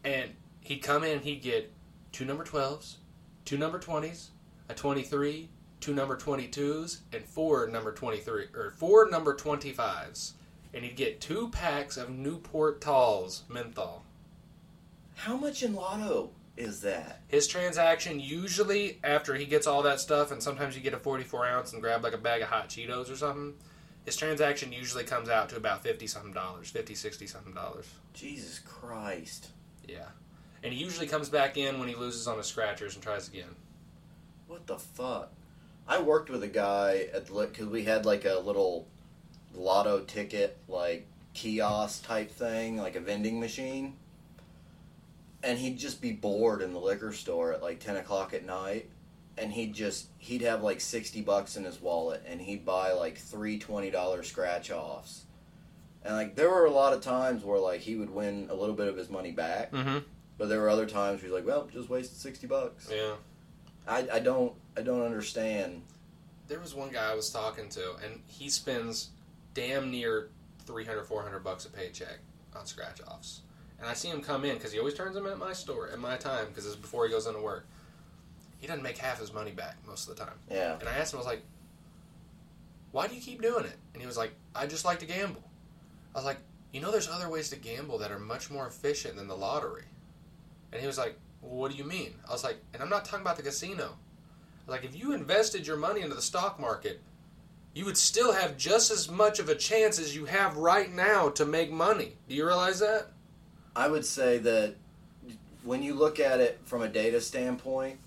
And 0.05 0.33
he'd 0.61 0.81
come 0.81 1.05
in, 1.05 1.13
and 1.13 1.21
he'd 1.23 1.41
get 1.41 1.73
two 2.13 2.27
number 2.27 2.45
twelves, 2.45 2.99
two 3.47 3.57
number 3.57 3.79
twenties, 3.79 4.31
a 4.69 4.75
twenty 4.75 5.03
three, 5.03 5.49
two 5.81 5.95
number 5.95 6.17
twenty 6.17 6.49
twos, 6.49 7.03
and 7.13 7.25
four 7.25 7.69
number 7.69 7.93
twenty 7.93 8.19
three 8.19 8.47
or 8.55 8.73
four 8.77 9.09
number 9.09 9.35
twenty 9.35 9.73
fives, 9.73 10.35
and 10.75 10.85
he'd 10.85 10.97
get 10.97 11.21
two 11.21 11.49
packs 11.51 11.97
of 11.97 12.11
Newport 12.11 12.81
Talls 12.81 13.45
menthol. 13.49 14.05
How 15.15 15.37
much 15.37 15.63
in 15.63 15.75
Lotto 15.75 16.31
is 16.59 16.81
that? 16.81 17.21
His 17.29 17.47
transaction 17.47 18.19
usually 18.19 18.99
after 19.05 19.35
he 19.35 19.45
gets 19.45 19.67
all 19.67 19.83
that 19.83 20.01
stuff, 20.01 20.33
and 20.33 20.43
sometimes 20.43 20.77
you 20.77 20.83
get 20.83 20.93
a 20.93 20.99
44 20.99 21.47
ounce 21.47 21.73
and 21.73 21.81
grab 21.81 22.03
like 22.03 22.13
a 22.13 22.19
bag 22.19 22.43
of 22.43 22.49
hot 22.49 22.69
Cheetos 22.69 23.11
or 23.11 23.17
something. 23.17 23.55
His 24.05 24.17
transaction 24.17 24.73
usually 24.73 25.05
comes 25.05 25.29
out 25.29 25.49
to 25.51 25.57
about 25.57 25.83
50 25.83 26.07
something 26.07 26.33
dollars, 26.33 26.71
50, 26.71 26.95
60 26.95 27.27
something 27.27 27.55
dollars. 27.55 27.87
Jesus 28.15 28.59
Christ! 28.59 29.49
Yeah. 29.87 30.09
And 30.63 30.73
he 30.73 30.83
usually 30.83 31.07
comes 31.07 31.29
back 31.29 31.57
in 31.57 31.79
when 31.79 31.89
he 31.89 31.95
loses 31.95 32.27
on 32.27 32.39
his 32.39 32.47
scratchers 32.47 32.95
and 32.95 33.03
tries 33.03 33.29
again. 33.29 33.55
What 34.47 34.67
the 34.67 34.79
fuck? 34.79 35.31
I 35.87 36.01
worked 36.01 36.31
with 36.31 36.43
a 36.43 36.49
guy 36.49 37.09
at 37.15 37.29
because 37.29 37.67
we 37.67 37.85
had 37.85 38.05
like 38.05 38.25
a 38.25 38.39
little 38.39 38.89
lotto 39.55 40.01
ticket 40.01 40.59
like 40.69 41.07
kiosk 41.35 42.05
type 42.05 42.31
thing, 42.31 42.79
like 42.79 42.97
a 42.97 43.01
vending 43.01 43.39
machine. 43.39 43.95
And 45.43 45.59
he'd 45.59 45.79
just 45.79 46.01
be 46.01 46.13
bored 46.13 46.63
in 46.63 46.73
the 46.73 46.81
liquor 46.81 47.13
store 47.13 47.53
at 47.53 47.63
like 47.63 47.79
ten 47.81 47.97
o'clock 47.97 48.35
at 48.35 48.45
night, 48.45 48.91
and 49.37 49.53
he'd 49.53 49.73
just 49.73 50.09
he'd 50.19 50.43
have 50.43 50.63
like 50.63 50.81
sixty 50.81 51.21
bucks 51.21 51.57
in 51.57 51.65
his 51.65 51.81
wallet, 51.81 52.23
and 52.27 52.41
he'd 52.41 52.65
buy 52.65 52.93
like 52.93 53.17
three 53.19 53.59
twenty 53.59 53.91
dollar 53.91 54.23
scratch 54.25 54.71
offs. 54.73 55.25
And 56.05 56.15
like 56.17 56.35
there 56.35 56.51
were 56.51 56.65
a 56.65 56.71
lot 56.73 56.93
of 56.93 57.03
times 57.03 57.45
where 57.45 57.59
like 57.61 57.81
he 57.81 57.95
would 57.97 58.11
win 58.11 58.49
a 58.51 58.55
little 58.55 58.75
bit 58.75 58.89
of 58.89 58.97
his 58.97 59.09
money 59.11 59.31
back, 59.33 59.71
Mm-hmm. 59.73 59.99
but 60.39 60.49
there 60.49 60.61
were 60.61 60.69
other 60.69 60.87
times 60.87 61.21
where 61.23 61.29
he's 61.31 61.35
like, 61.35 61.47
well, 61.47 61.69
just 61.73 61.89
wasted 61.89 62.17
sixty 62.19 62.47
bucks. 62.49 62.89
Yeah. 62.93 63.15
I, 63.87 64.09
I 64.15 64.19
don't 64.19 64.53
I 64.77 64.83
don't 64.83 65.03
understand. 65.03 65.83
There 66.49 66.59
was 66.61 66.75
one 66.75 66.91
guy 66.91 67.11
I 67.13 67.15
was 67.15 67.31
talking 67.31 67.69
to, 67.71 67.95
and 68.05 68.21
he 68.27 68.49
spends 68.49 69.11
damn 69.55 69.91
near 69.91 70.31
300, 70.67 71.05
400 71.05 71.45
bucks 71.45 71.65
a 71.67 71.71
paycheck 71.71 72.19
on 72.57 72.65
scratch 72.67 73.01
offs. 73.07 73.43
And 73.81 73.89
I 73.89 73.95
see 73.95 74.09
him 74.09 74.21
come 74.21 74.45
in 74.45 74.55
because 74.55 74.73
he 74.73 74.79
always 74.79 74.95
turns 74.95 75.15
them 75.15 75.27
in 75.27 75.33
at 75.33 75.39
my 75.39 75.53
store 75.53 75.89
at 75.91 75.99
my 75.99 76.17
time 76.17 76.47
because 76.49 76.67
it's 76.67 76.77
before 76.77 77.05
he 77.07 77.13
goes 77.13 77.27
into 77.27 77.41
work. 77.41 77.67
He 78.59 78.67
doesn't 78.67 78.83
make 78.83 78.99
half 78.99 79.21
his 79.21 79.33
money 79.33 79.53
back 79.53 79.77
most 79.87 80.09
of 80.09 80.17
the 80.17 80.25
time. 80.25 80.35
Yeah. 80.51 80.77
And 80.81 80.89
I 80.89 80.93
asked 80.95 81.13
him, 81.13 81.19
I 81.19 81.21
was 81.21 81.27
like, 81.27 81.43
why 82.91 83.07
do 83.07 83.15
you 83.15 83.21
keep 83.21 83.41
doing 83.41 83.65
it? 83.65 83.77
And 83.93 84.03
he 84.03 84.07
was 84.07 84.17
like, 84.17 84.33
I 84.55 84.67
just 84.67 84.85
like 84.85 84.99
to 85.01 85.07
gamble. 85.07 85.43
I 86.15 86.19
was 86.19 86.25
like, 86.25 86.39
you 86.73 86.81
know, 86.81 86.91
there's 86.91 87.09
other 87.09 87.29
ways 87.29 87.51
to 87.51 87.57
gamble 87.57 87.99
that 87.99 88.11
are 88.11 88.19
much 88.19 88.51
more 88.51 88.67
efficient 88.67 89.17
than 89.17 89.29
the 89.29 89.37
lottery. 89.37 89.85
And 90.73 90.81
he 90.81 90.87
was 90.87 90.99
like, 90.99 91.19
well, 91.41 91.55
what 91.55 91.71
do 91.71 91.77
you 91.77 91.85
mean? 91.85 92.15
I 92.29 92.33
was 92.33 92.45
like, 92.45 92.57
and 92.75 92.83
I'm 92.83 92.89
not 92.89 93.05
talking 93.05 93.25
about 93.25 93.37
the 93.37 93.43
casino. 93.43 93.97
Like, 94.67 94.85
if 94.85 94.97
you 94.97 95.13
invested 95.13 95.67
your 95.67 95.77
money 95.77 96.03
into 96.03 96.15
the 96.15 96.23
stock 96.23 96.61
market, 96.61 97.01
you 97.75 97.85
would 97.85 97.97
still 97.97 98.33
have 98.33 98.59
just 98.59 98.91
as 98.91 99.11
much 99.11 99.39
of 99.39 99.49
a 99.49 99.55
chance 99.55 99.99
as 99.99 100.15
you 100.15 100.25
have 100.27 100.57
right 100.57 100.93
now 100.93 101.29
to 101.31 101.47
make 101.47 101.71
money. 101.71 102.17
Do 102.29 102.35
you 102.35 102.45
realize 102.45 102.81
that? 102.81 103.07
I 103.79 103.87
would 103.87 104.05
say 104.05 104.39
that 104.39 104.75
when 105.63 105.83
you 105.85 105.95
look 105.95 106.19
at 106.19 106.41
it 106.41 106.59
from 106.65 106.83
a 106.83 106.89
data 106.89 107.21
standpoint, 107.21 107.99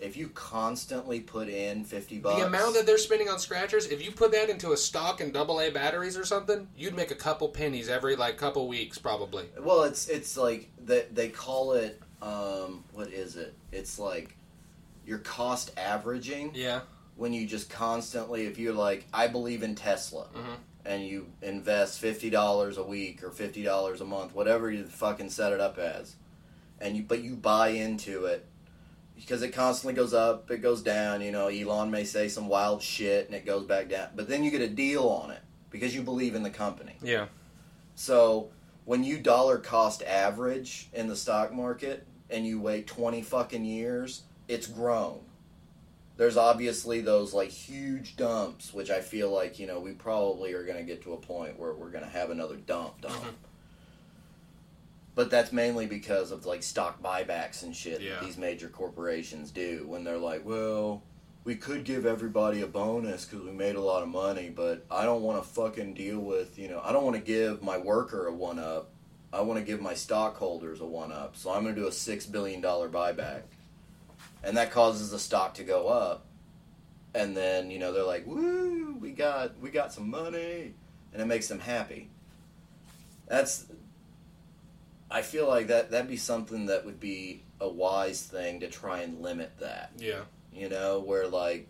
if 0.00 0.16
you 0.16 0.28
constantly 0.30 1.20
put 1.20 1.48
in 1.48 1.84
fifty 1.84 2.18
bucks, 2.18 2.40
The 2.40 2.46
amount 2.46 2.74
that 2.74 2.86
they're 2.86 2.98
spending 2.98 3.28
on 3.28 3.38
scratchers, 3.38 3.86
if 3.86 4.04
you 4.04 4.10
put 4.10 4.32
that 4.32 4.50
into 4.50 4.72
a 4.72 4.76
stock 4.76 5.20
and 5.20 5.32
double 5.32 5.60
A 5.60 5.70
batteries 5.70 6.16
or 6.16 6.24
something, 6.24 6.66
you'd 6.76 6.96
make 6.96 7.12
a 7.12 7.14
couple 7.14 7.48
pennies 7.48 7.88
every 7.88 8.16
like 8.16 8.36
couple 8.36 8.66
weeks 8.66 8.98
probably. 8.98 9.44
well, 9.60 9.84
it's 9.84 10.08
it's 10.08 10.36
like 10.36 10.68
that 10.86 11.14
they 11.14 11.28
call 11.28 11.74
it 11.74 12.02
um, 12.20 12.82
what 12.92 13.12
is 13.12 13.36
it? 13.36 13.54
It's 13.70 14.00
like 14.00 14.36
your 15.06 15.18
cost 15.18 15.70
averaging 15.76 16.50
Yeah. 16.54 16.80
when 17.16 17.32
you 17.32 17.46
just 17.46 17.70
constantly 17.70 18.46
if 18.46 18.58
you're 18.58 18.74
like 18.74 19.06
I 19.14 19.28
believe 19.28 19.62
in 19.62 19.76
Tesla 19.76 20.26
Mhm. 20.34 20.56
And 20.84 21.04
you 21.04 21.28
invest 21.40 21.98
fifty 22.00 22.30
dollars 22.30 22.78
a 22.78 22.82
week 22.82 23.22
or 23.22 23.30
fifty 23.30 23.62
dollars 23.62 24.00
a 24.00 24.04
month, 24.04 24.34
whatever 24.34 24.70
you 24.70 24.84
fucking 24.84 25.30
set 25.30 25.52
it 25.52 25.60
up 25.60 25.78
as, 25.78 26.16
and 26.80 26.96
you 26.96 27.02
but 27.02 27.22
you 27.22 27.34
buy 27.34 27.68
into 27.68 28.26
it 28.26 28.46
because 29.14 29.42
it 29.42 29.50
constantly 29.50 29.94
goes 29.94 30.14
up, 30.14 30.50
it 30.50 30.58
goes 30.58 30.82
down. 30.82 31.20
You 31.20 31.32
know, 31.32 31.48
Elon 31.48 31.90
may 31.90 32.04
say 32.04 32.28
some 32.28 32.48
wild 32.48 32.82
shit 32.82 33.26
and 33.26 33.34
it 33.34 33.46
goes 33.46 33.64
back 33.64 33.88
down, 33.88 34.08
but 34.14 34.28
then 34.28 34.44
you 34.44 34.50
get 34.50 34.62
a 34.62 34.68
deal 34.68 35.08
on 35.08 35.30
it 35.30 35.40
because 35.70 35.94
you 35.94 36.02
believe 36.02 36.34
in 36.34 36.42
the 36.42 36.50
company. 36.50 36.96
Yeah. 37.02 37.26
So 37.94 38.50
when 38.84 39.04
you 39.04 39.18
dollar 39.18 39.58
cost 39.58 40.02
average 40.02 40.88
in 40.92 41.08
the 41.08 41.16
stock 41.16 41.52
market 41.52 42.06
and 42.30 42.46
you 42.46 42.60
wait 42.60 42.86
20 42.86 43.22
fucking 43.22 43.64
years, 43.64 44.22
it's 44.48 44.66
grown. 44.66 45.20
There's 46.16 46.36
obviously 46.36 47.00
those 47.00 47.32
like 47.32 47.48
huge 47.50 48.16
dumps, 48.16 48.72
which 48.74 48.90
I 48.90 49.00
feel 49.00 49.30
like, 49.30 49.58
you 49.58 49.66
know, 49.66 49.80
we 49.80 49.92
probably 49.92 50.52
are 50.52 50.64
going 50.64 50.78
to 50.78 50.84
get 50.84 51.02
to 51.02 51.14
a 51.14 51.16
point 51.16 51.58
where 51.58 51.72
we're 51.72 51.90
going 51.90 52.04
to 52.04 52.10
have 52.10 52.30
another 52.30 52.56
dump 52.56 53.00
dump. 53.00 53.14
Mhm. 53.14 53.34
But 55.14 55.30
that's 55.30 55.52
mainly 55.52 55.86
because 55.86 56.30
of 56.30 56.46
like 56.46 56.62
stock 56.62 57.02
buybacks 57.02 57.62
and 57.62 57.74
shit 57.76 58.00
Yeah. 58.00 58.14
that 58.14 58.24
these 58.24 58.36
major 58.38 58.68
corporations 58.68 59.50
do 59.50 59.84
when 59.86 60.04
they're 60.04 60.18
like, 60.18 60.44
well, 60.44 61.02
we 61.44 61.56
could 61.56 61.84
give 61.84 62.06
everybody 62.06 62.62
a 62.62 62.66
bonus 62.66 63.24
because 63.24 63.44
we 63.44 63.50
made 63.52 63.74
a 63.74 63.80
lot 63.80 64.02
of 64.02 64.08
money, 64.08 64.48
but 64.48 64.84
I 64.90 65.04
don't 65.04 65.22
want 65.22 65.42
to 65.42 65.48
fucking 65.48 65.94
deal 65.94 66.20
with, 66.20 66.58
you 66.58 66.68
know, 66.68 66.80
I 66.84 66.92
don't 66.92 67.04
want 67.04 67.16
to 67.16 67.22
give 67.22 67.62
my 67.62 67.76
worker 67.78 68.26
a 68.26 68.32
one 68.32 68.58
up. 68.58 68.90
I 69.32 69.40
want 69.40 69.58
to 69.58 69.64
give 69.64 69.80
my 69.80 69.94
stockholders 69.94 70.80
a 70.82 70.86
one 70.86 71.10
up. 71.10 71.36
So 71.36 71.50
I'm 71.52 71.62
going 71.62 71.74
to 71.74 71.80
do 71.80 71.86
a 71.86 71.90
$6 71.90 72.30
billion 72.30 72.60
buyback. 72.62 73.42
And 74.44 74.56
that 74.56 74.70
causes 74.70 75.10
the 75.10 75.18
stock 75.18 75.54
to 75.54 75.64
go 75.64 75.88
up. 75.88 76.26
And 77.14 77.36
then, 77.36 77.70
you 77.70 77.78
know, 77.78 77.92
they're 77.92 78.02
like, 78.04 78.26
woo, 78.26 78.96
we 79.00 79.10
got, 79.12 79.58
we 79.60 79.70
got 79.70 79.92
some 79.92 80.10
money. 80.10 80.74
And 81.12 81.20
it 81.22 81.26
makes 81.26 81.46
them 81.48 81.58
happy. 81.60 82.10
That's, 83.28 83.66
I 85.10 85.22
feel 85.22 85.46
like 85.46 85.68
that, 85.68 85.90
that'd 85.90 86.08
be 86.08 86.16
something 86.16 86.66
that 86.66 86.84
would 86.84 86.98
be 87.00 87.42
a 87.60 87.68
wise 87.68 88.22
thing 88.22 88.60
to 88.60 88.68
try 88.68 89.00
and 89.02 89.20
limit 89.20 89.52
that 89.60 89.92
Yeah. 89.98 90.22
you 90.52 90.68
know, 90.68 90.98
where 91.00 91.28
like 91.28 91.68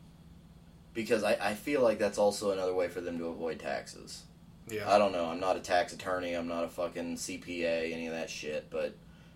because 0.95 1.23
I, 1.25 1.37
I 1.41 1.55
feel 1.55 1.83
like 1.83 1.99
that's 1.99 2.19
also 2.19 2.51
another 2.53 2.75
way 2.75 2.89
for 2.89 3.01
them 3.01 3.19
to 3.19 3.27
avoid 3.27 3.59
taxes. 3.59 4.23
Yeah. 4.69 4.91
I 4.91 4.99
don't 4.99 5.13
know. 5.13 5.27
I'm 5.27 5.41
not 5.41 5.57
a 5.57 5.61
tax 5.61 5.93
attorney. 5.93 6.35
I'm 6.35 6.49
not 6.49 6.65
a 6.65 6.69
fucking 6.69 7.17
CPA, 7.17 7.93
any 7.93 8.07
of 8.07 8.13
that 8.15 8.31
shit. 8.31 8.69
But 8.71 8.95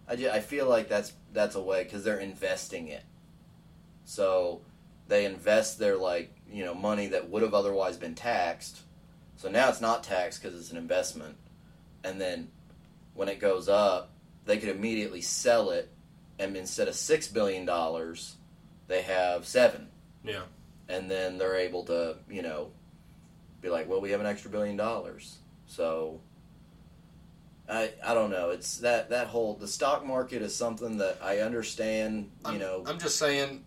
I, 0.08 0.16
ju- 0.16 0.30
I 0.30 0.40
feel 0.40 0.68
like 0.68 0.88
that's 0.88 1.12
that's 1.32 1.54
a 1.56 1.60
way 1.60 1.82
because 1.84 2.04
they're 2.04 2.18
investing 2.20 2.88
it. 2.88 3.02
So 4.06 4.62
they 5.08 5.26
invest 5.26 5.78
their 5.78 5.96
like 5.96 6.34
you 6.50 6.64
know 6.64 6.74
money 6.74 7.08
that 7.08 7.28
would 7.28 7.42
have 7.42 7.52
otherwise 7.54 7.98
been 7.98 8.14
taxed. 8.14 8.80
So 9.36 9.50
now 9.50 9.68
it's 9.68 9.82
not 9.82 10.02
taxed 10.02 10.42
because 10.42 10.58
it's 10.58 10.70
an 10.70 10.78
investment, 10.78 11.36
and 12.02 12.18
then 12.18 12.48
when 13.14 13.28
it 13.28 13.38
goes 13.40 13.68
up, 13.68 14.10
they 14.46 14.56
could 14.58 14.70
immediately 14.70 15.20
sell 15.20 15.70
it, 15.70 15.90
and 16.38 16.56
instead 16.56 16.88
of 16.88 16.94
six 16.94 17.28
billion 17.28 17.66
dollars, 17.66 18.36
they 18.88 19.02
have 19.02 19.46
seven 19.46 19.88
Yeah. 20.24 20.42
and 20.88 21.10
then 21.10 21.36
they're 21.38 21.56
able 21.56 21.84
to, 21.86 22.16
you 22.30 22.42
know, 22.42 22.70
be 23.60 23.68
like, 23.70 23.88
well, 23.88 24.00
we 24.00 24.10
have 24.12 24.20
an 24.20 24.26
extra 24.26 24.50
billion 24.50 24.76
dollars. 24.76 25.38
So 25.66 26.20
I 27.68 27.90
I 28.04 28.14
don't 28.14 28.30
know. 28.30 28.50
It's 28.50 28.78
that 28.78 29.10
that 29.10 29.26
whole 29.26 29.54
the 29.54 29.68
stock 29.68 30.04
market 30.06 30.40
is 30.42 30.54
something 30.54 30.98
that 30.98 31.18
I 31.22 31.38
understand, 31.40 32.30
you 32.44 32.52
I'm, 32.52 32.58
know. 32.58 32.84
I'm 32.86 32.98
just 32.98 33.18
saying, 33.18 33.64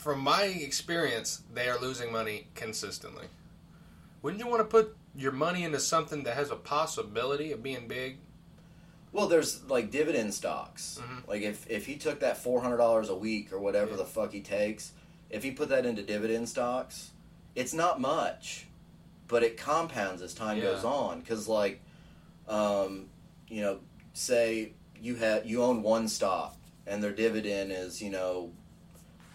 from 0.00 0.20
my 0.20 0.44
experience, 0.44 1.42
they 1.52 1.68
are 1.68 1.78
losing 1.78 2.10
money 2.10 2.46
consistently. 2.54 3.26
Wouldn't 4.22 4.42
you 4.42 4.48
want 4.48 4.60
to 4.60 4.64
put 4.64 4.96
your 5.14 5.30
money 5.32 5.62
into 5.62 5.78
something 5.78 6.22
that 6.22 6.36
has 6.36 6.50
a 6.50 6.56
possibility 6.56 7.52
of 7.52 7.62
being 7.62 7.86
big? 7.86 8.18
well, 9.12 9.26
there's 9.26 9.64
like 9.64 9.90
dividend 9.90 10.32
stocks. 10.32 11.00
Mhm. 11.02 11.26
Like 11.26 11.42
if 11.42 11.68
if 11.68 11.84
he 11.84 11.96
took 11.96 12.20
that 12.20 12.36
$400 12.38 13.08
a 13.08 13.14
week 13.16 13.52
or 13.52 13.58
whatever 13.58 13.90
Yeah. 13.90 13.96
the 13.96 14.04
fuck 14.04 14.32
he 14.32 14.40
takes, 14.40 14.92
if 15.30 15.42
he 15.42 15.50
put 15.50 15.68
that 15.70 15.84
into 15.84 16.00
dividend 16.02 16.48
stocks, 16.48 17.10
it's 17.56 17.74
not 17.74 18.00
much, 18.00 18.68
but 19.26 19.42
it 19.42 19.56
compounds 19.56 20.22
as 20.22 20.32
time 20.32 20.58
Yeah. 20.58 20.62
goes 20.74 20.84
on 20.84 21.22
cuz 21.22 21.48
like 21.48 21.80
um, 22.46 23.08
you 23.48 23.62
know, 23.62 23.80
say 24.12 24.74
you 25.02 25.16
had 25.16 25.44
you 25.44 25.60
own 25.64 25.82
one 25.82 26.06
stock 26.06 26.56
and 26.86 27.02
their 27.02 27.12
dividend 27.12 27.72
is, 27.72 28.00
you 28.00 28.10
know, 28.10 28.52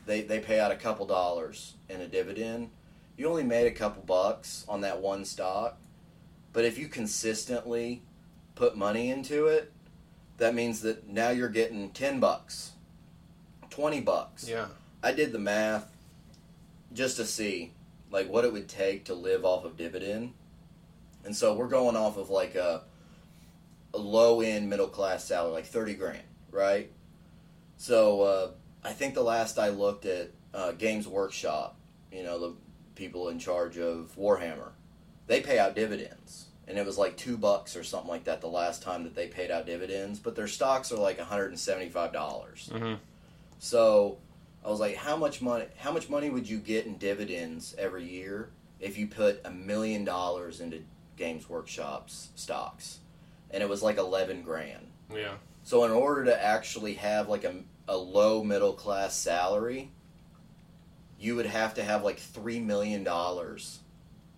they 0.05 0.21
they 0.21 0.39
pay 0.39 0.59
out 0.59 0.71
a 0.71 0.75
couple 0.75 1.05
dollars 1.05 1.75
in 1.89 2.01
a 2.01 2.07
dividend. 2.07 2.69
You 3.17 3.29
only 3.29 3.43
made 3.43 3.67
a 3.67 3.71
couple 3.71 4.03
bucks 4.03 4.65
on 4.67 4.81
that 4.81 5.01
one 5.01 5.25
stock. 5.25 5.77
But 6.53 6.65
if 6.65 6.77
you 6.77 6.87
consistently 6.87 8.01
put 8.55 8.77
money 8.77 9.09
into 9.09 9.47
it, 9.47 9.73
that 10.37 10.55
means 10.55 10.81
that 10.81 11.07
now 11.07 11.29
you're 11.29 11.49
getting 11.49 11.89
10 11.89 12.19
bucks, 12.19 12.71
20 13.69 14.01
bucks. 14.01 14.47
Yeah. 14.47 14.67
I 15.03 15.11
did 15.11 15.31
the 15.31 15.39
math 15.39 15.91
just 16.93 17.17
to 17.17 17.25
see 17.25 17.73
like 18.09 18.29
what 18.29 18.45
it 18.45 18.53
would 18.53 18.69
take 18.69 19.05
to 19.05 19.13
live 19.13 19.43
off 19.43 19.65
of 19.65 19.75
dividend. 19.77 20.33
And 21.25 21.35
so 21.35 21.55
we're 21.55 21.67
going 21.67 21.95
off 21.95 22.17
of 22.17 22.29
like 22.29 22.55
a, 22.55 22.83
a 23.93 23.97
low 23.97 24.41
end 24.41 24.69
middle 24.69 24.87
class 24.87 25.25
salary, 25.25 25.51
like 25.51 25.65
30 25.65 25.95
grand, 25.95 26.23
right? 26.51 26.91
So 27.77 28.21
uh, 28.21 28.51
I 28.85 28.93
think 28.93 29.13
the 29.15 29.23
last 29.23 29.57
I 29.57 29.69
looked 29.69 30.05
at 30.05 30.29
uh, 30.53 30.71
Games 30.73 31.07
Workshop, 31.07 31.75
you 32.11 32.23
know, 32.23 32.39
the 32.39 32.53
people 32.95 33.29
in 33.29 33.39
charge 33.39 33.77
of 33.77 34.15
Warhammer, 34.17 34.69
they 35.27 35.41
pay 35.41 35.57
out 35.59 35.75
dividends. 35.75 36.45
And 36.67 36.77
it 36.77 36.85
was 36.85 36.97
like 36.97 37.15
two 37.17 37.37
bucks 37.37 37.75
or 37.75 37.83
something 37.83 38.09
like 38.09 38.23
that 38.23 38.41
the 38.41 38.47
last 38.47 38.81
time 38.81 39.03
that 39.03 39.13
they 39.15 39.27
paid 39.27 39.51
out 39.51 39.65
dividends, 39.65 40.19
but 40.19 40.35
their 40.35 40.47
stocks 40.47 40.91
are 40.91 40.97
like 40.97 41.19
$175. 41.19 42.11
dollars 42.11 42.69
Mhm. 42.73 42.97
So 43.59 44.17
I 44.63 44.69
was 44.69 44.79
like, 44.79 44.95
how 44.95 45.15
much 45.15 45.41
money? 45.41 45.65
How 45.77 45.91
much 45.91 46.09
money 46.09 46.29
would 46.29 46.49
you 46.49 46.57
get 46.57 46.85
in 46.85 46.97
dividends 46.97 47.75
every 47.77 48.03
year 48.03 48.49
if 48.79 48.97
you 48.97 49.07
put 49.07 49.41
a 49.45 49.51
million 49.51 50.03
dollars 50.05 50.59
into 50.59 50.81
Games 51.17 51.47
Workshop's 51.49 52.29
stocks? 52.35 52.99
And 53.51 53.61
it 53.61 53.69
was 53.69 53.83
like 53.83 53.97
eleven 53.97 54.41
grand. 54.41 54.87
Yeah. 55.13 55.35
So 55.63 55.83
in 55.85 55.91
order 55.91 56.25
to 56.25 56.43
actually 56.43 56.95
have 56.95 57.29
like 57.29 57.43
a, 57.43 57.55
a 57.87 57.95
low 57.97 58.43
middle 58.43 58.73
class 58.73 59.15
salary, 59.15 59.91
you 61.19 61.35
would 61.35 61.45
have 61.45 61.73
to 61.75 61.83
have 61.83 62.03
like 62.03 62.19
three 62.19 62.59
million 62.59 63.03
dollars 63.03 63.79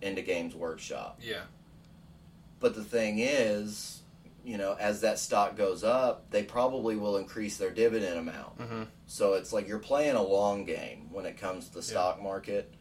into 0.00 0.22
Games 0.22 0.54
Workshop. 0.54 1.20
Yeah. 1.22 1.42
But 2.60 2.74
the 2.74 2.84
thing 2.84 3.18
is, 3.18 4.02
you 4.44 4.56
know, 4.58 4.76
as 4.78 5.00
that 5.00 5.18
stock 5.18 5.56
goes 5.56 5.82
up, 5.84 6.30
they 6.30 6.42
probably 6.42 6.96
will 6.96 7.16
increase 7.16 7.56
their 7.56 7.70
dividend 7.70 8.18
amount. 8.18 8.58
Mhm. 8.58 8.86
So 9.06 9.34
it's 9.34 9.52
like 9.52 9.66
you're 9.68 9.78
playing 9.78 10.16
a 10.16 10.22
long 10.22 10.64
game 10.64 11.08
when 11.12 11.26
it 11.26 11.36
comes 11.36 11.68
to 11.68 11.74
the 11.74 11.82
stock 11.82 12.22
market. 12.22 12.72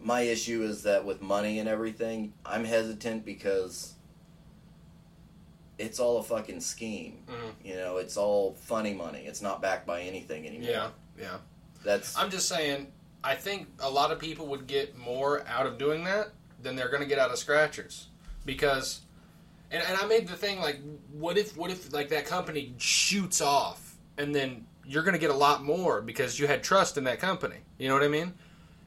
My 0.00 0.20
issue 0.22 0.62
is 0.62 0.82
that 0.84 1.04
with 1.04 1.20
money 1.22 1.58
and 1.58 1.68
everything, 1.68 2.32
I'm 2.44 2.64
hesitant 2.64 3.24
because 3.24 3.94
it's 5.78 6.00
all 6.00 6.18
a 6.18 6.22
fucking 6.22 6.60
scheme. 6.60 7.22
Mhm. 7.28 7.52
You 7.64 7.76
know, 7.76 7.96
it's 7.98 8.16
all 8.16 8.54
funny 8.54 8.94
money. 8.94 9.24
It's 9.26 9.40
not 9.42 9.62
backed 9.62 9.86
by 9.86 10.02
anything 10.02 10.46
anymore. 10.46 10.70
Yeah. 10.70 10.88
Yeah. 11.18 11.36
That's 11.84 12.16
I'm 12.18 12.30
just 12.30 12.48
saying, 12.48 12.92
I 13.22 13.34
think 13.34 13.68
a 13.80 13.88
lot 13.90 14.10
of 14.10 14.18
people 14.18 14.46
would 14.48 14.66
get 14.66 14.96
more 14.96 15.46
out 15.46 15.66
of 15.66 15.78
doing 15.78 16.04
that 16.04 16.28
than 16.62 16.74
they're 16.76 16.88
going 16.88 17.02
to 17.02 17.08
get 17.08 17.18
out 17.18 17.30
of 17.30 17.38
scratchers. 17.38 18.08
Because, 18.44 19.00
and, 19.70 19.82
and 19.82 19.96
I 19.96 20.06
made 20.06 20.26
the 20.28 20.36
thing 20.36 20.60
like, 20.60 20.80
what 21.12 21.36
if, 21.38 21.56
what 21.56 21.70
if 21.70 21.92
like 21.92 22.08
that 22.08 22.26
company 22.26 22.74
shoots 22.78 23.40
off 23.40 23.96
and 24.16 24.34
then 24.34 24.66
you're 24.86 25.02
going 25.02 25.12
to 25.14 25.18
get 25.20 25.30
a 25.30 25.34
lot 25.34 25.62
more 25.62 26.00
because 26.00 26.38
you 26.40 26.46
had 26.46 26.62
trust 26.62 26.96
in 26.96 27.04
that 27.04 27.20
company. 27.20 27.56
You 27.78 27.88
know 27.88 27.94
what 27.94 28.02
I 28.02 28.08
mean? 28.08 28.34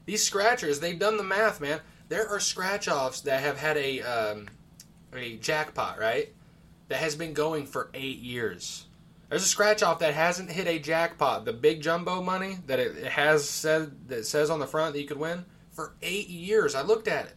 These 0.05 0.23
scratchers, 0.23 0.79
they've 0.79 0.97
done 0.97 1.15
the 1.17 1.23
math, 1.23 1.61
man. 1.61 1.79
There 2.09 2.27
are 2.27 2.39
scratch 2.39 2.87
offs 2.89 3.21
that 3.21 3.39
have 3.41 3.57
had 3.57 3.77
a, 3.77 4.01
um, 4.01 4.47
a 5.13 5.37
jackpot, 5.37 5.99
right? 5.99 6.33
That 6.91 6.99
has 6.99 7.15
been 7.15 7.31
going 7.31 7.67
for 7.67 7.89
eight 7.93 8.19
years. 8.19 8.85
There's 9.29 9.43
a 9.43 9.47
scratch 9.47 9.81
off 9.81 9.99
that 9.99 10.13
hasn't 10.13 10.51
hit 10.51 10.67
a 10.67 10.77
jackpot, 10.77 11.45
the 11.45 11.53
big 11.53 11.81
jumbo 11.81 12.21
money 12.21 12.57
that 12.67 12.79
it 12.79 13.05
has 13.05 13.47
said 13.49 14.09
that 14.09 14.25
says 14.25 14.49
on 14.49 14.59
the 14.59 14.67
front 14.67 14.93
that 14.93 14.99
you 14.99 15.07
could 15.07 15.15
win 15.15 15.45
for 15.71 15.93
eight 16.01 16.27
years. 16.27 16.75
I 16.75 16.81
looked 16.81 17.07
at 17.07 17.27
it. 17.27 17.35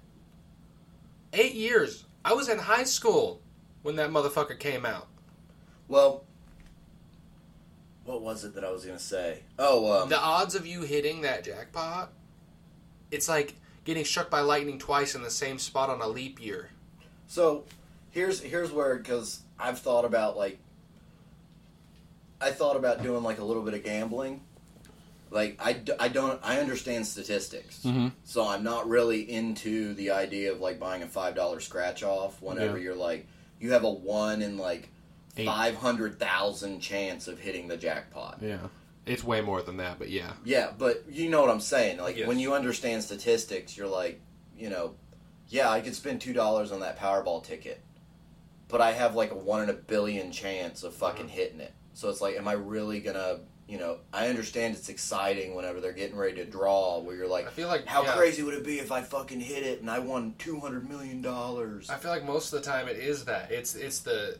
Eight 1.32 1.54
years. 1.54 2.04
I 2.24 2.32
was 2.32 2.48
in 2.48 2.58
high 2.58 2.82
school 2.82 3.42
when 3.82 3.94
that 3.94 4.10
motherfucker 4.10 4.58
came 4.58 4.84
out. 4.84 5.06
well. 5.86 6.24
What 8.04 8.22
was 8.22 8.44
it 8.44 8.56
that 8.56 8.64
I 8.64 8.72
was 8.72 8.84
gonna 8.84 8.98
say? 8.98 9.44
Oh, 9.56 10.02
um, 10.02 10.08
The 10.08 10.18
odds 10.18 10.56
of 10.56 10.66
you 10.66 10.80
hitting 10.80 11.20
that 11.20 11.44
jackpot, 11.44 12.10
it's 13.12 13.28
like 13.28 13.54
getting 13.84 14.04
struck 14.04 14.30
by 14.30 14.40
lightning 14.40 14.80
twice 14.80 15.14
in 15.14 15.22
the 15.22 15.30
same 15.30 15.60
spot 15.60 15.90
on 15.90 16.00
a 16.00 16.08
leap 16.08 16.42
year. 16.42 16.70
So 17.28 17.64
here's 18.10 18.40
here's 18.40 18.72
where 18.72 18.96
because 18.96 19.43
I've 19.58 19.78
thought 19.78 20.04
about 20.04 20.36
like 20.36 20.58
I 22.40 22.50
thought 22.50 22.76
about 22.76 23.02
doing 23.02 23.22
like 23.22 23.38
a 23.38 23.44
little 23.44 23.62
bit 23.62 23.74
of 23.74 23.84
gambling. 23.84 24.42
Like 25.30 25.56
I, 25.60 25.80
I 25.98 26.08
don't 26.08 26.38
I 26.44 26.58
understand 26.60 27.06
statistics, 27.06 27.80
Mhm. 27.84 28.12
so 28.24 28.46
I'm 28.46 28.62
not 28.62 28.88
really 28.88 29.28
into 29.30 29.94
the 29.94 30.10
idea 30.12 30.52
of 30.52 30.60
like 30.60 30.78
buying 30.78 31.02
a 31.02 31.08
five 31.08 31.34
dollar 31.34 31.60
scratch 31.60 32.02
off 32.02 32.40
whenever 32.42 32.76
Yeah. 32.78 32.84
you're 32.84 32.94
like 32.94 33.26
you 33.58 33.72
have 33.72 33.84
a 33.84 33.90
one 33.90 34.42
in 34.42 34.58
like 34.58 34.90
five 35.44 35.74
hundred 35.76 36.18
thousand 36.20 36.80
chance 36.80 37.26
of 37.26 37.40
hitting 37.40 37.66
the 37.68 37.76
jackpot. 37.76 38.38
Yeah. 38.40 38.68
It's 39.06 39.24
way 39.24 39.40
more 39.40 39.60
than 39.60 39.78
that, 39.78 39.98
but 39.98 40.08
yeah. 40.08 40.32
Yeah, 40.44 40.70
but 40.78 41.04
you 41.10 41.28
know 41.28 41.40
what 41.40 41.50
I'm 41.50 41.60
saying. 41.60 41.98
Like 41.98 42.16
Yes. 42.16 42.28
when 42.28 42.38
you 42.38 42.54
understand 42.54 43.02
statistics, 43.02 43.76
you're 43.76 43.88
like, 43.88 44.20
you 44.56 44.70
know, 44.70 44.94
yeah, 45.48 45.68
I 45.68 45.80
could 45.80 45.94
spend 45.96 46.20
two 46.20 46.32
dollars 46.32 46.70
on 46.70 46.80
that 46.80 46.98
Powerball 46.98 47.42
ticket, 47.42 47.80
but 48.74 48.80
I 48.80 48.90
have 48.90 49.14
like 49.14 49.30
a 49.30 49.36
one 49.36 49.62
in 49.62 49.70
a 49.70 49.72
billion 49.72 50.32
chance 50.32 50.82
of 50.82 50.94
fucking 50.94 51.26
Mm-hmm. 51.26 51.34
hitting 51.36 51.60
it. 51.60 51.72
So 51.92 52.10
it's 52.10 52.20
like, 52.20 52.34
am 52.36 52.48
I 52.48 52.54
really 52.54 52.98
gonna? 52.98 53.38
You 53.68 53.78
know, 53.78 53.98
I 54.12 54.26
understand 54.26 54.74
it's 54.74 54.88
exciting 54.88 55.54
whenever 55.54 55.80
they're 55.80 55.92
getting 55.92 56.16
ready 56.16 56.34
to 56.38 56.44
draw, 56.44 56.98
where 56.98 57.14
you're 57.14 57.28
like, 57.28 57.46
I 57.46 57.50
feel 57.50 57.68
like 57.68 57.86
how 57.86 58.02
yeah. 58.02 58.14
crazy 58.16 58.42
would 58.42 58.54
it 58.54 58.64
be 58.64 58.80
if 58.80 58.90
I 58.90 59.00
fucking 59.02 59.38
hit 59.38 59.62
it 59.62 59.80
and 59.80 59.88
I 59.88 60.00
won 60.00 60.34
two 60.38 60.58
hundred 60.58 60.88
million 60.90 61.22
dollars? 61.22 61.88
I 61.88 61.98
feel 61.98 62.10
like 62.10 62.24
most 62.24 62.52
of 62.52 62.64
the 62.64 62.68
time 62.68 62.88
it 62.88 62.96
is 62.96 63.24
that. 63.26 63.52
It's 63.52 63.76
it's 63.76 64.00
the 64.00 64.38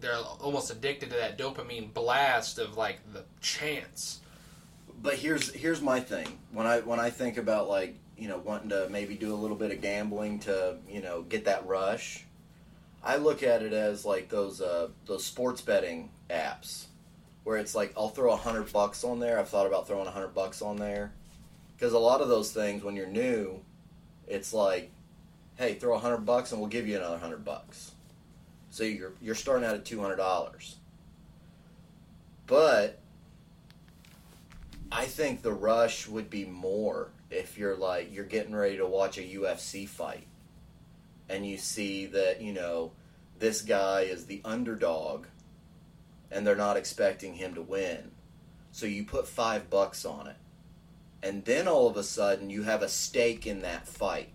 they're 0.00 0.16
almost 0.16 0.72
addicted 0.72 1.10
to 1.10 1.16
that 1.16 1.38
dopamine 1.38 1.94
blast 1.94 2.58
of 2.58 2.76
like 2.76 2.98
the 3.12 3.24
chance. 3.40 4.20
but 5.00 5.14
here's 5.14 5.52
here's 5.54 5.80
my 5.80 6.00
thing 6.00 6.26
when 6.50 6.66
I 6.66 6.80
when 6.80 6.98
I 6.98 7.10
think 7.10 7.36
about 7.36 7.68
like 7.68 7.94
you 8.16 8.26
know 8.26 8.38
wanting 8.38 8.70
to 8.70 8.88
maybe 8.90 9.14
do 9.14 9.32
a 9.32 9.38
little 9.38 9.56
bit 9.56 9.70
of 9.70 9.80
gambling 9.80 10.40
to 10.40 10.78
you 10.88 11.00
know 11.00 11.22
get 11.22 11.44
that 11.44 11.64
rush, 11.64 12.24
I 13.02 13.16
look 13.16 13.42
at 13.42 13.62
it 13.62 13.72
as 13.72 14.04
like 14.04 14.28
those 14.28 14.60
uh, 14.60 14.88
those 15.06 15.24
sports 15.24 15.60
betting 15.60 16.10
apps 16.30 16.86
where 17.44 17.56
it's 17.56 17.74
like 17.74 17.92
I'll 17.96 18.08
throw 18.08 18.32
a 18.32 18.36
hundred 18.36 18.72
bucks 18.72 19.04
on 19.04 19.20
there. 19.20 19.38
I've 19.38 19.48
thought 19.48 19.66
about 19.66 19.86
throwing 19.86 20.06
a 20.06 20.10
hundred 20.10 20.34
bucks 20.34 20.60
on 20.60 20.76
there 20.76 21.12
because 21.76 21.92
a 21.92 21.98
lot 21.98 22.20
of 22.20 22.28
those 22.28 22.52
things 22.52 22.82
when 22.82 22.96
you're 22.96 23.06
new, 23.06 23.60
it's 24.26 24.52
like, 24.52 24.90
hey, 25.56 25.74
throw 25.74 25.94
a 25.94 25.98
hundred 25.98 26.26
bucks 26.26 26.52
and 26.52 26.60
we'll 26.60 26.70
give 26.70 26.88
you 26.88 26.96
another 26.96 27.18
hundred 27.18 27.44
bucks. 27.44 27.92
So 28.70 28.84
you're 28.84 29.12
you're 29.20 29.34
starting 29.34 29.66
out 29.66 29.74
at 29.74 29.84
two 29.84 30.00
hundred 30.00 30.16
dollars. 30.16 30.76
But 32.46 32.98
I 34.90 35.04
think 35.04 35.42
the 35.42 35.52
rush 35.52 36.08
would 36.08 36.30
be 36.30 36.44
more 36.44 37.10
if 37.30 37.58
you're 37.58 37.76
like 37.76 38.12
you're 38.12 38.24
getting 38.24 38.54
ready 38.54 38.78
to 38.78 38.86
watch 38.86 39.18
a 39.18 39.22
UFC 39.22 39.86
fight 39.86 40.26
and 41.28 41.46
you 41.46 41.56
see 41.56 42.06
that, 42.06 42.40
you 42.40 42.52
know, 42.52 42.92
this 43.38 43.62
guy 43.62 44.02
is 44.02 44.26
the 44.26 44.40
underdog 44.44 45.26
and 46.30 46.46
they're 46.46 46.56
not 46.56 46.76
expecting 46.76 47.34
him 47.34 47.54
to 47.54 47.62
win. 47.62 48.10
So 48.72 48.86
you 48.86 49.04
put 49.04 49.26
5 49.26 49.70
bucks 49.70 50.04
on 50.04 50.26
it. 50.26 50.36
And 51.22 51.44
then 51.44 51.66
all 51.66 51.88
of 51.88 51.96
a 51.96 52.02
sudden 52.02 52.50
you 52.50 52.62
have 52.62 52.82
a 52.82 52.88
stake 52.88 53.46
in 53.46 53.62
that 53.62 53.88
fight 53.88 54.30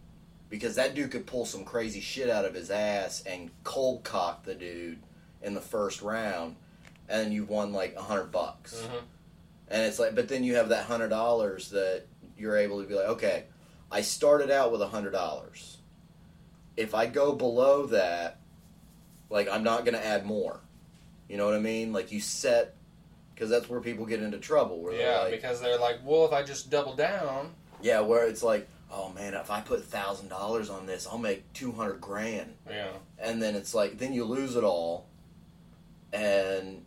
because 0.53 0.75
that 0.75 0.93
dude 0.93 1.09
could 1.09 1.25
pull 1.25 1.45
some 1.45 1.65
crazy 1.65 1.99
shit 1.99 2.29
out 2.29 2.45
of 2.45 2.53
his 2.53 2.69
ass 2.69 3.23
and 3.25 3.49
cold 3.63 4.03
cock 4.03 4.43
the 4.43 4.53
dude 4.53 5.01
in 5.41 5.55
the 5.55 5.61
first 5.61 6.03
round 6.03 6.55
and 7.09 7.33
you 7.33 7.43
won 7.43 7.73
like 7.73 7.95
a 7.95 8.01
hundred 8.01 8.31
bucks 8.31 8.75
mm-hmm. 8.75 9.05
and 9.69 9.81
it's 9.81 9.97
like 9.97 10.13
but 10.13 10.27
then 10.27 10.43
you 10.43 10.55
have 10.55 10.69
that 10.69 10.85
hundred 10.85 11.09
dollars 11.09 11.69
that 11.71 12.05
you're 12.37 12.55
able 12.55 12.81
to 12.81 12.87
be 12.87 12.93
like 12.93 13.07
okay 13.07 13.45
i 13.91 13.99
started 13.99 14.51
out 14.51 14.71
with 14.71 14.81
a 14.81 14.87
hundred 14.87 15.11
dollars 15.11 15.79
if 16.77 16.93
i 16.95 17.05
go 17.05 17.33
below 17.33 17.85
that 17.87 18.39
like 19.29 19.47
i'm 19.49 19.63
not 19.63 19.85
going 19.85 19.95
to 19.95 20.05
add 20.05 20.25
more. 20.25 20.59
You 21.29 21.37
know 21.37 21.45
what 21.45 21.55
i 21.55 21.59
mean? 21.59 21.93
Like 21.93 22.11
you 22.11 22.19
set 22.19 22.75
because 23.33 23.49
that's 23.49 23.67
where 23.67 23.79
people 23.81 24.05
get 24.05 24.21
into 24.21 24.37
trouble 24.37 24.79
where 24.81 24.93
Yeah, 24.93 25.19
like 25.21 25.31
because 25.31 25.59
they're 25.59 25.79
like, 25.79 25.99
well, 26.03 26.25
if 26.25 26.33
I 26.33 26.43
just 26.43 26.69
double 26.69 26.95
down, 26.95 27.51
yeah 27.81 27.99
where 28.01 28.27
it's 28.27 28.43
like 28.43 28.67
oh 28.91 29.11
man 29.13 29.33
if 29.33 29.49
i 29.49 29.59
put 29.59 29.83
thousand 29.83 30.27
dollars 30.29 30.69
on 30.69 30.85
this 30.85 31.07
i'll 31.07 31.17
make 31.17 31.51
200 31.53 31.99
grand. 31.99 32.53
Yeah, 32.69 32.91
and 33.17 33.41
then 33.41 33.55
it's 33.55 33.73
like 33.73 33.97
then 33.97 34.13
you 34.13 34.23
lose 34.25 34.55
it 34.55 34.63
all 34.63 35.07
and 36.11 36.83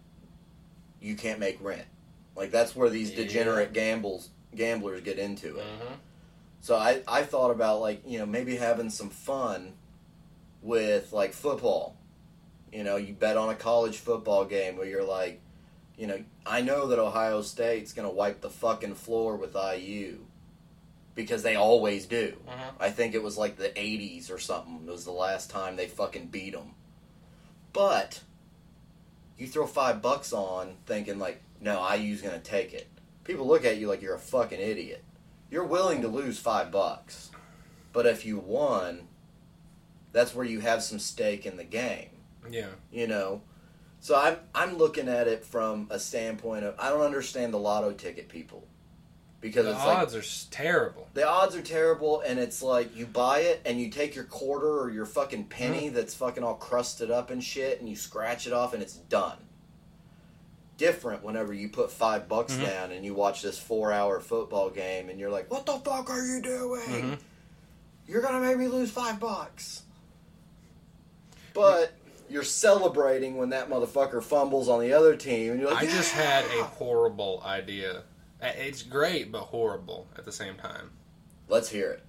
you 1.01 1.17
can't 1.17 1.41
make 1.41 1.59
rent. 1.61 1.87
Like 2.37 2.51
that's 2.51 2.77
where 2.77 2.89
these 2.91 3.11
Yeah. 3.11 3.17
degenerate 3.17 3.73
gambles 3.73 4.31
gamblers 4.55 5.01
get 5.03 5.19
into 5.19 5.57
it. 5.59 5.65
Hmm 5.65 5.95
so 6.61 6.77
I, 6.77 7.03
I 7.07 7.23
thought 7.23 7.51
about 7.51 7.81
like 7.81 8.03
you 8.07 8.19
know 8.19 8.27
maybe 8.27 8.57
having 8.57 8.91
some 8.91 9.11
fun 9.11 9.73
with 10.63 11.13
like 11.13 11.33
football 11.33 11.97
you 12.73 12.83
know 12.85 12.97
you 12.97 13.13
bet 13.15 13.37
on 13.37 13.49
a 13.51 13.55
college 13.55 13.99
football 13.99 14.45
game 14.45 14.77
where 14.77 14.87
you're 14.87 15.05
like 15.05 15.41
you 15.97 16.07
know 16.07 16.23
i 16.45 16.61
know 16.61 16.89
that 16.89 16.99
ohio 16.99 17.41
state's 17.43 17.93
going 17.93 18.09
to 18.09 18.15
wipe 18.15 18.41
the 18.41 18.51
fucking 18.51 18.95
floor 18.95 19.37
with 19.37 19.55
iu 19.57 20.27
because 21.15 21.43
they 21.43 21.55
always 21.55 22.07
do 22.07 22.37
Mhm. 22.49 22.73
i 22.81 22.91
think 22.91 23.15
it 23.15 23.23
was 23.23 23.39
like 23.39 23.57
the 23.57 23.69
80s 23.71 24.31
or 24.31 24.39
something 24.39 24.81
It 24.87 24.91
was 24.91 25.05
the 25.05 25.13
last 25.13 25.51
time 25.51 25.77
they 25.77 25.87
fucking 25.87 26.27
beat 26.27 26.53
them 26.55 26.75
but 27.73 28.21
you 29.39 29.47
throw 29.47 29.67
five 29.67 30.03
bucks 30.03 30.33
on 30.33 30.75
thinking 30.87 31.19
like 31.19 31.43
no 31.61 31.79
iu's 31.81 32.23
going 32.23 32.35
to 32.35 32.45
take 32.51 32.73
it 32.75 32.89
people 33.25 33.47
look 33.47 33.65
at 33.65 33.77
you 33.79 33.87
like 33.89 34.03
you're 34.03 34.15
a 34.15 34.19
fucking 34.19 34.61
idiot. 34.61 35.03
You're 35.51 35.65
willing 35.65 36.03
to 36.03 36.09
lose 36.09 36.39
five 36.39 36.71
bucks, 36.71 37.31
but 37.93 38.07
if 38.07 38.27
you 38.27 38.39
won, 38.39 39.09
that's 40.13 40.35
where 40.35 40.45
you 40.47 40.61
have 40.61 40.83
some 40.83 40.99
stake 40.99 41.47
in 41.47 41.57
the 41.57 41.65
game. 41.65 42.09
Yeah. 42.51 42.69
You 42.91 43.07
know, 43.07 43.43
so 44.01 44.17
I'm 44.17 44.37
I'm 44.55 44.77
looking 44.77 45.09
at 45.09 45.29
it 45.29 45.45
from 45.45 45.87
a 45.91 45.99
standpoint 45.99 46.65
of 46.65 46.75
I 46.79 46.91
don't 46.91 47.03
understand 47.03 47.53
the 47.55 47.59
lotto 47.59 47.93
ticket 47.93 48.29
people 48.29 48.67
because 49.41 49.65
The 49.67 49.73
it's 49.73 49.85
like 49.85 49.99
odds 49.99 50.15
are 50.15 50.51
terrible. 50.51 51.09
the 51.15 51.27
odds 51.29 51.55
are 51.57 51.63
terrible 51.63 52.21
and 52.21 52.39
it's 52.39 52.63
like 52.63 52.97
you 52.97 53.07
buy 53.07 53.41
it 53.41 53.63
and 53.67 53.81
you 53.81 53.91
take 53.91 54.15
your 54.15 54.25
quarter 54.25 54.81
or 54.81 54.91
your 54.91 55.07
fucking 55.07 55.45
Mm. 55.45 55.51
penny 55.51 55.89
that's 55.89 56.15
fucking 56.15 56.43
all 56.45 56.55
crusted 56.55 57.11
up 57.11 57.31
and 57.31 57.43
shit 57.43 57.81
and 57.81 57.89
you 57.89 57.97
scratch 57.97 58.47
it 58.47 58.53
off 58.53 58.75
and 58.75 58.83
it's 58.83 58.95
done 58.95 59.37
different 60.77 61.23
whenever 61.23 61.53
you 61.53 61.69
put 61.69 61.91
five 61.91 62.29
bucks 62.29 62.53
Mm-hmm. 62.55 62.65
down 62.65 62.93
and 62.93 63.05
you 63.05 63.15
watch 63.15 63.43
this 63.43 63.59
four 63.59 63.93
hour 63.93 64.21
football 64.21 64.69
game 64.71 65.09
and 65.09 65.19
you're 65.19 65.31
like 65.31 65.51
what 65.51 65.65
the 65.67 65.73
fuck 65.79 66.11
are 66.11 66.23
you 66.23 66.41
doing 66.43 66.81
Mm-hmm. 66.83 67.15
you're 68.07 68.23
gonna 68.23 68.41
make 68.47 68.59
me 68.59 68.67
lose 68.69 68.91
five 68.91 69.19
bucks 69.19 69.83
but 71.55 71.93
you're 72.29 72.43
celebrating 72.43 73.37
when 73.37 73.51
that 73.51 73.71
motherfucker 73.71 74.23
fumbles 74.23 74.69
on 74.69 74.81
the 74.81 74.93
other 74.93 75.17
team 75.17 75.53
and 75.53 75.61
you're 75.61 75.71
like 75.71 75.85
I 75.85 75.87
just 75.87 76.13
had 76.13 76.45
a 76.59 76.65
horrible 76.65 77.43
idea. 77.47 78.03
It's 78.43 78.83
great, 78.83 79.33
but 79.33 79.41
horrible 79.43 80.09
at 80.19 80.25
the 80.25 80.33
same 80.33 80.57
time. 80.57 80.91
let's 81.49 81.71
hear 81.71 81.91
it 81.93 82.03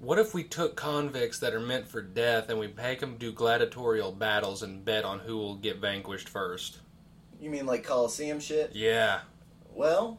What 0.00 0.18
if 0.18 0.34
we 0.34 0.44
took 0.44 0.76
convicts 0.76 1.38
that 1.38 1.54
are 1.54 1.60
meant 1.60 1.88
for 1.88 2.02
death 2.02 2.50
and 2.50 2.58
we 2.58 2.66
make 2.76 3.00
them 3.00 3.16
do 3.16 3.32
gladiatorial 3.32 4.12
battles 4.12 4.62
and 4.62 4.84
bet 4.84 5.04
on 5.04 5.20
who 5.20 5.36
will 5.38 5.54
get 5.56 5.78
vanquished 5.78 6.28
first? 6.28 6.78
You 7.40 7.50
mean 7.50 7.66
like 7.66 7.84
coliseum 7.84 8.40
shit 8.40 8.70
Yeah. 8.74 9.20
well 9.74 10.18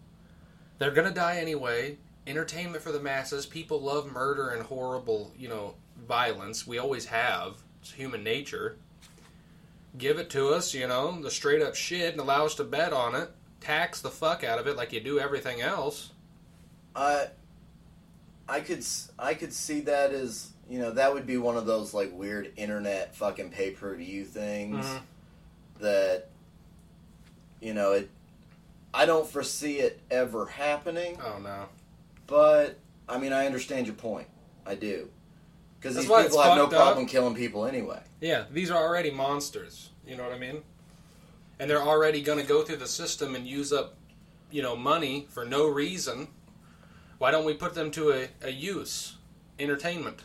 They're 0.77 0.91
gonna 0.91 1.11
die 1.11 1.37
anyway. 1.37 1.97
Entertainment 2.27 2.81
for 2.83 2.91
the 2.91 2.99
masses. 2.99 3.45
People 3.45 3.81
love 3.81 4.11
murder 4.11 4.49
and 4.49 4.61
horrible, 4.63 5.33
you 5.37 5.49
know, 5.49 5.73
violence. 6.07 6.65
We 6.67 6.77
always 6.77 7.05
have. 7.07 7.55
It's 7.81 7.91
human 7.91 8.23
nature. 8.23 8.77
Give 9.97 10.19
it 10.19 10.29
to 10.31 10.49
us, 10.49 10.73
you 10.73 10.87
know, 10.87 11.19
the 11.21 11.31
straight 11.31 11.61
up 11.61 11.75
shit, 11.75 12.11
and 12.11 12.21
allow 12.21 12.45
us 12.45 12.55
to 12.55 12.63
bet 12.63 12.93
on 12.93 13.15
it. 13.15 13.29
Tax 13.59 13.99
the 14.01 14.11
fuck 14.11 14.43
out 14.43 14.59
of 14.59 14.67
it 14.67 14.77
like 14.77 14.93
you 14.93 14.99
do 15.01 15.19
everything 15.19 15.59
else. 15.61 16.11
I 16.95 17.27
I 18.47 18.61
could 18.61 18.85
I 19.17 19.33
could 19.33 19.51
see 19.51 19.81
that 19.81 20.11
as 20.11 20.51
you 20.69 20.79
know 20.79 20.91
that 20.91 21.13
would 21.13 21.25
be 21.25 21.37
one 21.37 21.57
of 21.57 21.65
those 21.65 21.93
like 21.93 22.11
weird 22.13 22.53
internet 22.55 23.15
fucking 23.15 23.49
pay 23.49 23.71
per 23.71 23.95
view 23.95 24.23
things 24.23 24.85
Mhm. 24.85 25.01
that 25.81 26.29
you 27.61 27.73
know 27.73 27.93
it. 27.93 28.09
I 28.93 29.05
don't 29.05 29.27
foresee 29.27 29.77
it 29.79 29.99
ever 30.09 30.45
happening, 30.47 31.17
Oh 31.23 31.39
no. 31.39 31.65
but 32.27 32.77
I 33.07 33.17
mean 33.17 33.33
I 33.33 33.45
understand 33.45 33.85
your 33.87 33.95
point. 33.95 34.27
I 34.65 34.75
do 34.75 35.09
because 35.79 35.95
these 35.95 36.07
why 36.07 36.21
it's 36.21 36.29
people 36.35 36.43
have 36.43 36.57
no 36.57 36.63
fucked 36.63 36.73
up. 36.73 36.81
problem 36.81 37.05
killing 37.05 37.35
people 37.35 37.65
anyway. 37.65 38.01
Yeah, 38.21 38.45
these 38.51 38.69
are 38.71 38.77
already 38.81 39.11
monsters. 39.11 39.89
You 40.05 40.17
know 40.17 40.23
what 40.23 40.33
I 40.33 40.39
mean? 40.39 40.61
And 41.59 41.69
they're 41.69 41.81
already 41.81 42.21
going 42.21 42.39
to 42.39 42.45
go 42.45 42.63
through 42.63 42.77
the 42.77 42.87
system 42.87 43.35
and 43.35 43.45
use 43.45 43.71
up, 43.73 43.95
you 44.49 44.61
know, 44.61 44.75
money 44.75 45.27
for 45.29 45.43
no 45.45 45.67
reason. 45.67 46.29
Why 47.17 47.31
don't 47.31 47.45
we 47.45 47.53
put 47.53 47.73
them 47.75 47.91
to 47.91 48.11
a, 48.11 48.27
a 48.41 48.49
use? 48.49 49.17
Entertainment. 49.59 50.21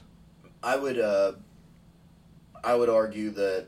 I 0.63 0.77
would 0.77 0.99
uh, 0.99 1.33
I 2.63 2.75
would 2.75 2.89
argue 2.89 3.31
that 3.31 3.67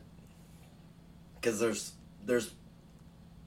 because 1.41 1.59
there's 1.61 1.93
there's 2.25 2.53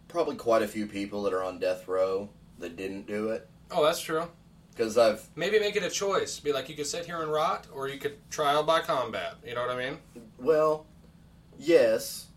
probably 0.09 0.35
quite 0.35 0.61
a 0.61 0.67
few 0.67 0.85
people 0.85 1.23
that 1.23 1.33
are 1.33 1.43
on 1.43 1.57
death 1.59 1.87
row 1.87 2.27
that 2.57 2.75
didn't 2.75 3.07
do 3.07 3.29
it 3.29 3.47
Oh, 3.71 3.83
that's 3.85 4.01
true. 4.01 4.23
because 4.71 4.97
I've 4.97 5.25
Maybe 5.35 5.59
make 5.59 5.75
it 5.75 5.83
a 5.83 5.89
choice. 5.89 6.39
Be 6.39 6.51
like, 6.51 6.67
you 6.69 6.75
could 6.75 6.87
sit 6.87 7.05
here 7.05 7.21
and 7.21 7.31
rot, 7.31 7.67
or 7.73 7.87
you 7.87 7.99
could 7.99 8.17
trial 8.31 8.63
by 8.63 8.81
combat. 8.81 9.35
You 9.45 9.55
know 9.55 9.61
what 9.65 9.69
I 9.75 9.77
mean? 9.89 9.97
well 10.37 10.85
yes 11.57 12.27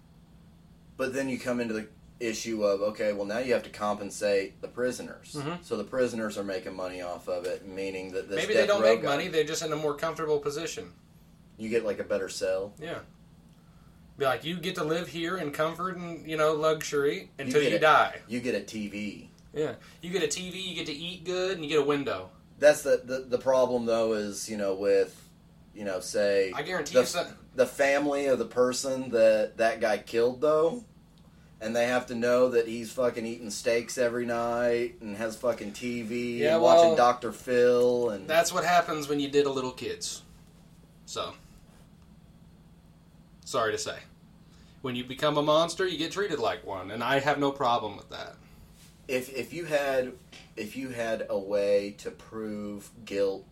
but 0.97 1.15
then 1.15 1.29
you 1.29 1.39
come 1.39 1.61
into 1.61 1.73
the 1.75 1.87
issue 2.19 2.65
of 2.65 2.81
okay 2.83 3.13
well 3.13 3.25
now 3.25 3.39
you 3.39 3.53
have 3.53 3.63
to 3.63 3.71
compensate 3.71 4.61
the 4.61 4.67
prisoners 4.69 5.37
Mhm. 5.39 5.65
so 5.65 5.77
the 5.77 5.85
prisoners 5.85 6.37
are 6.39 6.43
making 6.45 6.75
money 6.75 7.01
off 7.03 7.29
of 7.29 7.45
it 7.47 7.67
meaning 7.67 8.11
that 8.13 8.29
this 8.29 8.37
Maybe 8.37 8.55
they 8.55 8.67
don't 8.67 8.83
make 8.83 9.03
guy- 9.03 9.09
money. 9.09 9.29
They're 9.29 9.45
just 9.45 9.63
in 9.65 9.73
a 9.73 9.77
more 9.77 9.95
comfortable 9.95 10.39
position. 10.41 10.93
you 11.59 11.69
get 11.69 11.85
like 11.85 12.01
a 12.01 12.05
better 12.05 12.29
cell 12.29 12.73
Yeah. 12.81 12.99
Be 14.19 14.25
like, 14.25 14.45
you 14.45 14.57
get 14.57 14.75
to 14.77 14.85
live 14.85 15.09
here 15.09 15.39
in 15.39 15.53
comfort 15.53 15.97
and 15.97 16.29
you 16.29 16.37
know 16.37 16.53
luxury 16.53 17.31
until 17.39 17.61
get 17.61 17.71
you, 17.71 17.77
it. 17.77 17.81
die. 17.81 18.17
you 18.29 18.41
get 18.41 18.55
a 18.55 18.61
TV 18.61 19.29
Yeah. 19.55 19.75
You 20.01 20.11
get 20.11 20.23
a 20.23 20.27
TV. 20.27 20.63
You 20.63 20.75
get 20.75 20.87
to 20.87 20.93
eat 20.93 21.25
good, 21.25 21.53
and 21.53 21.65
you 21.65 21.71
get 21.71 21.81
a 21.81 21.85
window. 21.85 22.31
That's 22.59 22.83
the, 22.83 23.01
the 23.05 23.27
the 23.29 23.39
problem 23.39 23.87
though 23.87 24.13
is 24.13 24.49
you 24.49 24.57
know 24.57 24.75
with 24.75 25.19
you 25.75 25.85
know 25.85 26.01
say 26.01 26.53
I 26.55 26.63
guarantee 26.63 26.95
the, 26.95 27.27
you 27.27 27.37
the 27.55 27.67
family 27.67 28.27
of 28.27 28.39
the 28.39 28.45
person 28.45 29.11
that 29.11 29.57
that 29.57 29.81
guy 29.81 29.99
killed 29.99 30.41
though 30.41 30.85
and 31.63 31.77
they 31.77 31.87
have 31.87 32.07
to 32.07 32.15
know 32.15 32.49
that 32.49 32.67
he's 32.67 32.93
fucking 32.93 33.25
eating 33.25 33.49
steaks 33.49 33.97
every 33.97 34.27
night 34.27 34.95
and 35.01 35.17
has 35.17 35.37
fucking 35.37 35.73
TV 35.73 36.39
Yeah, 36.39 36.55
and 36.55 36.63
well, 36.63 36.77
watching 36.77 36.97
Dr. 36.97 37.33
Phil 37.33 38.11
and 38.11 38.29
That's 38.29 38.53
what 38.53 38.65
happens 38.65 39.09
when 39.09 39.21
you 39.21 39.29
did 39.29 39.47
a 39.47 39.51
little 39.51 39.71
kids. 39.71 40.23
So, 41.07 41.35
sorry 43.53 43.73
to 43.73 43.79
say. 43.79 43.99
When 44.81 44.97
you 44.97 45.05
become 45.05 45.37
a 45.39 45.43
monster, 45.43 45.87
you 45.87 45.97
get 45.99 46.11
treated 46.11 46.41
like 46.41 46.67
one, 46.67 46.91
and 46.91 47.05
I 47.05 47.21
have 47.21 47.39
no 47.39 47.53
problem 47.53 47.97
with 47.97 48.11
that. 48.11 48.35
if 49.09 49.29
if 49.37 49.53
you 49.53 49.65
had 49.67 50.13
if 50.57 50.77
you 50.77 50.89
had 50.89 51.27
a 51.29 51.39
way 51.39 51.95
to 51.99 52.11
prove 52.11 52.91
guilt 53.05 53.45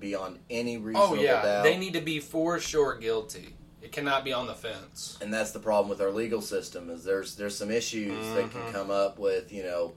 beyond 0.00 0.38
any 0.50 0.76
reasonable 0.76 1.18
Oh 1.18 1.22
yeah, 1.22 1.42
doubt 1.42 1.62
they 1.64 1.76
need 1.76 1.94
to 1.94 2.00
be 2.00 2.20
for 2.20 2.58
sure 2.60 2.96
guilty. 2.98 3.54
It 3.82 3.92
cannot 3.92 4.24
be 4.24 4.32
on 4.32 4.46
the 4.46 4.54
fence. 4.54 5.16
and 5.22 5.32
that's 5.32 5.52
the 5.52 5.58
problem 5.60 5.88
with 5.88 6.00
our 6.00 6.10
legal 6.10 6.42
system 6.42 6.90
is 6.90 7.04
there's 7.04 7.34
there's 7.36 7.56
some 7.56 7.70
issues 7.70 8.24
that 8.34 8.50
can 8.50 8.62
Mhm. 8.62 8.72
come 8.72 8.90
up 8.90 9.18
with 9.18 9.52
you 9.52 9.62
know 9.62 9.94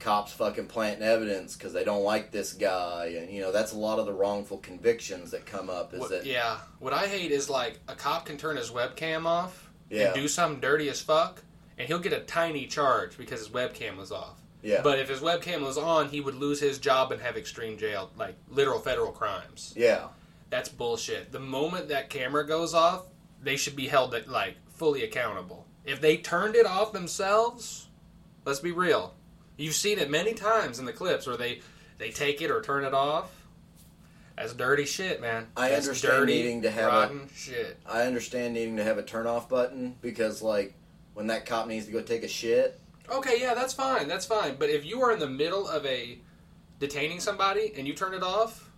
cops 0.00 0.32
fucking 0.32 0.66
planting 0.66 1.02
evidence 1.06 1.54
because 1.56 1.72
they 1.72 1.84
don't 1.84 2.02
like 2.02 2.30
this 2.32 2.52
guy 2.54 3.14
and 3.18 3.30
you 3.30 3.40
know 3.40 3.52
that's 3.52 3.72
a 3.72 3.78
lot 3.78 3.98
of 3.98 4.06
the 4.06 4.12
wrongful 4.12 4.58
convictions 4.58 5.30
that 5.30 5.44
come 5.46 5.68
up 5.70 5.92
is 5.94 6.00
What, 6.00 6.10
that 6.10 6.26
yeah, 6.26 6.56
what 6.78 6.92
I 6.92 7.06
hate 7.06 7.30
is 7.30 7.48
like 7.50 7.78
a 7.86 7.94
cop 7.94 8.24
can 8.26 8.36
turn 8.38 8.56
his 8.56 8.70
webcam 8.70 9.26
off 9.26 9.70
Yeah. 9.90 10.06
and 10.06 10.14
do 10.14 10.26
something 10.26 10.60
dirty 10.60 10.88
as 10.88 11.00
fuck, 11.00 11.42
and 11.78 11.86
he'll 11.86 11.98
get 11.98 12.12
a 12.14 12.20
tiny 12.20 12.66
charge 12.66 13.16
because 13.18 13.40
his 13.40 13.48
webcam 13.50 13.96
was 13.98 14.10
off. 14.10 14.40
yeah 14.62 14.80
But 14.82 14.98
if 14.98 15.08
his 15.08 15.20
webcam 15.20 15.60
was 15.60 15.76
on, 15.78 16.08
he 16.08 16.20
would 16.20 16.34
lose 16.34 16.60
his 16.60 16.78
job 16.78 17.12
and 17.12 17.20
have 17.20 17.36
extreme 17.36 17.76
jail, 17.78 18.10
like 18.16 18.36
literal 18.48 18.80
federal 18.80 19.12
crimes. 19.12 19.72
yeah 19.76 20.08
That's 20.48 20.68
bullshit. 20.68 21.30
The 21.30 21.40
moment 21.40 21.88
that 21.88 22.08
camera 22.10 22.46
goes 22.46 22.72
off, 22.74 23.04
they 23.42 23.56
should 23.56 23.76
be 23.76 23.86
held 23.88 24.14
like 24.26 24.56
fully 24.74 25.02
accountable. 25.04 25.66
If 25.84 26.00
they 26.00 26.16
turned 26.16 26.56
it 26.56 26.66
off 26.66 26.92
themselves, 26.92 27.88
let's 28.46 28.60
be 28.60 28.72
real. 28.72 29.14
You've 29.60 29.74
seen 29.74 29.98
it 29.98 30.10
many 30.10 30.32
times 30.32 30.78
in 30.78 30.86
the 30.86 30.92
clips 30.92 31.26
where 31.26 31.36
they 31.36 31.60
they 31.98 32.10
take 32.10 32.40
it 32.40 32.50
or 32.50 32.62
turn 32.62 32.84
it 32.84 32.94
off. 32.94 33.30
That's 34.36 34.54
dirty 34.54 34.86
shit, 34.86 35.20
man. 35.20 35.48
I 35.54 35.68
That's 35.68 35.86
understand 35.86 36.20
dirty, 36.20 36.32
needing 36.34 36.62
to 36.62 36.70
have 36.70 36.84
a- 36.92 36.96
rotten 36.96 37.28
shit. 37.34 37.76
i 37.84 38.02
understand 38.04 38.54
needing 38.54 38.76
to 38.78 38.84
have 38.84 38.96
a 38.96 39.02
turn 39.02 39.26
off 39.26 39.50
button 39.50 39.96
because 40.00 40.40
like 40.40 40.72
when 41.12 41.26
that 41.26 41.44
cop 41.44 41.66
needs 41.66 41.84
to 41.86 41.92
go 41.92 42.00
take 42.00 42.22
a 42.22 42.28
shit 42.28 42.80
Okay, 43.12 43.40
yeah, 43.40 43.54
that's 43.54 43.74
fine. 43.74 44.06
That's 44.06 44.24
fine. 44.24 44.54
But 44.56 44.70
if 44.70 44.84
you 44.86 45.02
are 45.02 45.10
in 45.10 45.18
the 45.18 45.28
middle 45.28 45.66
of 45.66 45.84
a 45.84 46.16
detaining 46.78 47.18
somebody 47.18 47.72
and 47.76 47.84
you 47.84 47.92
turn 47.92 48.14
it 48.14 48.22
off, 48.22 48.70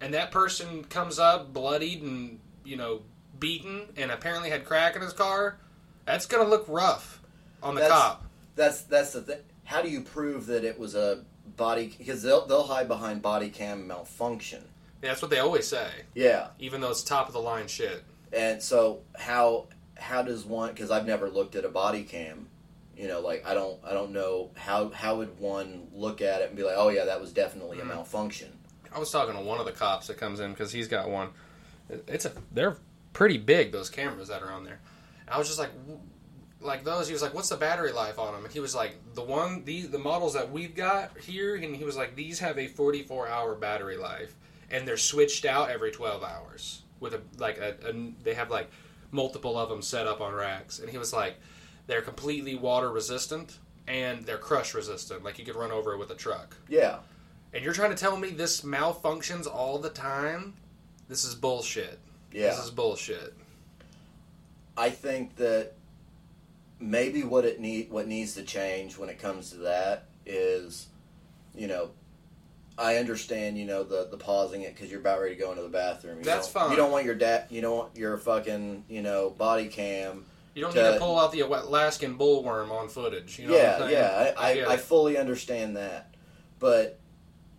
and 0.00 0.14
that 0.14 0.30
person 0.32 0.82
comes 0.84 1.18
up 1.18 1.52
bloodied 1.52 2.00
and 2.02 2.40
you 2.64 2.76
know 2.76 3.02
beaten 3.38 3.82
and 3.98 4.10
apparently 4.10 4.48
had 4.50 4.64
crack 4.64 4.96
in 4.96 5.02
his 5.02 5.12
car, 5.12 5.58
that's 6.06 6.24
gonna 6.26 6.48
look 6.48 6.64
rough 6.68 7.20
on 7.62 7.74
the 7.74 7.82
That's- 7.82 7.98
cop. 8.00 8.24
that's 8.56 8.80
that's 8.84 9.12
the 9.12 9.20
thing 9.20 9.38
how 9.70 9.80
do 9.82 9.88
you 9.88 10.00
prove 10.00 10.46
that 10.46 10.64
it 10.64 10.78
was 10.78 10.94
a 10.94 11.24
body 11.56 11.94
because 11.96 12.22
they'll, 12.22 12.44
they'll 12.46 12.64
hide 12.66 12.88
behind 12.88 13.22
body 13.22 13.48
cam 13.50 13.86
malfunction 13.86 14.62
Yeah, 15.02 15.10
that's 15.10 15.22
what 15.22 15.30
they 15.30 15.38
always 15.38 15.66
say, 15.66 15.88
yeah 16.14 16.48
even 16.58 16.80
though 16.80 16.90
it's 16.90 17.02
top 17.02 17.26
of 17.28 17.32
the 17.34 17.40
line 17.40 17.68
shit. 17.68 18.02
And 18.32 18.62
so 18.62 19.00
how 19.16 19.66
how 19.96 20.22
does 20.22 20.44
one? 20.44 20.70
Because 20.70 20.90
I've 20.90 21.06
never 21.06 21.28
looked 21.28 21.56
at 21.56 21.64
a 21.64 21.68
body 21.68 22.04
cam. 22.04 22.46
You 22.96 23.08
know, 23.08 23.20
like 23.20 23.44
I 23.46 23.54
don't 23.54 23.78
I 23.84 23.92
don't 23.92 24.12
know 24.12 24.50
how 24.56 24.88
how 24.90 25.16
would 25.18 25.38
one 25.38 25.88
look 25.94 26.20
at 26.20 26.40
it 26.42 26.48
and 26.48 26.56
be 26.56 26.62
like, 26.62 26.76
oh 26.76 26.88
yeah, 26.90 27.04
that 27.06 27.20
was 27.20 27.32
definitely 27.32 27.78
Mhm. 27.78 27.82
a 27.82 27.84
malfunction. 27.86 28.48
I 28.92 28.98
was 28.98 29.10
talking 29.10 29.34
to 29.34 29.40
one 29.40 29.58
of 29.60 29.66
the 29.66 29.72
cops 29.72 30.06
that 30.08 30.16
comes 30.18 30.40
in 30.40 30.50
because 30.52 30.72
he's 30.72 30.88
got 30.88 31.08
one. 31.10 31.30
It's 32.06 32.24
a 32.24 32.32
they're 32.52 32.76
pretty 33.12 33.38
big 33.38 33.72
those 33.72 33.90
cameras 33.90 34.28
that 34.28 34.42
are 34.42 34.52
on 34.52 34.64
there. 34.64 34.80
I 35.28 35.38
was 35.38 35.46
just 35.48 35.58
like, 35.60 35.70
like 36.60 36.84
those. 36.84 37.06
He 37.06 37.12
was 37.12 37.22
like, 37.22 37.34
"What's 37.34 37.48
the 37.48 37.56
battery 37.56 37.92
life 37.92 38.18
on 38.18 38.34
them?" 38.34 38.44
And 38.44 38.52
he 38.52 38.60
was 38.60 38.74
like, 38.74 38.96
"The 39.14 39.22
one 39.22 39.64
these 39.64 39.90
the 39.90 39.98
models 39.98 40.34
that 40.34 40.50
we've 40.50 40.74
got 40.74 41.18
here." 41.18 41.56
And 41.56 41.74
he 41.74 41.84
was 41.84 41.96
like, 41.96 42.16
"These 42.16 42.38
have 42.40 42.58
a 42.58 42.66
44 42.66 43.28
hour 43.28 43.54
battery 43.54 43.96
life, 43.96 44.34
and 44.70 44.86
they're 44.86 44.96
switched 44.96 45.44
out 45.44 45.70
every 45.70 45.90
12 45.90 46.22
hours 46.22 46.82
with 47.00 47.14
a 47.14 47.20
like 47.38 47.58
a, 47.58 47.76
a 47.88 48.12
they 48.22 48.34
have 48.34 48.50
like 48.50 48.70
multiple 49.10 49.58
of 49.58 49.68
them 49.68 49.82
set 49.82 50.06
up 50.06 50.20
on 50.20 50.34
racks." 50.34 50.78
And 50.78 50.90
he 50.90 50.98
was 50.98 51.12
like, 51.12 51.36
"They're 51.86 52.02
completely 52.02 52.54
water 52.56 52.90
resistant." 52.90 53.58
and 53.90 54.24
they're 54.24 54.38
crush 54.38 54.74
resistant. 54.74 55.24
Like 55.24 55.38
you 55.38 55.44
could 55.44 55.56
run 55.56 55.72
over 55.72 55.92
it 55.94 55.98
with 55.98 56.10
a 56.10 56.14
truck. 56.14 56.56
Yeah. 56.68 56.98
And 57.52 57.64
you're 57.64 57.72
trying 57.72 57.90
to 57.90 57.96
tell 57.96 58.16
me 58.16 58.30
this 58.30 58.60
malfunctions 58.60 59.52
all 59.52 59.78
the 59.78 59.90
time? 59.90 60.54
This 61.08 61.24
is 61.24 61.34
bullshit. 61.34 61.98
Yeah. 62.32 62.50
This 62.50 62.64
is 62.64 62.70
bullshit. 62.70 63.34
I 64.76 64.90
think 64.90 65.34
that 65.36 65.72
maybe 66.80 67.22
what 67.22 67.44
it 67.44 67.60
need 67.60 67.90
what 67.90 68.08
needs 68.08 68.34
to 68.34 68.42
change 68.42 68.96
when 68.96 69.08
it 69.08 69.18
comes 69.18 69.50
to 69.50 69.58
that 69.58 70.08
is, 70.24 70.88
you 71.54 71.68
know, 71.68 71.90
I 72.78 72.96
understand, 72.96 73.58
you 73.58 73.66
know, 73.66 73.84
the 73.84 74.08
the 74.10 74.16
pausing 74.16 74.62
it 74.62 74.74
because 74.74 74.90
you're 74.90 75.00
about 75.00 75.20
ready 75.20 75.34
to 75.34 75.40
go 75.40 75.50
into 75.50 75.62
the 75.62 75.68
bathroom. 75.68 76.18
You 76.18 76.24
That's 76.24 76.48
fine. 76.48 76.70
You 76.70 76.76
don't 76.76 76.90
want 76.90 77.04
your 77.04 77.14
dad. 77.14 77.46
You 77.50 77.60
don't 77.60 77.76
want 77.76 77.96
your 77.96 78.16
fucking 78.16 78.84
you 78.88 79.02
know 79.02 79.30
body 79.30 79.68
cam. 79.68 80.24
You 80.54 80.62
don't 80.62 80.72
To- 80.72 80.82
need 80.82 80.94
to 80.94 80.98
pull 80.98 81.18
out 81.18 81.30
the 81.32 81.40
Alaskan 81.40 82.18
bullworm 82.18 82.70
on 82.70 82.88
footage. 82.88 83.38
You 83.38 83.48
know 83.48 83.56
yeah, 83.56 83.88
yeah. 83.88 84.34
I, 84.36 84.54
get 84.54 84.68
I, 84.68 84.72
I 84.72 84.76
fully 84.78 85.16
understand 85.16 85.76
that, 85.76 86.14
but 86.58 86.98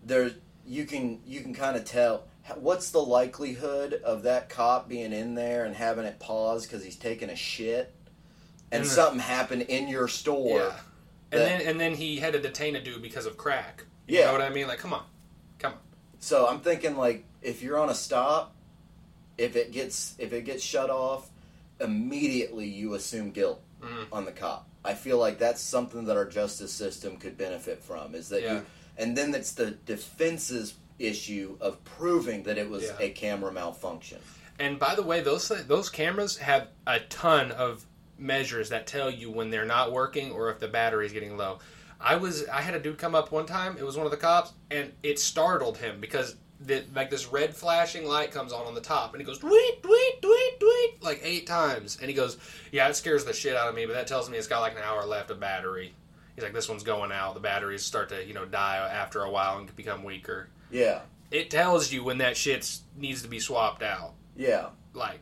there 0.04 0.32
you 0.66 0.84
can 0.84 1.20
you 1.24 1.40
can 1.40 1.54
kind 1.54 1.76
of 1.76 1.84
tell 1.84 2.24
what's 2.56 2.90
the 2.90 3.00
likelihood 3.00 3.94
of 4.04 4.24
that 4.24 4.48
cop 4.48 4.88
being 4.88 5.12
in 5.12 5.34
there 5.34 5.64
and 5.64 5.74
having 5.76 6.04
it 6.04 6.18
pause 6.18 6.66
because 6.66 6.82
he's 6.82 6.96
taking 6.96 7.30
a 7.30 7.36
shit 7.36 7.94
and 8.72 8.84
the- 8.84 8.88
something 8.88 9.20
happened 9.20 9.62
in 9.62 9.86
your 9.88 10.08
store. 10.08 10.58
Yeah. 10.58 10.78
And 11.30 11.40
that- 11.40 11.58
then 11.58 11.60
and 11.68 11.80
then 11.80 11.94
he 11.94 12.16
had 12.18 12.32
to 12.32 12.40
detain 12.40 12.76
a 12.76 12.80
dude 12.82 13.00
because 13.02 13.26
of 13.26 13.36
crack. 13.36 13.84
You 14.08 14.18
Yeah. 14.18 14.26
know 14.26 14.32
what 14.32 14.42
I 14.42 14.50
mean? 14.50 14.66
Like, 14.68 14.78
come 14.80 14.92
on. 14.92 15.04
Come 15.58 15.72
on. 15.74 15.78
So 16.18 16.46
I'm 16.48 16.60
thinking 16.60 16.96
like 16.96 17.24
if 17.40 17.62
you're 17.62 17.78
on 17.78 17.88
a 17.88 17.94
stop, 17.94 18.54
if 19.38 19.56
it 19.56 19.72
gets 19.72 20.14
if 20.18 20.32
it 20.32 20.44
gets 20.44 20.62
shut 20.62 20.90
off, 20.90 21.28
immediately 21.80 22.66
you 22.66 22.94
assume 22.94 23.30
guilt 23.30 23.62
Mhm. 23.80 24.06
on 24.12 24.24
the 24.24 24.32
cop. 24.32 24.68
I 24.84 24.94
feel 24.94 25.18
like 25.18 25.38
that's 25.38 25.60
something 25.60 26.04
that 26.06 26.16
our 26.16 26.24
justice 26.24 26.72
system 26.72 27.16
could 27.16 27.36
benefit 27.36 27.82
from. 27.82 28.14
Is 28.14 28.28
that 28.30 28.42
Yeah. 28.42 28.54
you, 28.54 28.66
and 28.96 29.16
then 29.16 29.34
it's 29.34 29.52
the 29.52 29.72
defense's 29.72 30.74
issue 30.98 31.56
of 31.60 31.82
proving 31.84 32.42
that 32.44 32.58
it 32.58 32.68
was 32.68 32.84
Yeah. 32.84 32.96
a 33.00 33.10
camera 33.10 33.52
malfunction. 33.52 34.18
And 34.58 34.78
by 34.78 34.94
the 34.94 35.02
way, 35.02 35.20
those 35.20 35.48
those 35.48 35.88
cameras 35.88 36.36
have 36.38 36.68
a 36.86 37.00
ton 37.00 37.50
of 37.52 37.86
measures 38.22 38.68
that 38.70 38.86
tell 38.86 39.10
you 39.10 39.30
when 39.30 39.50
they're 39.50 39.64
not 39.64 39.92
working 39.92 40.30
or 40.30 40.50
if 40.50 40.58
the 40.58 40.68
battery's 40.68 41.12
getting 41.12 41.36
low. 41.36 41.58
I 42.00 42.16
was 42.16 42.48
I 42.48 42.62
had 42.62 42.74
a 42.74 42.80
dude 42.80 42.98
come 42.98 43.14
up 43.14 43.30
one 43.30 43.46
time. 43.46 43.76
It 43.78 43.84
was 43.84 43.96
one 43.96 44.06
of 44.06 44.10
the 44.10 44.18
cops, 44.18 44.52
and 44.70 44.92
it 45.02 45.18
startled 45.18 45.78
him 45.78 46.00
because 46.00 46.36
the, 46.60 46.84
like 46.94 47.10
this 47.10 47.26
red 47.26 47.54
flashing 47.54 48.06
light 48.06 48.30
comes 48.32 48.52
on 48.52 48.66
on 48.66 48.74
the 48.74 48.80
top, 48.80 49.12
and 49.12 49.20
he 49.20 49.26
goes 49.26 49.38
tweet 49.38 49.82
tweet 49.82 50.22
tweet 50.22 50.60
tweet 50.60 51.02
like 51.02 51.20
eight 51.22 51.46
times, 51.46 51.98
and 52.00 52.08
he 52.08 52.14
goes, 52.14 52.38
"Yeah, 52.72 52.88
it 52.88 52.96
scares 52.96 53.24
the 53.24 53.32
shit 53.32 53.56
out 53.56 53.68
of 53.68 53.74
me, 53.74 53.86
but 53.86 53.92
that 53.92 54.06
tells 54.06 54.28
me 54.30 54.38
it's 54.38 54.46
got 54.46 54.60
like 54.60 54.72
an 54.72 54.82
hour 54.82 55.04
left 55.04 55.30
of 55.30 55.38
battery." 55.38 55.94
He's 56.34 56.42
like, 56.42 56.54
"This 56.54 56.68
one's 56.68 56.82
going 56.82 57.12
out. 57.12 57.34
The 57.34 57.40
batteries 57.40 57.84
start 57.84 58.08
to 58.08 58.24
you 58.24 58.34
know 58.34 58.46
die 58.46 58.76
after 58.76 59.22
a 59.22 59.30
while 59.30 59.58
and 59.58 59.74
become 59.76 60.02
weaker." 60.02 60.48
Yeah, 60.70 61.00
It 61.30 61.50
tells 61.50 61.92
you 61.92 62.02
when 62.02 62.18
that 62.18 62.36
shit 62.36 62.78
needs 62.96 63.22
to 63.22 63.28
be 63.28 63.38
swapped 63.38 63.82
out 63.82 64.14
yeah, 64.36 64.68
like 64.94 65.20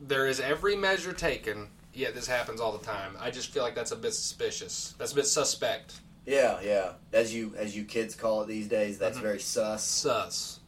there 0.00 0.26
is 0.26 0.40
every 0.40 0.74
measure 0.76 1.12
taken 1.12 1.68
yet 1.98 2.14
this 2.14 2.26
happens 2.26 2.60
all 2.60 2.72
the 2.76 2.84
time. 2.84 3.16
I 3.20 3.30
just 3.30 3.50
feel 3.50 3.62
like 3.62 3.74
that's 3.74 3.90
a 3.92 3.96
bit 3.96 4.14
suspicious. 4.14 4.94
That's 4.98 5.12
a 5.12 5.16
bit 5.16 5.26
suspect. 5.26 6.00
Yeah, 6.24 6.60
yeah. 6.62 6.92
As 7.12 7.34
you 7.34 7.54
as 7.56 7.76
you 7.76 7.84
kids 7.84 8.14
call 8.14 8.42
it 8.42 8.48
these 8.48 8.68
days, 8.68 8.98
that's 8.98 9.18
Mhm. 9.18 9.22
very 9.22 9.40
sus. 9.40 9.82
sus. 9.84 10.60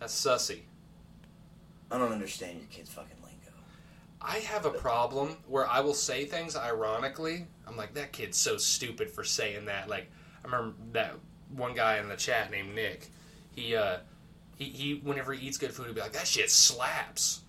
That's 0.00 0.14
sussy. 0.14 0.62
I 1.90 1.98
don't 1.98 2.12
understand 2.12 2.58
your 2.58 2.68
kids' 2.68 2.90
fucking 2.90 3.16
lingo. 3.22 3.28
i 4.20 4.38
have 4.38 4.64
a 4.66 4.70
problem 4.70 5.36
where 5.48 5.68
i 5.68 5.80
will 5.80 5.94
say 5.94 6.24
things 6.24 6.56
ironically. 6.56 7.46
I'm 7.66 7.76
like 7.76 7.94
that 7.94 8.12
kid's 8.12 8.38
so 8.38 8.56
stupid 8.56 9.10
for 9.10 9.22
saying 9.24 9.66
that. 9.66 9.88
Like 9.88 10.10
i 10.42 10.46
remember 10.46 10.74
that 10.92 11.14
one 11.54 11.74
guy 11.74 11.98
in 11.98 12.08
the 12.08 12.16
chat 12.16 12.50
named 12.50 12.74
nick. 12.74 13.10
He 13.54 13.76
uh 13.76 13.98
he, 14.56 14.64
he 14.66 14.94
whenever 15.04 15.32
he 15.34 15.46
eats 15.46 15.58
good 15.58 15.72
food 15.72 15.86
he'd 15.86 15.94
be 15.94 16.00
like 16.00 16.12
that 16.12 16.26
shit 16.26 16.50
slaps 16.50 17.40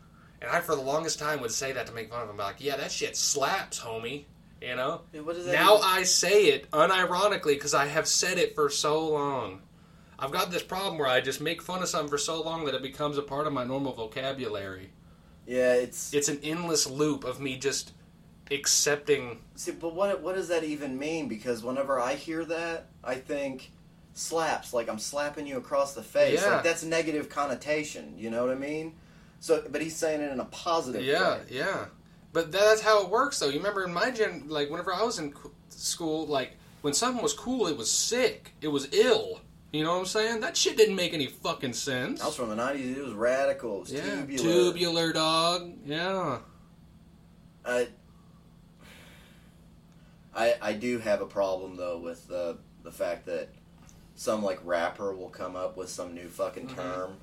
and 0.44 0.52
i 0.52 0.60
for 0.60 0.76
the 0.76 0.82
longest 0.82 1.18
time 1.18 1.42
would 1.42 1.50
say 1.52 1.72
that 1.72 1.88
to 1.88 1.94
make 1.94 2.12
fun 2.12 2.22
of 2.22 2.30
him 2.30 2.38
like 2.38 2.58
yeah 2.60 2.76
that 2.76 2.92
shit 2.92 3.18
slaps 3.18 3.80
homie 3.80 4.26
you 4.62 4.76
know 4.76 5.02
Yeah, 5.12 5.22
what 5.22 5.36
does 5.36 5.46
that 5.48 5.54
Now 5.56 5.78
even- 5.78 5.88
I 5.88 6.04
say 6.04 6.46
it 6.50 6.70
unironically 6.72 7.56
because 7.56 7.74
I 7.74 7.88
have 7.88 8.08
said 8.08 8.38
it 8.38 8.56
for 8.56 8.70
so 8.70 9.10
long. 9.10 9.62
I've 10.18 10.32
got 10.32 10.52
this 10.52 10.64
problem 10.64 10.98
where 10.98 11.10
I 11.10 11.20
just 11.20 11.42
make 11.42 11.62
fun 11.62 11.82
of 11.82 11.90
something 11.90 12.10
for 12.10 12.18
so 12.18 12.42
long 12.42 12.64
that 12.66 12.74
it 12.76 12.82
becomes 12.82 13.18
a 13.18 13.22
part 13.24 13.46
of 13.46 13.52
my 13.52 13.66
normal 13.66 13.92
vocabulary. 13.92 14.92
yeah, 15.46 15.74
it's 15.74 16.14
It's 16.14 16.30
an 16.30 16.40
endless 16.44 16.88
loop 16.90 17.26
of 17.26 17.42
me 17.42 17.58
just 17.58 17.92
accepting. 18.52 19.40
See, 19.56 19.72
but 19.72 19.94
what 19.96 20.22
what 20.22 20.36
does 20.36 20.48
that 20.48 20.64
even 20.64 20.98
mean? 20.98 21.28
Because 21.28 21.62
whenever 21.64 22.00
I 22.00 22.14
hear 22.16 22.46
that, 22.46 22.88
I 23.04 23.16
think 23.16 23.72
slaps, 24.14 24.74
like 24.74 24.88
I'm 24.88 25.00
slapping 25.00 25.46
you 25.48 25.58
across 25.58 25.94
the 25.94 26.04
face. 26.04 26.42
Yeah. 26.42 26.56
Like 26.56 26.64
that's 26.64 26.84
negative 26.84 27.28
connotation. 27.30 28.14
You 28.18 28.30
know 28.30 28.46
what 28.46 28.56
I 28.56 28.60
mean? 28.60 28.94
So, 29.44 29.62
but 29.70 29.82
he's 29.82 29.94
saying 29.94 30.22
it 30.22 30.32
in 30.32 30.40
a 30.40 30.46
positive 30.46 31.04
Yeah, 31.04 31.34
way. 31.34 31.42
yeah. 31.50 31.86
But 32.32 32.54
that's 32.54 32.80
how 32.80 33.02
it 33.04 33.10
works, 33.10 33.40
though. 33.40 33.50
You 33.50 33.58
remember 33.58 33.84
in 33.84 33.94
my 33.94 34.10
gen, 34.10 34.46
like 34.48 34.70
whenever 34.70 34.94
I 34.94 35.04
was 35.04 35.20
in 35.20 35.34
school, 35.68 36.26
like 36.28 36.54
when 36.82 36.94
something 36.94 37.22
was 37.22 37.34
cool, 37.34 37.68
it 37.68 37.76
was 37.76 37.92
sick, 37.92 38.54
it 38.62 38.70
was 38.70 38.88
ill. 38.94 39.42
You 39.74 39.84
know 39.84 39.92
what 39.96 40.00
I'm 40.00 40.06
saying? 40.06 40.40
That 40.40 40.56
shit 40.56 40.78
didn't 40.78 40.96
make 40.96 41.14
any 41.14 41.28
fucking 41.28 41.74
sense. 41.74 42.22
I 42.22 42.28
was 42.28 42.38
from 42.38 42.48
the 42.52 42.56
'90s. 42.56 42.96
It 42.96 43.04
was 43.04 43.12
radical. 43.12 43.76
It 43.76 43.80
was 43.82 43.92
yeah, 43.92 44.16
tubular. 44.22 44.44
tubular 44.44 45.12
dog. 45.12 45.74
Yeah. 45.86 46.38
I, 47.66 47.90
I 50.34 50.56
I 50.62 50.74
do 50.74 51.00
have 51.00 51.20
a 51.22 51.26
problem 51.26 51.76
though 51.76 51.98
with 51.98 52.30
the 52.30 52.60
the 52.84 52.92
fact 52.94 53.26
that 53.26 53.50
some 54.16 54.42
like 54.42 54.60
rapper 54.64 55.14
will 55.14 55.30
come 55.30 55.58
up 55.58 55.76
with 55.76 55.90
some 55.90 56.14
new 56.16 56.30
fucking 56.30 56.68
Mhm. 56.70 56.76
term, 56.76 57.18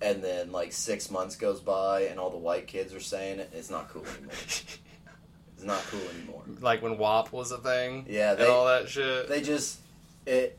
and 0.00 0.22
then 0.22 0.52
like 0.52 0.72
six 0.72 1.10
months 1.10 1.36
goes 1.36 1.60
by 1.60 2.02
and 2.02 2.18
all 2.20 2.30
the 2.30 2.36
white 2.38 2.66
kids 2.66 2.94
are 2.94 3.00
saying 3.00 3.40
it. 3.40 3.50
It's 3.52 3.70
not 3.70 3.88
cool 3.88 4.04
anymore. 4.06 4.30
it's 4.32 5.64
not 5.64 5.80
cool 5.90 6.00
anymore. 6.16 6.42
like 6.60 6.82
when 6.82 6.98
WAP 6.98 7.32
was 7.32 7.50
a 7.52 7.58
thing. 7.58 8.06
Yeah, 8.08 8.32
and 8.32 8.40
they- 8.40 8.46
all 8.46 8.66
that 8.66 8.88
shit. 8.88 9.28
They 9.28 9.40
just 9.40 9.80
it, 10.26 10.58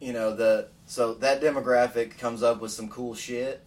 you 0.00 0.12
know 0.12 0.34
the 0.36 0.68
so 0.86 1.14
that 1.14 1.40
demographic 1.40 2.16
comes 2.18 2.42
up 2.42 2.60
with 2.60 2.70
some 2.70 2.88
cool 2.88 3.14
shit, 3.14 3.62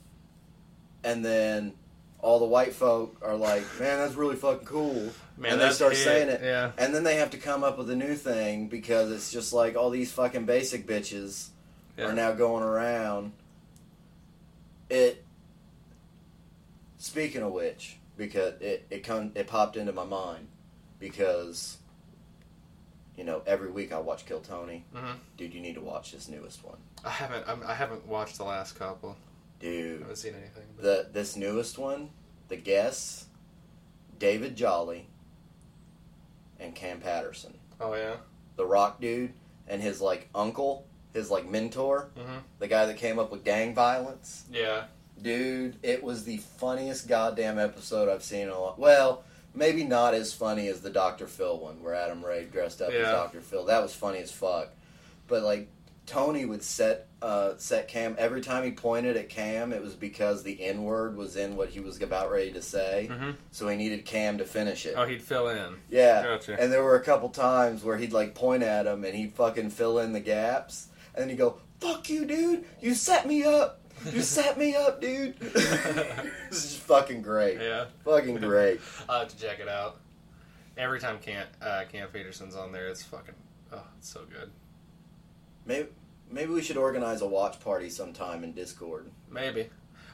and 1.03 1.23
then 1.25 1.73
all 2.21 2.39
the 2.39 2.45
white 2.45 2.73
folk 2.73 3.17
are 3.21 3.35
like, 3.35 3.63
man, 3.79 3.97
that's 3.97 4.15
really 4.15 4.35
fucking 4.35 4.65
cool. 4.65 5.09
Man, 5.37 5.53
and 5.53 5.61
they 5.61 5.69
start 5.71 5.93
it. 5.93 5.97
saying 5.97 6.27
it. 6.29 6.41
Yeah. 6.43 6.71
And 6.77 6.93
then 6.93 7.03
they 7.03 7.15
have 7.15 7.29
to 7.31 7.37
come 7.37 7.63
up 7.63 7.77
with 7.77 7.89
a 7.89 7.95
new 7.95 8.15
thing 8.15 8.67
because 8.67 9.09
it's 9.11 9.31
just 9.31 9.53
like 9.53 9.77
all 9.77 9.89
these 9.89 10.11
fucking 10.11 10.45
basic 10.45 10.85
bitches 10.85 11.47
Yeah. 11.97 12.07
are 12.07 12.13
now 12.13 12.33
going 12.33 12.61
around. 12.63 13.31
It. 14.89 15.23
Speaking 16.97 17.41
of 17.43 17.51
which, 17.53 17.97
because 18.17 18.53
it 18.61 18.85
it 18.89 19.03
come 19.03 19.31
it 19.35 19.47
popped 19.47 19.77
into 19.77 19.93
my 19.93 20.05
mind 20.05 20.47
because. 20.99 21.77
You 23.17 23.25
know, 23.25 23.41
every 23.45 23.69
week 23.69 23.91
I 23.91 23.99
watch 23.99 24.25
Kill 24.25 24.39
Tony. 24.39 24.85
Mhm. 24.95 25.17
Dude, 25.35 25.53
you 25.53 25.59
need 25.59 25.75
to 25.75 25.81
watch 25.81 26.13
this 26.13 26.29
newest 26.29 26.63
one. 26.63 26.77
I 27.03 27.09
haven't. 27.09 27.43
I'm, 27.49 27.61
I 27.67 27.73
haven't 27.73 28.07
watched 28.07 28.37
the 28.37 28.45
last 28.45 28.79
couple. 28.79 29.17
I 29.59 29.61
Dude, 29.65 29.99
haven't 29.99 30.15
seen 30.15 30.35
anything. 30.35 30.63
But 30.77 30.83
the 30.83 31.07
this 31.11 31.35
newest 31.35 31.77
one, 31.77 32.11
the 32.47 32.55
guests, 32.55 33.25
David 34.19 34.55
Jolly, 34.55 35.07
and 36.61 36.73
Cam 36.73 37.01
Patterson. 37.01 37.55
oh 37.81 37.93
yeah. 37.93 38.15
the 38.55 38.65
rock 38.65 39.01
dude 39.01 39.33
and 39.67 39.81
his 39.81 39.99
like 39.99 40.29
uncle, 40.33 40.85
his 41.13 41.29
like 41.31 41.47
mentor, 41.47 42.09
Mhm. 42.17 42.41
the 42.59 42.67
guy 42.67 42.85
that 42.85 42.97
came 42.97 43.17
up 43.19 43.31
with 43.31 43.43
gang 43.43 43.73
violence. 43.73 44.43
Yeah. 44.51 44.85
Dude, 45.21 45.77
it 45.83 46.01
was 46.03 46.23
the 46.23 46.37
funniest 46.37 47.07
goddamn 47.07 47.59
episode 47.59 48.07
I've 48.09 48.23
seen 48.23 48.43
in 48.43 48.49
a 48.49 48.59
lot. 48.59 48.79
Well, 48.79 49.23
maybe 49.53 49.83
not 49.83 50.13
as 50.13 50.31
funny 50.33 50.67
as 50.69 50.81
the 50.81 50.89
Dr. 50.89 51.27
Phil 51.27 51.57
one 51.59 51.81
where 51.83 51.93
Adam 51.93 52.23
Ray 52.23 52.45
dressed 52.45 52.81
up 52.81 52.91
as 52.91 53.05
Dr. 53.07 53.41
Phil. 53.41 53.65
That 53.65 53.81
was 53.81 53.93
funny 53.93 54.19
as 54.19 54.31
fuck. 54.31 54.69
But 55.27 55.43
like 55.43 55.67
Tony 56.05 56.45
would 56.45 56.63
set 56.63 57.05
uh, 57.21 57.55
set 57.57 57.89
Cam 57.89 58.15
every 58.17 58.39
time 58.39 58.63
he 58.63 58.71
pointed 58.71 59.17
at 59.17 59.27
Cam, 59.27 59.73
it 59.73 59.81
was 59.81 59.93
because 59.93 60.41
the 60.41 60.63
N 60.63 60.83
word 60.85 61.17
was 61.17 61.35
in 61.35 61.57
what 61.57 61.67
he 61.67 61.81
was 61.81 62.01
about 62.01 62.31
ready 62.31 62.53
to 62.53 62.61
say. 62.61 63.09
Mhm. 63.11 63.35
So 63.51 63.67
he 63.67 63.75
needed 63.75 64.05
Cam 64.05 64.37
to 64.37 64.45
finish 64.45 64.85
it. 64.85 64.93
Oh, 64.97 65.03
he'd 65.05 65.21
fill 65.21 65.49
in. 65.49 65.75
Yeah. 65.89 66.23
Gotcha. 66.23 66.57
And 66.57 66.71
there 66.71 66.81
were 66.81 66.95
a 66.95 67.03
couple 67.03 67.27
times 67.27 67.83
where 67.83 67.97
he'd 67.97 68.13
like 68.13 68.35
point 68.35 68.63
at 68.63 68.87
him 68.87 69.03
and 69.03 69.13
he'd 69.13 69.33
fucking 69.33 69.71
fill 69.71 69.99
in 69.99 70.13
the 70.13 70.21
gaps. 70.21 70.87
And 71.19 71.29
then 71.29 71.35
he'd 71.35 71.37
go, 71.37 71.57
Fuck 71.81 72.09
you, 72.09 72.23
dude. 72.23 72.63
You 72.79 72.93
set 72.93 73.27
me 73.27 73.43
up. 73.43 73.81
You 74.09 74.21
set 74.21 74.57
me 74.57 74.73
up, 74.73 75.01
dude. 75.01 75.37
this 75.39 76.63
is 76.63 76.77
fucking 76.77 77.21
great. 77.21 77.59
Yeah. 77.59 77.87
Fucking 78.05 78.35
great. 78.39 78.79
I'll 79.09 79.19
have 79.19 79.27
to 79.27 79.37
check 79.37 79.59
it 79.59 79.67
out. 79.67 79.99
Every 80.77 81.01
time 81.01 81.19
Cam 81.19 81.45
uh, 81.61 81.83
Cam 81.91 82.07
Patterson's 82.13 82.55
on 82.55 82.71
there, 82.71 82.87
it's 82.87 83.03
fucking. 83.03 83.35
Oh, 83.73 83.83
it's 83.97 84.07
so 84.07 84.21
good. 84.29 84.49
Maybe 85.65 85.89
maybe 86.31 86.53
we 86.53 86.61
should 86.61 86.77
organize 86.77 87.19
a 87.19 87.27
watch 87.27 87.59
party 87.59 87.89
sometime 87.89 88.45
in 88.45 88.53
Discord. 88.53 89.11
Maybe. 89.29 89.67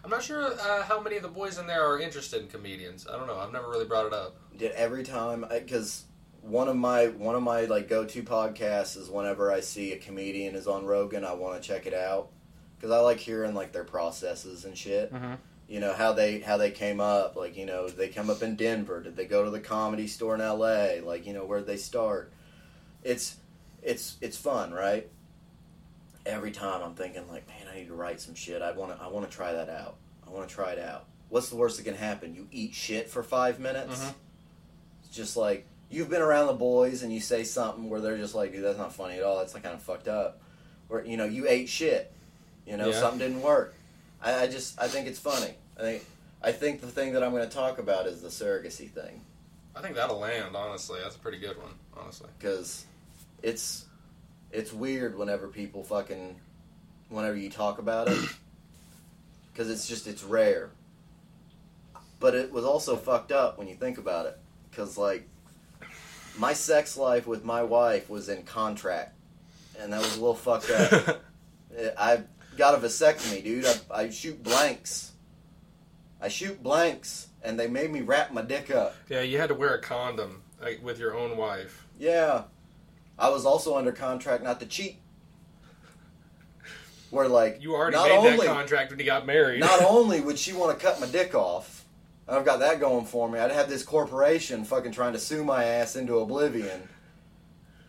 I'm 0.04 0.10
not 0.10 0.24
sure 0.24 0.54
uh, 0.60 0.82
how 0.84 1.00
many 1.00 1.18
of 1.18 1.22
the 1.22 1.30
boys 1.30 1.60
in 1.60 1.68
there 1.68 1.88
are 1.88 2.00
interested 2.00 2.42
in 2.42 2.48
comedians. 2.48 3.06
I 3.08 3.16
don't 3.16 3.28
know. 3.28 3.38
I've 3.38 3.54
never 3.54 3.70
really 3.70 3.86
brought 3.86 4.08
it 4.08 4.14
up. 4.14 4.38
Did 4.58 4.72
every 4.72 5.04
time 5.04 5.46
because 5.52 6.06
one 6.48 6.68
of 6.68 6.76
my 6.76 7.08
one 7.08 7.36
of 7.36 7.42
my 7.44 7.62
like 7.66 7.88
go 7.90 8.06
to 8.06 8.24
podcasts 8.24 8.98
is 8.98 9.10
whenever 9.10 9.52
I 9.52 9.62
see 9.62 9.94
a 9.94 9.98
comedian 9.98 10.56
is 10.56 10.68
on 10.68 10.86
Rogan, 10.86 11.26
I 11.26 11.34
want 11.34 11.62
to 11.62 11.68
check 11.68 11.86
it 11.88 11.94
out 11.94 12.30
because 12.78 12.92
I 12.92 13.00
like 13.00 13.18
hearing 13.20 13.56
like 13.56 13.72
their 13.72 13.84
processes 13.84 14.64
and 14.66 14.78
shit. 14.78 15.12
Mhm. 15.12 15.38
You 15.68 15.80
know 15.80 15.94
how 15.94 16.14
they 16.14 16.40
how 16.40 16.58
they 16.58 16.70
came 16.72 17.00
up. 17.00 17.36
Like 17.36 17.58
you 17.58 17.66
know 17.66 17.90
they 17.90 18.10
come 18.10 18.30
up 18.30 18.44
in 18.44 18.56
Denver. 18.56 19.02
Did 19.02 19.16
they 19.16 19.26
go 19.26 19.44
to 19.44 19.50
the 19.50 19.60
comedy 19.60 20.08
store 20.08 20.36
in 20.36 20.42
L.A.? 20.42 21.02
Like 21.02 21.26
you 21.26 21.34
know 21.34 21.46
where 21.46 21.62
they 21.64 21.78
start? 21.78 22.32
It's 23.04 23.38
it's 23.82 24.18
it's 24.22 24.38
fun, 24.38 24.72
right? 24.72 25.10
Every 26.28 26.52
time 26.52 26.82
I'm 26.84 26.96
thinking 26.96 27.28
like, 27.28 27.48
man, 27.48 27.68
I 27.72 27.78
need 27.80 27.88
to 27.88 27.94
write 27.96 28.20
some 28.22 28.36
shit. 28.36 28.62
I 28.62 28.72
want 28.72 28.96
to 28.96 29.04
I 29.04 29.08
want 29.08 29.30
to 29.30 29.36
try 29.36 29.54
that 29.54 29.70
out. 29.70 29.96
I 30.26 30.30
want 30.30 30.48
to 30.48 30.54
try 30.54 30.72
it 30.74 30.80
out. 30.80 31.06
What's 31.30 31.50
the 31.50 31.56
worst 31.56 31.78
that 31.78 31.84
can 31.84 31.96
happen? 31.96 32.36
You 32.36 32.48
eat 32.52 32.74
shit 32.76 33.10
for 33.10 33.24
five 33.24 33.60
minutes. 33.60 34.04
Mhm. 34.04 34.14
It's 35.04 35.16
just 35.16 35.36
like 35.38 35.66
you've 35.90 36.10
been 36.10 36.22
around 36.22 36.48
the 36.48 36.54
boys 36.54 37.04
and 37.04 37.14
you 37.14 37.20
say 37.20 37.44
something 37.44 37.90
where 37.90 38.02
they're 38.02 38.18
just 38.18 38.36
like, 38.36 38.52
dude, 38.52 38.64
that's 38.64 38.78
not 38.78 38.94
funny 38.94 39.18
at 39.18 39.24
all. 39.24 39.38
That's 39.38 39.54
like 39.54 39.64
kind 39.64 39.76
of 39.76 39.82
fucked 39.82 40.08
up. 40.08 40.42
Or 40.90 41.04
you 41.04 41.18
know, 41.18 41.26
you 41.26 41.48
ate 41.48 41.70
shit. 41.70 42.12
You 42.66 42.78
know, 42.78 42.88
Yeah. 42.90 43.00
something 43.00 43.20
didn't 43.20 43.42
work. 43.42 43.74
I, 44.22 44.44
I 44.44 44.48
just 44.48 44.80
I 44.82 44.88
think 44.88 45.08
it's 45.08 45.20
funny. 45.20 45.54
I 45.78 45.82
think 45.82 46.06
I 46.42 46.52
think 46.52 46.82
the 46.82 46.88
thing 46.88 47.14
that 47.14 47.24
I'm 47.24 47.32
going 47.32 47.48
to 47.48 47.54
talk 47.56 47.78
about 47.80 48.08
is 48.08 48.22
the 48.22 48.30
surrogacy 48.30 48.90
thing 48.90 49.22
I 49.76 49.82
think 49.82 49.96
that'll 49.96 50.20
land. 50.20 50.56
Honestly, 50.56 51.00
that's 51.04 51.16
a 51.16 51.20
pretty 51.20 51.40
good 51.40 51.58
one. 51.58 51.72
Honestly. 51.98 52.30
because 52.40 52.86
it's 53.44 53.86
it's 54.52 54.72
weird 54.74 55.18
whenever 55.18 55.48
people 55.48 55.84
fucking 55.84 56.36
whenever 57.10 57.36
you 57.36 57.50
talk 57.50 57.78
about 57.80 58.08
it 58.08 58.18
because 59.54 59.70
it's 59.70 59.88
just 59.88 60.08
it's 60.08 60.24
rare. 60.24 60.70
But 62.20 62.36
it 62.36 62.52
was 62.52 62.64
also 62.66 62.96
fucked 62.96 63.32
up 63.32 63.58
when 63.58 63.68
you 63.68 63.76
think 63.76 63.98
about 63.98 64.26
it 64.26 64.38
because 64.72 64.98
like 64.98 65.28
my 66.38 66.54
sex 66.54 66.98
life 66.98 67.28
with 67.28 67.44
my 67.44 67.64
wife 67.64 68.10
was 68.10 68.30
in 68.30 68.44
contract, 68.44 69.16
and 69.80 69.94
that 69.94 70.00
was 70.00 70.18
a 70.18 70.20
little 70.20 70.36
fucked 70.36 70.70
up. 70.72 71.22
I 71.98 72.22
got 72.58 72.76
a 72.76 72.78
vasectomy, 72.78 73.44
dude. 73.44 73.66
I, 73.66 73.76
I 73.92 74.10
shoot 74.10 74.42
blanks. 74.44 75.12
I 76.22 76.28
shoot 76.28 76.62
blanks, 76.64 77.28
and 77.44 77.60
they 77.60 77.68
made 77.68 77.92
me 77.92 78.02
wrap 78.02 78.32
my 78.32 78.42
dick 78.42 78.72
up. 78.72 78.96
yeah, 79.10 79.22
you 79.22 79.38
had 79.38 79.50
to 79.50 79.56
wear 79.56 79.76
a 79.76 79.82
condom 79.82 80.42
like, 80.62 80.84
with 80.84 81.00
your 81.00 81.16
own 81.16 81.38
wife. 81.38 81.86
Yeah. 82.00 82.44
I 83.18 83.30
was 83.30 83.46
also 83.46 83.78
under 83.78 83.92
contract 83.92 84.44
not 84.44 84.60
to 84.60 84.66
cheat. 84.66 85.00
Where 87.12 87.28
like 87.28 87.62
You 87.62 87.76
already 87.76 87.96
not 87.96 88.10
made 88.10 88.18
only 88.18 88.48
that 88.48 88.54
contract 88.54 88.92
when 88.92 89.00
you 89.00 89.06
got 89.06 89.26
married. 89.26 89.60
not 89.60 89.82
only 89.88 90.20
would 90.20 90.38
she 90.38 90.54
want 90.54 90.78
to 90.78 90.86
cut 90.86 91.00
my 91.00 91.08
dick 91.08 91.34
off, 91.36 91.75
I've 92.28 92.46
got 92.46 92.60
that 92.60 92.80
going 92.80 93.06
for 93.06 93.30
me. 93.30 93.40
I'd 93.40 93.52
have 93.52 93.70
this 93.70 93.84
corporation 93.84 94.64
fucking 94.66 94.92
trying 94.92 95.14
to 95.14 95.20
sue 95.20 95.44
my 95.44 95.64
ass 95.64 95.96
into 95.96 96.18
oblivion 96.18 96.90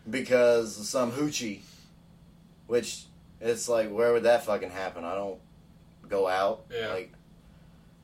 because 0.09 0.79
of 0.79 0.85
some 0.85 1.11
hoochie. 1.11 1.61
Which 2.67 3.05
it's 3.41 3.67
like, 3.67 3.89
where 3.89 4.13
would 4.13 4.23
that 4.23 4.45
fucking 4.45 4.69
happen? 4.69 5.03
I 5.05 5.15
don't 5.15 5.39
go 6.07 6.27
out. 6.27 6.65
Yeah. 6.71 6.89
Like 6.93 7.13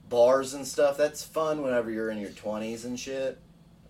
bars 0.09 0.53
and 0.53 0.65
stuff. 0.65 0.97
That's 0.97 1.23
fun 1.23 1.61
whenever 1.61 1.91
you're 1.91 2.09
in 2.09 2.19
your 2.19 2.31
twenties 2.31 2.85
and 2.85 2.99
shit. 2.99 3.39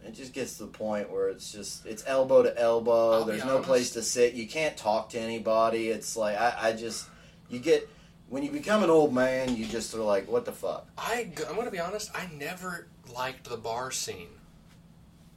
It 0.05 0.13
just 0.13 0.33
gets 0.33 0.57
to 0.57 0.65
the 0.65 0.71
point 0.71 1.09
where 1.09 1.29
it's 1.29 1.51
just 1.51 1.85
it's 1.85 2.03
elbow 2.05 2.43
to 2.43 2.59
elbow. 2.59 3.13
I'll 3.13 3.25
There's 3.25 3.45
no 3.45 3.55
honest. 3.55 3.67
place 3.67 3.91
to 3.91 4.01
sit. 4.01 4.33
You 4.33 4.47
can't 4.47 4.75
talk 4.75 5.09
to 5.11 5.19
anybody. 5.19 5.89
It's 5.89 6.17
like 6.17 6.37
I, 6.37 6.53
I 6.59 6.73
just 6.73 7.07
you 7.49 7.59
get 7.59 7.87
when 8.33 8.41
you 8.41 8.49
become 8.49 8.81
an 8.81 8.89
old 8.89 9.13
man, 9.13 9.55
you 9.55 9.63
just 9.63 9.93
are 9.93 10.01
like, 10.01 10.27
what 10.27 10.43
the 10.43 10.51
fuck? 10.51 10.87
I, 10.97 11.29
I'm 11.47 11.53
going 11.53 11.65
to 11.65 11.71
be 11.71 11.79
honest, 11.79 12.09
I 12.15 12.27
never 12.33 12.87
liked 13.13 13.47
the 13.47 13.57
bar 13.57 13.91
scene. 13.91 14.29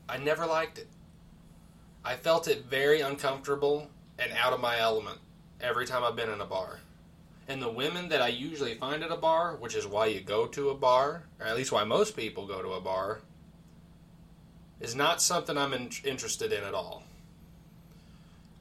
I 0.09 0.17
never 0.17 0.47
liked 0.47 0.79
it. 0.79 0.89
I 2.03 2.15
felt 2.15 2.49
it 2.49 2.65
very 2.65 3.03
uncomfortable 3.03 3.91
and 4.19 4.33
out 4.33 4.55
of 4.55 4.61
my 4.61 4.79
element 4.81 5.19
every 5.61 5.85
time 5.85 6.05
I've 6.05 6.17
been 6.17 6.31
in 6.31 6.41
a 6.41 6.47
bar. 6.47 6.79
And 7.49 7.61
the 7.61 7.69
women 7.69 8.09
that 8.09 8.23
I 8.23 8.29
usually 8.29 8.77
find 8.77 9.05
at 9.05 9.13
a 9.13 9.17
bar, 9.19 9.57
which 9.57 9.75
is 9.75 9.87
why 9.87 10.07
you 10.07 10.23
go 10.23 10.47
to 10.47 10.71
a 10.71 10.75
bar, 10.75 11.25
or 11.39 11.47
at 11.47 11.55
least 11.55 11.73
why 11.73 11.85
most 11.85 12.17
people 12.17 12.47
go 12.47 12.63
to 12.63 12.71
a 12.71 12.81
bar, 12.81 13.21
is 14.81 14.95
not 14.95 15.21
something 15.21 15.59
I'm 15.59 15.75
in- 15.75 15.91
interested 16.03 16.51
in 16.51 16.65
at 16.65 16.73
all. 16.73 17.03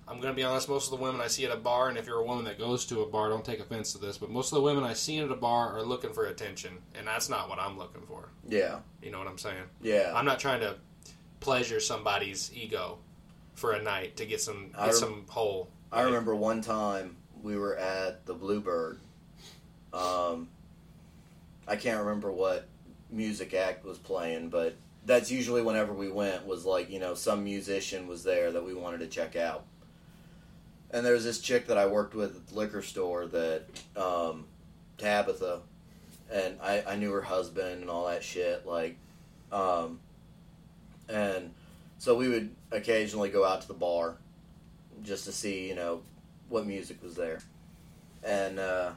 I'm 0.08 0.20
going 0.22 0.32
to 0.34 0.36
be 0.36 0.44
honest, 0.44 0.70
most 0.70 0.92
of 0.92 0.98
the 1.00 1.04
women 1.04 1.20
I 1.20 1.28
see 1.28 1.46
at 1.46 1.52
a 1.52 1.56
bar, 1.58 1.90
and 1.90 1.98
if 1.98 2.06
you're 2.06 2.20
a 2.20 2.26
woman 2.26 2.46
that 2.46 2.60
goes 2.60 2.86
to 2.88 3.02
a 3.02 3.08
bar, 3.08 3.30
don't 3.30 3.44
take 3.44 3.60
offense 3.60 3.92
to 3.94 3.98
this, 3.98 4.18
but 4.20 4.30
most 4.30 4.52
of 4.52 4.58
the 4.58 4.62
women 4.62 4.84
I 4.84 4.94
see 4.94 5.18
at 5.18 5.32
a 5.32 5.36
bar 5.36 5.76
are 5.76 5.82
looking 5.84 6.14
for 6.14 6.26
attention, 6.28 6.78
and 6.96 7.08
that's 7.08 7.28
not 7.28 7.50
what 7.50 7.58
I'm 7.60 7.76
looking 7.78 8.04
for. 8.04 8.30
Yeah, 8.48 8.80
You 9.02 9.10
know 9.10 9.18
what 9.18 9.28
I'm 9.28 9.40
saying? 9.40 9.64
yeah. 9.82 10.12
I'm 10.16 10.26
not 10.26 10.40
trying 10.40 10.60
to 10.60 10.76
pleasure 11.40 11.80
somebody's 11.80 12.52
ego 12.56 13.00
for 13.56 13.72
a 13.74 13.82
night 13.82 14.16
to 14.18 14.26
get 14.26 14.42
some 14.42 14.72
I 14.76 14.86
get 14.86 14.92
rem- 14.94 15.00
some 15.00 15.26
hole. 15.28 15.70
I 15.92 16.02
remember 16.02 16.36
one 16.36 16.62
time 16.62 17.16
we 17.42 17.58
were 17.58 17.76
at 17.78 18.26
the 18.28 18.34
Bluebird. 18.36 19.00
Um, 19.94 20.50
I 21.68 21.76
can't 21.78 22.00
remember 22.00 22.32
what 22.32 22.68
music 23.10 23.54
act 23.54 23.86
was 23.86 23.98
playing, 23.98 24.50
but 24.50 24.76
that's 25.06 25.32
usually 25.32 25.62
whenever 25.62 25.94
we 25.94 26.10
went 26.10 26.46
was 26.46 26.66
like 26.66 26.90
you 26.90 27.00
know 27.00 27.14
some 27.14 27.44
musician 27.44 28.08
was 28.08 28.24
there 28.24 28.52
that 28.52 28.64
we 28.64 28.74
wanted 28.74 29.00
to 29.00 29.08
check 29.08 29.36
out. 29.36 29.66
And 30.92 31.06
there 31.06 31.14
was 31.14 31.24
this 31.24 31.40
chick 31.40 31.68
that 31.68 31.78
I 31.78 31.88
worked 31.88 32.16
with 32.16 32.36
at 32.36 32.48
the 32.48 32.56
liquor 32.56 32.82
store 32.82 33.26
that 33.28 33.66
um, 33.98 34.46
Tabitha, 34.98 35.62
and 36.32 36.58
I, 36.62 36.84
I 36.88 36.96
knew 36.96 37.12
her 37.12 37.22
husband 37.22 37.82
and 37.82 37.90
all 37.90 38.08
that 38.08 38.24
shit. 38.24 38.66
Like, 38.66 38.98
um, 39.52 40.00
and 41.10 41.52
so 41.98 42.16
we 42.16 42.30
would 42.30 42.50
occasionally 42.72 43.30
go 43.30 43.44
out 43.46 43.62
to 43.62 43.68
the 43.68 43.74
bar 43.74 44.16
just 45.04 45.26
to 45.26 45.32
see, 45.32 45.68
you 45.68 45.76
know, 45.76 46.02
what 46.50 46.66
music 46.66 47.02
was 47.04 47.16
there. 47.16 47.40
And 48.24 48.60
uh, 48.60 48.92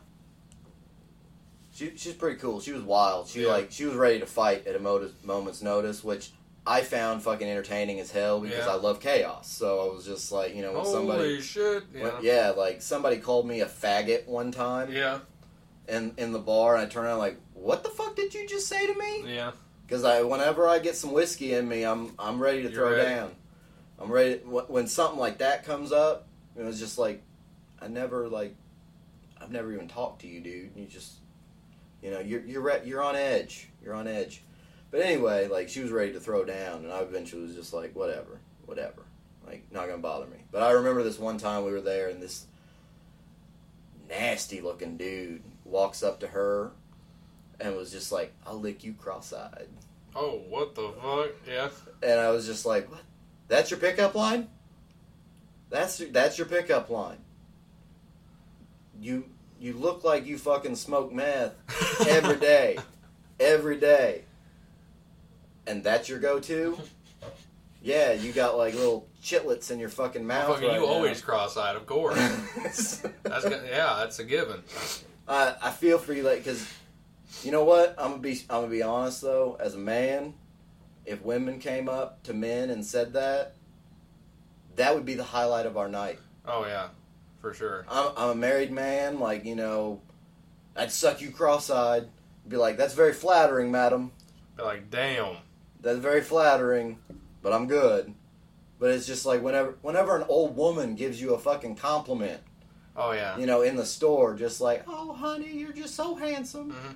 she 1.73 1.93
she's 1.97 2.15
pretty 2.15 2.39
cool. 2.39 2.61
She 2.61 2.73
was 2.73 2.83
wild. 2.83 3.29
She 3.29 3.43
Yeah. 3.43 3.49
like 3.49 3.73
she 3.73 3.85
was 3.85 3.95
ready 3.95 4.21
to 4.21 4.27
fight 4.27 4.67
at 4.67 4.77
a 4.77 4.79
moment's 4.79 5.63
notice, 5.63 6.03
which 6.05 6.31
I 6.71 6.83
found 6.83 7.23
fucking 7.23 7.49
entertaining 7.49 7.99
as 7.99 8.11
hell 8.11 8.41
because 8.41 8.67
Yeah. 8.67 8.73
I 8.73 8.75
love 8.77 9.01
chaos. 9.01 9.49
So 9.49 9.89
I 9.91 9.95
was 9.95 10.05
just 10.05 10.31
like, 10.31 10.55
you 10.55 10.61
know, 10.63 10.73
when 10.75 10.85
somebody 10.85 11.23
Holy 11.31 11.41
shit! 11.41 11.85
when- 11.93 12.03
Yeah. 12.03 12.21
yeah, 12.21 12.51
like 12.51 12.83
somebody 12.83 13.17
called 13.17 13.47
me 13.47 13.61
a 13.63 13.67
faggot 13.67 14.27
one 14.27 14.53
time 14.53 14.93
yeah, 14.93 15.21
in 15.89 16.13
in 16.19 16.33
the 16.33 16.39
bar, 16.39 16.75
and 16.77 16.85
I 16.85 16.87
turned 16.89 17.07
around 17.07 17.19
like, 17.19 17.39
what 17.55 17.83
the 17.85 17.89
fuck 17.91 18.15
did 18.17 18.35
you 18.35 18.47
just 18.47 18.67
say 18.69 18.87
to 18.87 18.95
me? 18.99 19.35
yeah, 19.35 19.53
Because 19.87 20.05
I, 20.05 20.23
whenever 20.23 20.69
I 20.69 20.79
get 20.79 20.95
some 20.97 21.13
whiskey 21.13 21.55
in 21.55 21.67
me, 21.67 21.85
I'm 21.85 22.13
I'm 22.19 22.39
ready 22.39 22.59
to 22.65 22.69
You're 22.71 22.73
throw 22.73 22.91
ready. 22.93 23.09
down. 23.09 23.35
I'm 23.99 24.13
ready. 24.13 24.39
wh- 24.41 24.69
When 24.71 24.87
something 24.87 25.19
like 25.19 25.39
that 25.39 25.65
comes 25.65 25.91
up, 25.91 26.27
it 26.57 26.63
was 26.65 26.79
just 26.79 26.99
like, 26.99 27.23
I 27.81 27.89
never 27.89 28.29
like, 28.29 28.55
I've 29.41 29.51
never 29.51 29.73
even 29.73 29.89
talked 29.89 30.21
to 30.21 30.27
you, 30.29 30.41
dude. 30.41 30.71
You 30.77 30.85
just, 30.85 31.13
you 32.03 32.11
know, 32.11 32.21
you're 32.21 32.45
you're 32.45 32.83
you're 32.85 33.03
on 33.03 33.17
edge. 33.17 33.69
You're 33.83 33.95
on 33.95 34.07
edge. 34.07 34.43
But 34.91 35.01
anyway, 35.01 35.49
like 35.49 35.69
she 35.69 35.81
was 35.81 35.91
ready 35.91 36.13
to 36.13 36.21
throw 36.21 36.45
down, 36.45 36.85
and 36.85 36.93
I 36.93 37.01
eventually 37.01 37.43
was 37.43 37.55
just 37.55 37.73
like, 37.73 37.95
whatever, 37.95 38.41
whatever. 38.67 39.03
Like 39.47 39.65
not 39.71 39.87
gonna 39.87 39.99
bother 39.99 40.27
me. 40.27 40.39
But 40.51 40.63
I 40.63 40.73
remember 40.73 41.03
this 41.03 41.19
one 41.19 41.39
time 41.39 41.65
we 41.65 41.73
were 41.73 41.81
there, 41.81 42.09
and 42.09 42.23
this 42.23 42.47
nasty 44.09 44.61
looking 44.61 44.97
dude 44.97 45.43
walks 45.65 46.03
up 46.03 46.21
to 46.21 46.29
her 46.29 46.73
and 47.61 47.77
was 47.77 47.91
just 47.91 48.13
like, 48.13 48.33
"I'll 48.47 48.61
lick 48.61 48.85
you 48.85 48.95
cross-eyed." 48.95 49.69
Oh, 50.15 50.43
what 50.49 50.75
the 50.75 50.91
fuck? 51.01 51.31
Yeah. 51.47 51.69
and 52.03 52.19
I 52.21 52.31
was 52.31 52.47
just 52.47 52.65
like, 52.67 52.91
"What? 52.91 53.03
That's 53.49 53.71
your 53.71 53.81
pickup 53.81 54.15
line? 54.15 54.49
That's 55.71 55.99
that's 55.99 56.39
your 56.39 56.47
pickup 56.47 56.89
line. 56.91 57.19
You 59.01 59.25
you 59.61 59.75
look 59.75 60.05
like 60.05 60.27
you 60.27 60.39
fucking 60.39 60.77
smoke 60.77 61.13
meth 61.13 61.55
every 62.07 62.37
day, 62.37 62.79
every 63.41 63.79
day, 63.79 64.25
and 65.69 65.85
that's 65.85 66.09
your 66.09 66.19
go-to. 66.19 66.79
Yeah, 67.81 68.13
you 68.13 68.33
got 68.33 68.59
like 68.59 68.75
little 68.75 69.07
chitlets 69.23 69.71
in 69.71 69.79
your 69.79 69.89
fucking 69.89 70.27
mouth. 70.27 70.49
Fucking, 70.49 70.67
right 70.67 70.81
you 70.81 70.87
now. 70.87 70.93
always 70.93 71.21
cross-eyed, 71.23 71.77
of 71.77 71.87
course. 71.87 72.19
That's 73.23 73.45
yeah, 73.45 73.95
that's 74.01 74.19
a 74.19 74.25
given. 74.25 74.63
I 75.29 75.55
I 75.63 75.71
feel 75.71 75.97
for 75.99 76.13
you, 76.13 76.25
like, 76.25 76.39
because 76.39 76.69
you 77.45 77.53
know 77.53 77.63
what? 77.63 77.95
I'm 77.97 78.11
gonna 78.11 78.23
be 78.23 78.33
I'm 78.51 78.63
gonna 78.63 78.67
be 78.67 78.83
honest 78.83 79.23
though. 79.23 79.57
As 79.61 79.77
a 79.77 79.79
man, 79.79 80.35
if 81.07 81.23
women 81.23 81.61
came 81.61 81.89
up 81.89 82.25
to 82.25 82.35
men 82.35 82.71
and 82.71 82.85
said 82.85 83.13
that, 83.13 83.55
that 84.75 84.95
would 84.95 85.05
be 85.05 85.15
the 85.15 85.25
highlight 85.25 85.65
of 85.67 85.77
our 85.77 85.89
night. 85.89 86.19
Oh 86.47 86.67
yeah, 86.67 86.89
for 87.41 87.55
sure. 87.55 87.87
I'm, 87.89 88.11
I'm 88.17 88.31
a 88.31 88.35
married 88.35 88.73
man. 88.73 89.21
Like 89.21 89.45
you 89.45 89.55
know, 89.55 90.01
I'd 90.75 90.91
suck 90.91 91.21
you 91.21 91.31
cross-eyed. 91.31 92.09
Be 92.49 92.57
like, 92.57 92.77
that's 92.77 92.95
very 92.95 93.13
flattering, 93.13 93.71
madam. 93.71 94.11
Be 94.57 94.65
like, 94.65 94.91
damn. 94.91 95.37
That's 95.81 95.99
very 95.99 96.21
flattering, 96.23 96.99
but 97.43 97.53
I'm 97.53 97.67
good. 97.67 98.13
But 98.81 98.91
it's 98.91 99.07
just 99.07 99.27
like 99.27 99.43
whenever 99.43 99.77
whenever 99.83 100.17
an 100.17 100.25
old 100.29 100.57
woman 100.57 100.95
gives 100.95 101.21
you 101.21 101.35
a 101.35 101.39
fucking 101.39 101.77
compliment, 101.77 102.41
Oh 102.97 103.13
yeah. 103.13 103.37
you 103.39 103.47
know, 103.47 103.63
in 103.63 103.77
the 103.77 103.87
store, 103.87 104.35
just 104.35 104.61
like, 104.61 104.85
"Oh, 104.87 105.13
honey, 105.13 105.53
you're 105.53 105.73
just 105.73 105.95
so 105.95 106.15
handsome." 106.15 106.73
Mhm. 106.73 106.95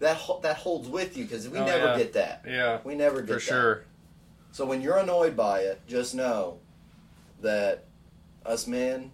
That 0.00 0.16
ho- 0.16 0.40
that 0.42 0.56
holds 0.56 0.88
with 0.88 1.16
you 1.16 1.24
because 1.24 1.48
we 1.48 1.58
Oh, 1.58 1.64
never 1.64 1.84
yeah. 1.86 1.98
get 1.98 2.12
that. 2.14 2.44
Yeah, 2.46 2.78
We 2.84 2.94
never 2.94 3.20
get 3.20 3.26
that. 3.26 3.32
for 3.34 3.38
that. 3.40 3.44
sure. 3.44 3.84
So 4.52 4.64
when 4.64 4.80
you're 4.80 4.96
annoyed 4.98 5.36
by 5.36 5.60
it, 5.60 5.80
just 5.86 6.14
know 6.14 6.58
that 7.42 7.84
us 8.44 8.66
men, 8.66 9.12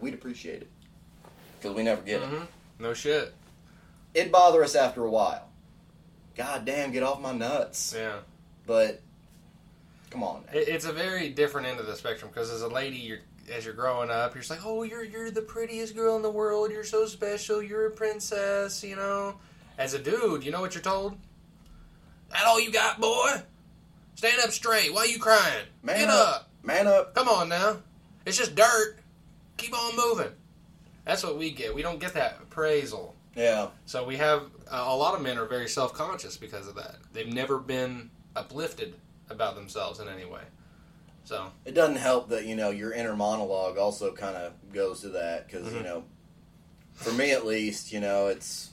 we'd 0.00 0.14
appreciate 0.14 0.62
it 0.62 0.70
because 1.58 1.76
we 1.76 1.82
never 1.82 2.00
get 2.02 2.22
it. 2.22 2.28
Mhm. 2.30 2.46
No 2.78 2.94
shit. 2.94 3.34
It'd 4.14 4.32
bother 4.32 4.62
us 4.64 4.74
after 4.74 5.04
a 5.04 5.10
while. 5.10 5.45
God 6.36 6.64
damn, 6.64 6.92
get 6.92 7.02
off 7.02 7.20
my 7.20 7.32
nuts. 7.32 7.94
Yeah. 7.96 8.18
But 8.66 9.00
come 10.10 10.22
on. 10.22 10.44
It, 10.52 10.68
it's 10.68 10.84
a 10.84 10.92
very 10.92 11.30
different 11.30 11.66
end 11.66 11.80
of 11.80 11.86
the 11.86 11.96
spectrum 11.96 12.30
because 12.32 12.50
as 12.50 12.62
a 12.62 12.68
lady, 12.68 12.96
you're 12.96 13.20
as 13.54 13.64
you're 13.64 13.74
growing 13.74 14.10
up, 14.10 14.34
you're 14.34 14.42
just 14.42 14.50
like, 14.50 14.64
oh, 14.64 14.82
you're 14.82 15.04
you're 15.04 15.30
the 15.30 15.42
prettiest 15.42 15.94
girl 15.94 16.16
in 16.16 16.22
the 16.22 16.30
world. 16.30 16.70
You're 16.70 16.84
so 16.84 17.06
special. 17.06 17.62
You're 17.62 17.86
a 17.86 17.90
princess. 17.90 18.84
You 18.84 18.96
know. 18.96 19.36
As 19.78 19.94
a 19.94 19.98
dude, 19.98 20.44
you 20.44 20.50
know 20.50 20.60
what 20.60 20.74
you're 20.74 20.82
told? 20.82 21.16
That 22.30 22.44
all 22.46 22.60
you 22.60 22.72
got, 22.72 23.00
boy? 23.00 23.42
Stand 24.14 24.40
up 24.42 24.50
straight. 24.50 24.92
Why 24.92 25.02
are 25.02 25.06
you 25.06 25.18
crying? 25.18 25.66
Man 25.82 25.98
Get 25.98 26.08
up. 26.08 26.28
up. 26.28 26.50
Man 26.62 26.86
up. 26.86 27.14
Come 27.14 27.28
on 27.28 27.48
now. 27.48 27.76
It's 28.24 28.38
just 28.38 28.54
dirt. 28.54 28.98
Keep 29.58 29.74
on 29.78 29.96
moving. 29.96 30.32
That's 31.04 31.22
what 31.22 31.38
we 31.38 31.50
get. 31.50 31.74
We 31.74 31.82
don't 31.82 32.00
get 32.00 32.14
that 32.14 32.38
appraisal. 32.42 33.14
Yeah. 33.36 33.68
So 33.84 34.04
we 34.04 34.16
have 34.16 34.50
a 34.70 34.96
lot 34.96 35.14
of 35.14 35.22
men 35.22 35.38
are 35.38 35.46
very 35.46 35.68
self 35.68 35.92
conscious 35.92 36.36
because 36.36 36.66
of 36.68 36.74
that. 36.76 36.96
They've 37.12 37.32
never 37.32 37.58
been 37.58 38.10
uplifted 38.34 38.94
about 39.30 39.54
themselves 39.54 40.00
in 40.00 40.08
any 40.08 40.24
way. 40.24 40.42
So 41.24 41.50
It 41.64 41.74
doesn't 41.74 41.96
help 41.96 42.28
that, 42.28 42.44
you 42.46 42.54
know, 42.54 42.70
your 42.70 42.92
inner 42.92 43.16
monologue 43.16 43.78
also 43.78 44.12
kind 44.12 44.36
of 44.36 44.52
goes 44.72 45.00
to 45.00 45.08
that 45.10 45.46
because, 45.46 45.66
Mm-hmm. 45.66 45.76
you 45.78 45.82
know, 45.82 46.04
for 46.94 47.12
me 47.12 47.32
at 47.32 47.44
least, 47.44 47.92
you 47.92 48.00
know, 48.00 48.28
it's 48.28 48.70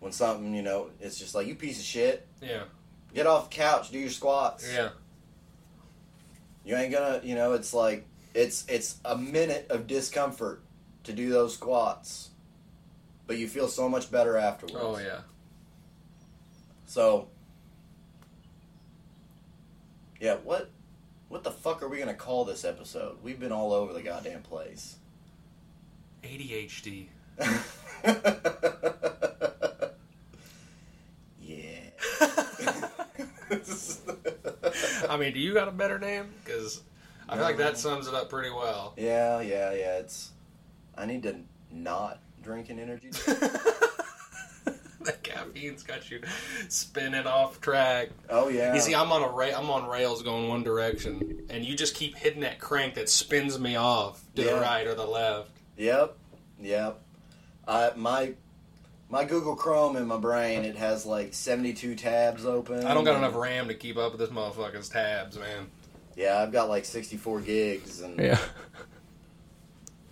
when 0.00 0.10
something, 0.12 0.54
you 0.54 0.62
know, 0.62 0.90
it's 1.00 1.18
just 1.18 1.34
like, 1.34 1.46
you 1.46 1.54
piece 1.54 1.78
of 1.78 1.84
shit, 1.84 2.26
yeah, 2.40 2.62
get 3.14 3.26
off 3.26 3.50
the 3.50 3.56
couch, 3.56 3.90
do 3.90 3.98
your 3.98 4.08
squats. 4.10 4.66
yeah, 4.72 4.88
You 6.64 6.74
ain't 6.76 6.92
gonna, 6.92 7.20
you 7.22 7.34
know, 7.34 7.52
it's 7.52 7.74
like, 7.74 8.06
it's 8.34 8.64
it's 8.68 8.96
a 9.04 9.16
minute 9.16 9.66
of 9.70 9.86
discomfort 9.86 10.62
to 11.04 11.12
do 11.12 11.28
those 11.30 11.54
squats, 11.54 12.30
but 13.26 13.36
you 13.38 13.46
feel 13.48 13.68
so 13.68 13.88
much 13.88 14.10
better 14.10 14.36
afterwards. 14.36 14.76
oh 14.78 14.98
yeah. 14.98 15.20
So, 16.90 17.28
yeah, 20.20 20.38
what 20.42 20.70
what 21.28 21.44
the 21.44 21.52
fuck 21.52 21.84
are 21.84 21.88
we 21.88 22.00
gonna 22.00 22.14
call 22.14 22.44
this 22.44 22.64
episode? 22.64 23.18
We've 23.22 23.38
been 23.38 23.52
all 23.52 23.72
over 23.72 23.92
the 23.92 24.02
goddamn 24.02 24.42
place. 24.42 24.96
ADHD. 26.24 27.06
yeah. 31.40 31.90
I 35.08 35.16
mean, 35.16 35.32
do 35.32 35.38
you 35.38 35.54
got 35.54 35.68
a 35.68 35.70
better 35.70 36.00
name? 36.00 36.26
Because 36.44 36.82
I 37.28 37.36
feel 37.36 37.44
like 37.44 37.58
that 37.58 37.78
sums 37.78 38.08
it 38.08 38.14
up 38.14 38.28
pretty 38.28 38.50
well. 38.50 38.94
yeah, 38.96 39.40
yeah, 39.40 39.72
yeah. 39.74 39.98
It's 39.98 40.32
I 40.98 41.06
need 41.06 41.22
to 41.22 41.36
not 41.70 42.18
drink 42.42 42.68
an 42.68 42.80
energy. 42.80 43.10
drink. 43.12 43.38
the 45.04 45.12
caffeine's 45.12 45.82
got 45.82 46.10
you 46.10 46.20
spinning 46.68 47.26
off 47.26 47.60
track. 47.60 48.10
Oh 48.28 48.48
yeah. 48.48 48.74
You 48.74 48.80
see, 48.80 48.94
I'm 48.94 49.10
on 49.12 49.22
a 49.22 49.28
ra- 49.28 49.56
I'm 49.56 49.70
on 49.70 49.88
rails 49.88 50.22
going 50.22 50.48
one 50.48 50.62
direction, 50.62 51.44
and 51.48 51.64
you 51.64 51.74
just 51.76 51.94
keep 51.94 52.16
hitting 52.16 52.40
that 52.42 52.58
crank 52.58 52.94
that 52.94 53.08
spins 53.08 53.58
me 53.58 53.76
off 53.76 54.22
to 54.36 54.42
Yeah. 54.42 54.54
the 54.54 54.60
right 54.60 54.86
or 54.86 54.94
the 54.94 55.06
left. 55.06 55.50
Yep, 55.76 56.16
yep. 56.60 57.00
I 57.66 57.92
my 57.96 58.34
my 59.08 59.24
Google 59.24 59.56
Chrome 59.56 59.96
in 59.96 60.06
my 60.06 60.18
brain 60.18 60.64
it 60.64 60.76
has 60.76 61.06
like 61.06 61.32
seventy 61.34 61.72
two 61.72 61.94
tabs 61.94 62.44
open. 62.44 62.84
I 62.84 62.92
don't 62.94 63.04
got 63.04 63.16
enough 63.16 63.34
RAM 63.34 63.68
to 63.68 63.74
keep 63.74 63.96
up 63.96 64.12
with 64.12 64.20
this 64.20 64.30
motherfucker's 64.30 64.88
tabs, 64.88 65.38
man. 65.38 65.68
Yeah, 66.16 66.38
I've 66.42 66.52
got 66.52 66.68
like 66.68 66.84
sixty 66.84 67.16
four 67.16 67.40
gigs, 67.40 68.00
and 68.02 68.18
Yeah. 68.20 68.38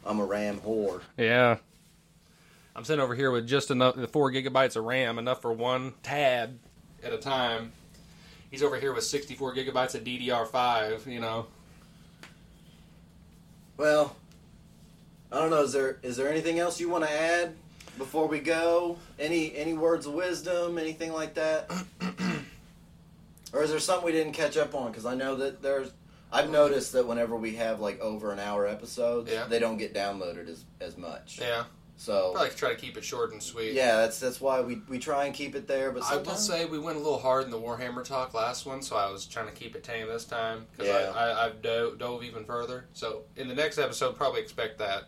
I'm 0.07 0.20
a 0.20 0.24
RAM 0.24 0.59
whore. 0.61 1.03
Yeah. 1.18 1.59
I'm 2.79 2.85
sitting 2.85 3.03
over 3.03 3.16
here 3.16 3.33
with 3.33 3.45
just 3.49 3.72
enough, 3.72 3.97
the 3.97 4.07
four 4.07 4.31
gigabytes 4.31 4.76
of 4.76 4.85
RAM, 4.85 5.18
enough 5.18 5.43
for 5.43 5.53
one 5.53 5.95
tab 6.05 6.61
at 7.03 7.12
a 7.12 7.18
time. 7.18 7.72
He's 8.53 8.62
over 8.62 8.79
here 8.79 8.93
with 8.93 9.03
64 9.03 9.57
gigabytes 9.57 9.97
of 9.97 10.05
DDR5, 10.05 11.05
you 11.12 11.18
know. 11.18 11.47
Well, 13.76 14.14
I 15.33 15.41
don't 15.41 15.51
know. 15.51 15.62
Is 15.62 15.72
there 15.72 15.99
is 16.05 16.16
there 16.16 16.29
anything 16.31 16.61
else 16.61 16.79
you 16.79 16.89
want 16.89 17.03
to 17.03 17.11
add 17.11 17.57
before 17.99 18.29
we 18.29 18.39
go? 18.39 18.97
Any 19.18 19.57
any 19.57 19.72
words 19.72 20.07
of 20.07 20.14
wisdom? 20.14 20.79
Anything 20.79 21.12
like 21.12 21.35
that? 21.35 21.68
or 23.53 23.64
is 23.64 23.70
there 23.70 23.81
something 23.81 24.07
we 24.07 24.12
didn't 24.12 24.35
catch 24.35 24.57
up 24.57 24.76
on? 24.76 24.93
Because 24.93 25.05
I 25.05 25.16
know 25.16 25.35
that 25.35 25.62
there's. 25.62 25.91
I've 26.33 26.51
noticed 26.51 26.93
that 26.93 27.09
whenever 27.09 27.35
we 27.35 27.57
have 27.57 27.81
like 27.81 27.99
over 28.01 28.31
an 28.33 28.39
hour 28.39 28.68
episodes, 28.68 29.33
Yeah. 29.33 29.47
they 29.49 29.59
don't 29.59 29.79
get 29.79 29.93
downloaded 29.95 30.49
as 30.49 30.64
as 30.81 30.97
much. 30.97 31.41
Yeah. 31.41 31.64
So 32.01 32.32
I 32.36 32.42
like 32.42 32.53
to 32.53 32.57
try 32.57 32.70
to 32.70 32.76
keep 32.76 32.96
it 32.96 33.03
short 33.05 33.32
and 33.32 33.42
sweet. 33.42 33.72
yeah, 33.72 33.96
that's 33.96 34.20
that's 34.20 34.40
why 34.40 34.61
we 34.61 34.80
we 34.88 35.01
try 35.01 35.24
and 35.26 35.34
keep 35.34 35.57
it 35.57 35.66
there. 35.66 35.90
But 35.90 36.05
I 36.05 36.16
will 36.16 36.36
say 36.36 36.64
we 36.64 36.78
went 36.78 36.96
a 36.96 37.01
little 37.01 37.18
hard 37.18 37.44
in 37.44 37.51
the 37.51 37.59
Warhammer 37.59 38.05
talk 38.05 38.34
last 38.34 38.66
one, 38.66 38.82
so 38.82 38.96
I 38.96 39.11
was 39.11 39.26
trying 39.26 39.46
to 39.46 39.53
keep 39.53 39.74
it 39.74 39.82
tame 39.82 40.07
this 40.07 40.24
time 40.24 40.66
because 40.70 40.86
Yeah. 40.86 41.12
I, 41.14 41.30
I, 41.30 41.46
I've 41.46 41.61
dove 41.61 42.22
even 42.22 42.44
further. 42.44 42.86
So 42.92 43.22
in 43.36 43.49
the 43.49 43.55
next 43.55 43.78
episode, 43.78 44.16
probably 44.16 44.40
expect 44.40 44.78
that. 44.78 45.05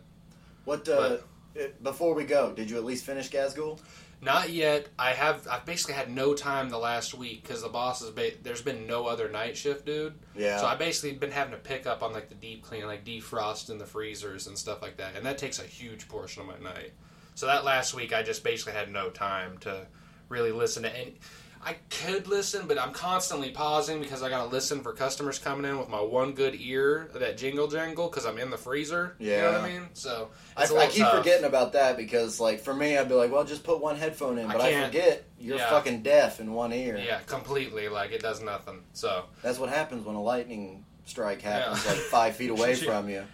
what 0.65 0.89
uh, 0.89 1.19
uh, 1.57 1.63
before 1.83 2.13
we 2.15 2.25
go, 2.25 2.53
did 2.53 2.69
you 2.69 2.77
at 2.77 2.85
least 2.85 3.05
finish 3.05 3.31
Ghazghkull? 3.31 3.79
Not 4.23 4.51
yet. 4.51 4.89
I 4.99 5.13
have. 5.13 5.49
I've 5.51 5.65
basically 5.65 5.95
had 5.95 6.11
no 6.11 6.35
time 6.35 6.69
the 6.69 6.79
last 6.79 7.15
week 7.15 7.43
because 7.43 7.63
the 7.63 7.69
boss 7.71 8.01
has. 8.01 8.11
Ba- 8.11 8.33
there's 8.43 8.61
been 8.61 8.87
no 8.87 9.07
other 9.07 9.31
night 9.31 9.57
shift, 9.57 9.87
dude. 9.87 10.15
Yeah. 10.37 10.59
So 10.59 10.67
I 10.67 10.77
basically 10.77 11.13
been 11.17 11.31
having 11.31 11.53
to 11.53 11.59
pick 11.59 11.87
up 11.87 12.03
on 12.03 12.13
like 12.13 12.29
the 12.29 12.35
deep 12.35 12.63
clean, 12.63 12.87
like 12.87 13.05
defrosting 13.05 13.79
the 13.79 13.87
freezers 13.87 14.47
and 14.47 14.59
stuff 14.59 14.83
like 14.83 14.99
that, 14.99 15.17
and 15.17 15.25
that 15.25 15.39
takes 15.39 15.59
a 15.59 15.63
huge 15.65 16.07
portion 16.07 16.43
of 16.43 16.49
my 16.49 16.59
night. 16.59 16.93
So 17.35 17.47
that 17.47 17.65
last 17.65 17.95
week, 17.95 18.13
I 18.13 18.23
just 18.23 18.45
basically 18.45 18.75
had 18.75 18.93
no 18.93 19.09
time 19.09 19.57
to 19.59 19.87
really 20.29 20.53
listen 20.53 20.83
to 20.83 20.95
any. 20.95 21.15
I 21.63 21.75
could 21.91 22.27
listen, 22.27 22.67
but 22.67 22.79
I'm 22.81 22.93
constantly 22.93 23.51
pausing 23.51 24.01
because 24.01 24.23
I 24.23 24.31
got 24.31 24.45
to 24.45 24.49
listen 24.51 24.81
for 24.81 24.95
customers 24.95 25.39
coming 25.39 25.71
in 25.71 25.79
with 25.79 25.91
my 25.91 26.01
one 26.01 26.33
good 26.33 26.57
ear, 26.59 27.11
that 27.15 27.37
jingle 27.37 27.69
jangle, 27.69 28.09
because 28.09 28.25
I'm 28.25 28.39
in 28.39 28.49
the 28.49 28.57
freezer. 28.57 29.15
You 29.19 29.37
know 29.37 29.53
what 29.53 29.61
I 29.61 29.69
mean? 29.69 29.83
So 29.93 30.31
I, 30.57 30.63
I 30.63 30.87
keep 30.87 31.03
tough. 31.03 31.19
forgetting 31.19 31.45
about 31.45 31.75
that 31.75 31.99
because, 31.99 32.41
like, 32.41 32.61
for 32.61 32.73
me, 32.73 32.97
I'd 32.97 33.09
be 33.11 33.15
like, 33.15 33.31
"Well, 33.31 33.45
just 33.45 33.63
put 33.63 33.79
one 33.79 33.97
headphone 33.97 34.39
in," 34.39 34.47
but 34.47 34.61
I, 34.63 34.73
can't. 34.73 34.87
forget 34.87 35.25
you're 35.39 35.59
Yeah. 35.59 35.69
fucking 35.69 36.03
deaf 36.03 36.41
in 36.41 36.55
one 36.55 36.73
ear. 36.73 36.97
Yeah, 36.97 37.21
completely. 37.27 37.89
Like 37.89 38.13
it 38.13 38.23
does 38.23 38.41
nothing. 38.43 38.83
So 38.95 39.27
That's 39.43 39.59
what 39.59 39.69
happens 39.69 40.07
when 40.07 40.17
a 40.17 40.23
lightning 40.23 40.87
strike 41.05 41.43
happens, 41.43 41.85
Yeah. 41.85 41.93
like 41.93 42.01
five 42.11 42.37
feet 42.37 42.51
away 42.51 42.75
from 42.75 43.11
you. 43.11 43.25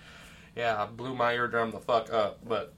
Yeah, 0.56 0.82
I 0.82 0.86
blew 0.86 1.14
my 1.14 1.32
eardrum 1.34 1.70
the 1.70 1.78
fuck 1.78 2.12
up. 2.12 2.40
But 2.44 2.74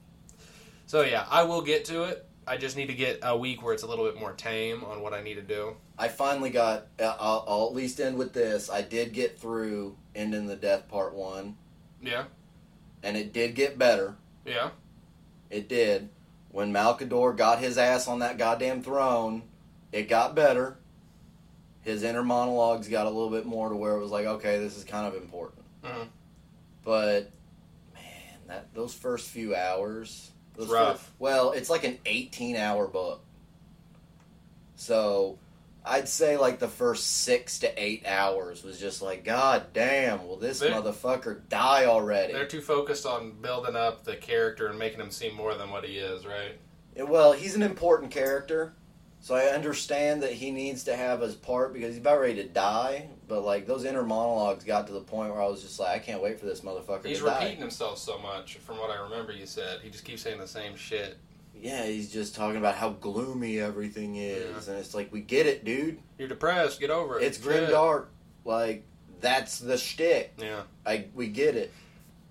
so 0.85 1.01
yeah, 1.01 1.25
I 1.27 1.41
will 1.43 1.63
get 1.63 1.85
to 1.85 2.03
it. 2.03 2.28
I 2.49 2.57
just 2.57 2.75
need 2.75 2.87
to 2.87 2.95
get 2.95 3.19
a 3.21 3.37
week 3.37 3.61
where 3.63 3.73
it's 3.75 3.83
a 3.83 3.87
little 3.87 4.05
bit 4.05 4.19
more 4.19 4.33
tame 4.33 4.83
on 4.83 5.01
what 5.01 5.13
I 5.13 5.21
need 5.21 5.35
to 5.35 5.41
do. 5.43 5.75
I 5.99 6.07
finally 6.07 6.49
got. 6.49 6.87
uh, 6.99 7.15
I'll, 7.19 7.45
I'll 7.47 7.67
at 7.67 7.73
least 7.75 7.99
end 7.99 8.17
with 8.17 8.33
this. 8.33 8.69
I 8.71 8.81
did 8.81 9.13
get 9.13 9.37
through 9.39 9.95
End 10.15 10.33
and 10.33 10.49
the 10.49 10.55
Death 10.55 10.87
part 10.87 11.13
one, 11.13 11.55
Yeah, 12.01 12.23
and 13.03 13.15
it 13.15 13.31
did 13.33 13.53
get 13.53 13.77
better. 13.77 14.15
yeah, 14.45 14.71
It 15.51 15.69
did. 15.69 16.09
When 16.51 16.73
Malkador 16.73 17.37
got 17.37 17.59
his 17.59 17.77
ass 17.77 18.07
on 18.07 18.19
that 18.19 18.39
goddamn 18.39 18.81
throne, 18.81 19.43
it 19.91 20.09
got 20.09 20.33
better. 20.33 20.77
His 21.81 22.01
inner 22.01 22.23
monologues 22.23 22.87
got 22.89 23.05
a 23.05 23.09
little 23.09 23.29
bit 23.29 23.45
more 23.45 23.69
to 23.69 23.75
where 23.75 23.95
it 23.95 23.99
was 24.01 24.11
like, 24.11 24.25
okay, 24.25 24.57
this 24.57 24.75
is 24.75 24.83
kind 24.83 25.05
of 25.05 25.21
important. 25.21 25.61
Mhm. 25.83 26.07
But 26.83 27.31
man, 27.93 28.39
that 28.47 28.73
those 28.73 28.95
first 28.95 29.29
few 29.29 29.55
hours, 29.55 30.31
It's 30.59 30.69
rough. 30.71 31.11
well, 31.19 31.51
it's 31.51 31.69
like 31.69 31.83
an 31.85 31.97
eighteen-hour 32.05 32.87
book. 32.87 33.21
So, 34.75 35.37
I'd 35.85 36.07
say 36.07 36.37
like 36.37 36.59
the 36.59 36.67
first 36.67 37.21
six 37.23 37.59
to 37.59 37.81
eight 37.83 38.05
hours 38.05 38.63
was 38.63 38.79
just 38.79 39.01
like, 39.01 39.23
God 39.23 39.67
damn, 39.73 40.25
will 40.27 40.37
this 40.37 40.59
They- 40.59 40.69
motherfucker 40.69 41.41
die 41.49 41.85
already? 41.85 42.33
they're 42.33 42.45
too 42.45 42.61
focused 42.61 43.05
on 43.05 43.31
building 43.41 43.75
up 43.75 44.03
the 44.03 44.15
character 44.15 44.67
and 44.67 44.77
making 44.77 44.99
him 44.99 45.11
seem 45.11 45.33
more 45.35 45.55
than 45.55 45.69
what 45.71 45.85
he 45.85 45.97
is, 45.97 46.25
right? 46.25 46.57
Yeah, 46.95 47.03
Well, 47.03 47.33
he's 47.33 47.55
an 47.55 47.61
important 47.61 48.11
character, 48.11 48.73
so 49.21 49.35
I 49.35 49.47
understand 49.53 50.23
that 50.23 50.31
he 50.33 50.51
needs 50.51 50.83
to 50.85 50.95
have 50.95 51.21
his 51.21 51.35
part 51.35 51.73
because 51.73 51.89
he's 51.89 51.97
about 51.99 52.19
ready 52.21 52.35
to 52.35 52.45
die. 52.47 53.07
But 53.27 53.41
like 53.41 53.67
those 53.67 53.85
inner 53.85 54.03
monologues 54.03 54.63
got 54.63 54.87
to 54.87 54.93
the 54.93 55.01
point 55.01 55.31
where 55.31 55.41
I 55.41 55.47
was 55.47 55.61
just 55.61 55.79
like, 55.79 55.89
I 55.95 55.99
can't 55.99 56.21
wait 56.21 56.39
for 56.39 56.45
this 56.45 56.61
motherfucker 56.61 57.05
He's 57.05 57.19
to 57.19 57.25
die. 57.25 57.35
repeating 57.39 57.59
himself 57.59 57.97
so 57.99 58.17
much, 58.17 58.55
from 58.57 58.77
what 58.77 58.89
I 58.89 59.01
remember. 59.03 59.31
You 59.31 59.45
said 59.45 59.81
he 59.83 59.89
just 59.89 60.03
keeps 60.05 60.21
saying 60.23 60.39
the 60.39 60.47
same 60.47 60.75
shit. 60.75 61.17
Yeah, 61.53 61.85
he's 61.85 62.11
just 62.11 62.35
talking 62.35 62.55
about 62.57 62.75
how 62.75 62.91
gloomy 62.91 63.59
everything 63.59 64.15
is, 64.15 64.67
Yeah. 64.67 64.73
and 64.73 64.79
it's 64.81 64.95
like 64.95 65.11
we 65.11 65.19
get 65.21 65.45
it, 65.45 65.65
dude. 65.65 65.99
You're 66.17 66.29
depressed. 66.29 66.79
Get 66.79 66.89
over 66.89 67.19
it. 67.19 67.23
It's 67.23 67.37
grim 67.37 67.65
Shit. 67.65 67.69
dark. 67.71 68.09
Like 68.45 68.85
that's 69.19 69.59
the 69.59 69.77
shtick. 69.77 70.33
Yeah. 70.37 70.61
I 70.85 71.07
we 71.13 71.27
get 71.27 71.55
it. 71.55 71.71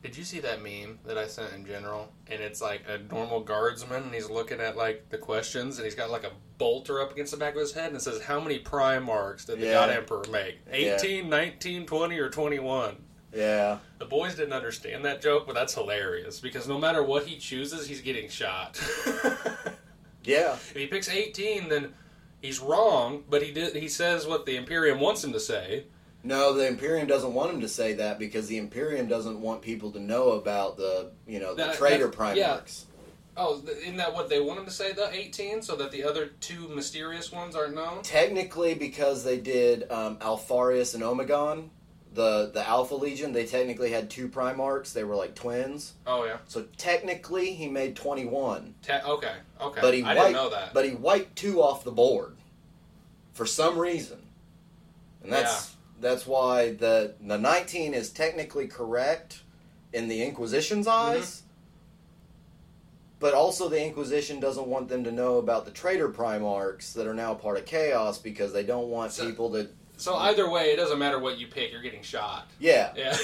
Did 0.02 0.16
you 0.16 0.24
see 0.24 0.40
that 0.40 0.62
meme 0.62 0.98
that 1.04 1.18
I 1.18 1.26
sent 1.26 1.52
in 1.52 1.66
general? 1.66 2.10
And 2.28 2.40
it's 2.40 2.62
like 2.62 2.82
a 2.88 2.98
normal 3.12 3.40
guardsman, 3.40 4.04
and 4.04 4.14
he's 4.14 4.30
looking 4.30 4.60
at 4.60 4.76
like 4.76 5.10
the 5.10 5.18
questions, 5.18 5.76
and 5.76 5.84
he's 5.84 5.94
got 5.96 6.10
like 6.10 6.24
a 6.24 6.30
bolter 6.58 7.00
up 7.00 7.12
against 7.12 7.30
the 7.30 7.38
back 7.38 7.54
of 7.54 7.60
his 7.60 7.72
head 7.72 7.86
and 7.88 7.96
it 7.96 8.02
says, 8.02 8.20
How 8.22 8.40
many 8.40 8.58
Primarchs 8.58 9.46
did 9.46 9.60
the 9.60 9.66
Yeah. 9.66 9.72
God 9.74 9.90
Emperor 9.90 10.24
make? 10.30 10.58
Yeah. 10.68 10.96
18, 10.96 11.28
19, 11.30 11.86
20, 11.86 12.18
or 12.18 12.28
21? 12.28 12.96
Yeah. 13.34 13.78
The 13.98 14.04
boys 14.06 14.34
didn't 14.34 14.52
understand 14.54 15.04
that 15.04 15.22
joke, 15.22 15.46
but 15.46 15.54
that's 15.54 15.74
hilarious 15.74 16.40
because 16.40 16.66
no 16.66 16.78
matter 16.78 17.02
what 17.02 17.26
he 17.26 17.38
chooses, 17.38 17.86
he's 17.86 18.00
getting 18.00 18.28
shot. 18.28 18.80
Yeah. 20.24 20.54
if 20.54 20.74
he 20.76 20.86
picks 20.86 21.08
18, 21.08 21.68
then 21.70 21.94
he's 22.42 22.60
wrong, 22.60 23.24
but 23.30 23.42
he 23.42 23.50
did. 23.52 23.74
He 23.74 23.88
says 23.88 24.26
what 24.26 24.44
the 24.44 24.56
Imperium 24.56 25.00
wants 25.00 25.24
him 25.24 25.32
to 25.32 25.40
say. 25.40 25.84
No, 26.22 26.52
the 26.52 26.66
Imperium 26.66 27.06
doesn't 27.06 27.32
want 27.32 27.50
him 27.52 27.60
to 27.62 27.68
say 27.68 27.94
that 27.94 28.18
because 28.18 28.46
the 28.48 28.58
Imperium 28.58 29.06
doesn't 29.06 29.40
want 29.40 29.62
people 29.62 29.90
to 29.92 30.00
know 30.00 30.32
about 30.32 30.76
the, 30.76 31.12
you 31.26 31.38
know, 31.40 31.54
the 31.54 31.64
That- 31.66 31.76
traitor 31.76 32.08
that's- 32.08 32.36
yeah. 32.36 32.60
Oh, 33.40 33.62
isn't 33.64 33.96
that 33.96 34.12
what 34.12 34.28
they 34.28 34.40
want 34.40 34.58
him 34.58 34.64
to 34.64 34.70
say, 34.70 34.92
the 34.92 35.08
18, 35.14 35.62
so 35.62 35.76
that 35.76 35.92
the 35.92 36.02
other 36.02 36.26
two 36.40 36.66
mysterious 36.68 37.30
ones 37.30 37.54
aren't 37.54 37.76
known? 37.76 38.02
Technically, 38.02 38.74
because 38.74 39.22
they 39.22 39.38
did 39.38 39.88
um, 39.92 40.16
Alpharius 40.16 40.94
and 40.94 41.04
Omegon, 41.04 41.68
the 42.12 42.50
the 42.52 42.66
Alpha 42.66 42.96
Legion, 42.96 43.32
they 43.32 43.46
technically 43.46 43.92
had 43.92 44.10
two 44.10 44.28
Primarchs. 44.28 44.92
They 44.92 45.04
were 45.04 45.14
like 45.14 45.36
twins. 45.36 45.94
Oh, 46.04 46.24
yeah. 46.24 46.38
So 46.48 46.66
technically, 46.76 47.54
he 47.54 47.68
made 47.68 47.94
twenty 47.94 48.26
one. 48.26 48.74
Te- 48.82 48.94
okay, 48.94 49.34
okay. 49.60 49.80
But 49.80 49.94
he 49.94 50.02
I 50.02 50.14
wiped, 50.14 50.20
didn't 50.20 50.32
know 50.32 50.50
that. 50.50 50.74
But 50.74 50.84
he 50.86 50.94
wiped 50.96 51.36
two 51.36 51.62
off 51.62 51.84
the 51.84 51.92
board 51.92 52.36
for 53.34 53.46
some 53.46 53.78
reason, 53.78 54.18
and 55.22 55.32
that's 55.32 55.76
that's 56.00 56.26
why 56.26 56.72
the 56.72 57.14
the 57.20 57.38
nineteen 57.38 57.94
is 57.94 58.10
technically 58.10 58.66
correct 58.66 59.42
in 59.92 60.08
the 60.08 60.22
Inquisition's 60.24 60.88
Mm-hmm. 60.88 61.47
But 63.20 63.34
also, 63.34 63.68
the 63.68 63.84
Inquisition 63.84 64.38
doesn't 64.38 64.66
want 64.66 64.88
them 64.88 65.02
to 65.04 65.10
know 65.10 65.38
about 65.38 65.64
the 65.64 65.72
traitor 65.72 66.08
Primarchs 66.08 66.92
that 66.92 67.06
are 67.06 67.14
now 67.14 67.34
part 67.34 67.58
of 67.58 67.66
Chaos 67.66 68.18
because 68.18 68.52
they 68.52 68.62
don't 68.62 68.88
want 68.88 69.12
So- 69.12 69.26
people 69.26 69.50
to. 69.54 69.68
so 69.96 70.14
either 70.14 70.48
way, 70.48 70.66
it 70.72 70.76
doesn't 70.76 71.00
matter 71.00 71.18
what 71.18 71.36
you 71.38 71.48
pick, 71.48 71.72
you're 71.72 71.82
getting 71.82 72.02
shot. 72.02 72.46
Yeah, 72.60 72.92
Yeah. 72.96 73.16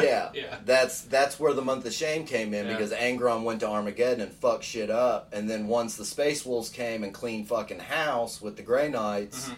yeah, 0.00 0.30
yeah. 0.34 0.56
That's 0.64 1.02
that's 1.02 1.38
where 1.38 1.52
the 1.52 1.60
month 1.60 1.84
of 1.84 1.92
shame 1.92 2.24
came 2.24 2.54
in 2.54 2.64
Yeah. 2.66 2.72
because 2.72 2.92
Angron 2.92 3.42
went 3.44 3.60
to 3.60 3.68
Armageddon 3.68 4.22
and 4.22 4.32
fucked 4.32 4.64
shit 4.64 4.88
up, 4.88 5.28
and 5.34 5.50
then 5.50 5.68
once 5.68 5.96
the 5.96 6.06
Space 6.06 6.46
Wolves 6.46 6.70
came 6.70 7.04
and 7.04 7.12
cleaned 7.12 7.46
fucking 7.48 7.80
house 7.80 8.40
with 8.40 8.56
the 8.56 8.62
Grey 8.62 8.88
Knights, 8.88 9.50
Mhm. 9.50 9.56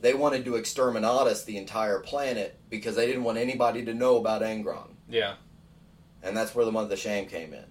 they 0.00 0.14
wanted 0.14 0.44
to 0.46 0.52
exterminatus 0.56 1.44
the 1.44 1.56
entire 1.56 2.00
planet 2.00 2.56
because 2.70 2.96
they 2.96 3.06
didn't 3.06 3.22
want 3.22 3.38
anybody 3.38 3.84
to 3.84 3.94
know 3.94 4.16
about 4.16 4.42
Angron, 4.42 4.88
Yeah. 5.08 5.34
and 6.24 6.36
that's 6.36 6.56
where 6.56 6.64
the 6.64 6.72
month 6.72 6.90
of 6.90 6.98
shame 6.98 7.26
came 7.28 7.54
in. 7.54 7.66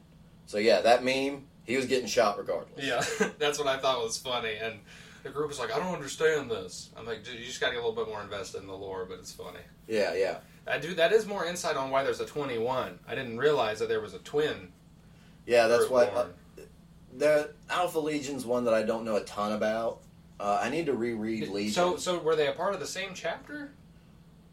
So 0.46 0.58
yeah, 0.60 0.80
that 0.80 1.04
meme, 1.04 1.46
he 1.68 1.76
was 1.78 1.86
getting 1.86 2.08
shot 2.08 2.40
regardless. 2.40 2.84
Yeah. 2.84 3.04
That's 3.38 3.60
what 3.60 3.68
I 3.68 3.78
thought 3.78 4.02
was 4.04 4.18
funny. 4.18 4.56
And 4.56 4.80
the 5.24 5.30
group 5.30 5.50
was 5.50 5.60
like, 5.60 5.72
I 5.72 5.78
don't 5.78 5.94
understand 5.94 6.50
this. 6.50 6.90
I'm 6.98 7.06
like, 7.06 7.24
"Dude, 7.24 7.38
you 7.40 7.46
just 7.46 7.60
got 7.60 7.68
to 7.68 7.74
get 7.74 7.84
a 7.84 7.88
little 7.88 8.04
bit 8.04 8.12
more 8.12 8.22
invested 8.24 8.62
in 8.62 8.68
the 8.68 8.74
lore, 8.76 9.06
but 9.06 9.20
it's 9.20 9.32
funny. 9.32 9.60
yeah, 9.88 10.16
yeah. 10.16 10.38
I 10.66 10.80
do. 10.80 10.94
That 10.96 11.14
is 11.14 11.26
more 11.26 11.46
insight 11.46 11.78
on 11.78 11.92
why 11.92 12.04
there's 12.04 12.20
a 12.20 12.26
21. 12.26 13.00
I 13.08 13.16
didn't 13.16 13.38
realize 13.38 13.80
that 13.80 13.88
there 13.90 14.02
was 14.02 14.14
a 14.14 14.20
twin. 14.20 14.72
Yeah, 15.46 15.68
that's 15.68 15.90
why 15.90 16.06
uh, 16.08 16.26
the 17.18 17.52
Alpha 17.70 18.00
Legion's 18.00 18.46
one 18.46 18.66
that 18.66 18.74
I 18.74 18.84
don't 18.84 19.06
know 19.06 19.16
a 19.16 19.24
ton 19.24 19.54
about. 19.54 20.00
Uh, 20.40 20.60
I 20.62 20.70
need 20.70 20.86
to 20.88 20.94
reread 20.94 21.48
Legion. 21.48 21.74
So, 21.74 21.98
so 21.98 22.20
were 22.20 22.36
they 22.36 22.48
a 22.48 22.52
part 22.52 22.74
of 22.74 22.80
the 22.80 22.86
same 22.88 23.12
chapter? 23.14 23.72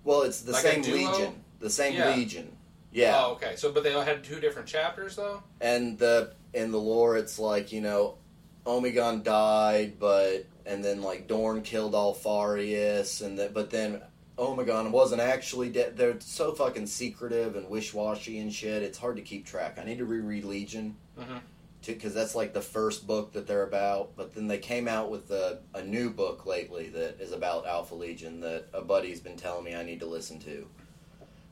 well, 0.04 0.22
it's 0.22 0.40
the 0.42 0.52
like 0.52 0.62
same? 0.62 0.82
Legion, 0.82 1.42
the 1.60 1.70
same 1.70 1.94
Yeah. 1.94 2.14
Legion. 2.14 2.56
Yeah, 2.92 3.14
Oh, 3.18 3.32
okay. 3.32 3.54
So, 3.56 3.72
but 3.72 3.82
they 3.82 3.92
all 3.92 4.02
had 4.02 4.22
two 4.22 4.38
different 4.38 4.68
chapters, 4.68 5.16
though. 5.16 5.42
and 5.60 5.98
the 5.98 6.32
in 6.54 6.70
the 6.70 6.80
lore, 6.80 7.16
it's 7.16 7.38
like 7.38 7.72
you 7.72 7.80
know, 7.80 8.16
Omegon 8.64 9.22
died, 9.22 9.98
but 9.98 10.46
and 10.66 10.82
then 10.82 11.02
like 11.02 11.26
Dorn 11.28 11.62
killed 11.62 11.94
Alpharius, 11.94 13.20
and 13.20 13.38
that 13.38 13.52
but 13.52 13.70
then 13.70 14.00
Omegon 14.38 14.90
wasn't 14.90 15.20
actually 15.20 15.70
dead. 15.70 15.96
They're 15.96 16.18
so 16.20 16.52
fucking 16.52 16.86
secretive 16.86 17.56
and 17.56 17.68
wish 17.68 17.92
washy 17.92 18.38
and 18.38 18.52
shit. 18.52 18.82
It's 18.82 18.98
hard 18.98 19.16
to 19.16 19.22
keep 19.22 19.46
track. 19.46 19.78
I 19.78 19.84
need 19.84 19.98
to 19.98 20.06
reread 20.06 20.44
Legion. 20.44 20.96
Mhm. 21.18 21.40
Because 21.86 22.14
that's 22.14 22.34
like 22.34 22.54
the 22.54 22.62
first 22.62 23.06
book 23.06 23.32
that 23.34 23.46
they're 23.46 23.64
about, 23.64 24.16
but 24.16 24.34
then 24.34 24.48
they 24.48 24.56
came 24.56 24.88
out 24.88 25.10
with 25.10 25.30
a, 25.30 25.60
a 25.74 25.82
new 25.82 26.08
book 26.08 26.46
lately 26.46 26.88
that 26.88 27.20
is 27.20 27.32
about 27.32 27.66
Alpha 27.66 27.94
Legion 27.94 28.40
that 28.40 28.64
a 28.72 28.80
buddy's 28.80 29.20
been 29.20 29.36
telling 29.36 29.64
me 29.64 29.74
I 29.74 29.82
need 29.82 30.00
to 30.00 30.06
listen 30.06 30.40
to. 30.40 30.66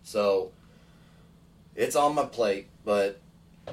So 0.02 0.52
it's 1.76 1.96
on 1.96 2.14
my 2.14 2.24
plate, 2.24 2.68
but 2.82 3.20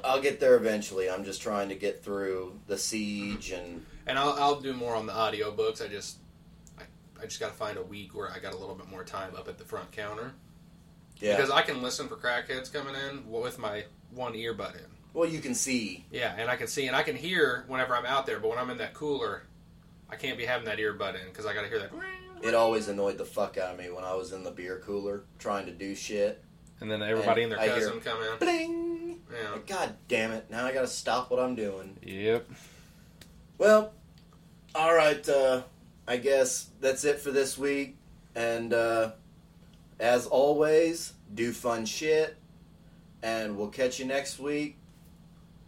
I'll 0.03 0.21
get 0.21 0.39
there 0.39 0.55
eventually. 0.55 1.09
I'm 1.09 1.23
just 1.23 1.41
trying 1.41 1.69
to 1.69 1.75
get 1.75 2.03
through 2.03 2.59
the 2.67 2.77
siege 2.77 3.51
and 3.51 3.85
And 4.05 4.17
I'll, 4.17 4.33
I'll 4.33 4.61
do 4.61 4.73
more 4.73 4.95
on 4.95 5.05
the 5.05 5.13
audio 5.13 5.51
books. 5.51 5.81
I 5.81 5.87
just, 5.87 6.17
I, 6.77 6.83
I 7.21 7.25
just 7.25 7.39
got 7.39 7.49
to 7.49 7.55
find 7.55 7.77
a 7.77 7.83
week 7.83 8.15
where 8.15 8.31
I 8.31 8.39
got 8.39 8.53
a 8.53 8.57
little 8.57 8.75
bit 8.75 8.89
more 8.89 9.03
time 9.03 9.35
up 9.35 9.47
at 9.47 9.57
the 9.57 9.65
front 9.65 9.91
counter 9.91 10.33
yeah. 11.19 11.35
because 11.35 11.51
I 11.51 11.61
can 11.61 11.81
listen 11.81 12.07
for 12.07 12.15
crackheads 12.15 12.71
coming 12.71 12.95
in 12.95 13.29
with 13.29 13.57
my 13.59 13.85
one 14.11 14.33
earbud 14.33 14.75
in. 14.75 14.85
well, 15.13 15.27
you 15.27 15.39
can 15.39 15.53
see. 15.53 16.05
Yeah, 16.11 16.35
and 16.37 16.49
I 16.49 16.55
can 16.55 16.67
see 16.67 16.87
and 16.87 16.95
I 16.95 17.03
can 17.03 17.15
hear 17.15 17.65
whenever 17.67 17.95
I'm 17.95 18.05
out 18.05 18.25
there, 18.25 18.39
but 18.39 18.49
when 18.49 18.57
I'm 18.57 18.69
in 18.69 18.77
that 18.77 18.93
cooler, 18.93 19.43
I 20.09 20.15
can't 20.15 20.37
be 20.37 20.45
having 20.45 20.65
that 20.65 20.77
earbud 20.77 21.15
in 21.21 21.27
because 21.27 21.45
I 21.45 21.53
got 21.53 21.61
to 21.61 21.67
hear 21.67 21.79
that. 21.79 21.91
It 22.41 22.55
always 22.55 22.87
annoyed 22.87 23.17
the 23.17 23.25
fuck 23.25 23.57
out 23.57 23.73
of 23.73 23.77
me 23.77 23.91
when 23.91 24.05
I 24.05 24.13
was 24.13 24.31
in 24.31 24.45
the 24.45 24.51
beer 24.51 24.81
cooler 24.85 25.23
trying 25.39 25.65
to 25.65 25.73
do 25.73 25.93
shit. 25.93 26.41
And 26.79 26.89
then 26.89 27.01
everybody 27.01 27.43
and 27.43 27.51
And 27.51 27.61
their 27.61 27.75
cousin 27.75 27.99
come 27.99 28.17
in. 28.23 28.39
Bling! 28.39 28.88
Yeah. 29.31 29.51
Like, 29.51 29.67
God 29.67 29.95
damn 30.07 30.31
it! 30.31 30.49
Now 30.49 30.65
I 30.65 30.73
got 30.73 30.81
to 30.81 30.87
stop 30.87 31.29
what 31.29 31.39
I'm 31.39 31.55
doing. 31.55 31.97
Yep. 32.03 32.49
Well, 33.57 33.91
all 34.73 34.93
right. 34.93 35.27
Uh, 35.27 35.63
I 36.07 36.17
guess 36.17 36.69
that's 36.81 37.03
it 37.03 37.19
for 37.19 37.31
this 37.31 37.57
week. 37.57 37.97
And 38.35 38.73
uh, 38.73 39.11
as 39.99 40.25
always, 40.25 41.13
do 41.33 41.51
fun 41.51 41.85
shit. 41.85 42.37
And 43.21 43.57
we'll 43.57 43.67
catch 43.67 43.99
you 43.99 44.05
next 44.05 44.39
week. 44.39 44.77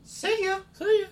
See 0.03 0.45
ya. 0.45 0.59
See 0.73 1.01
ya. 1.01 1.07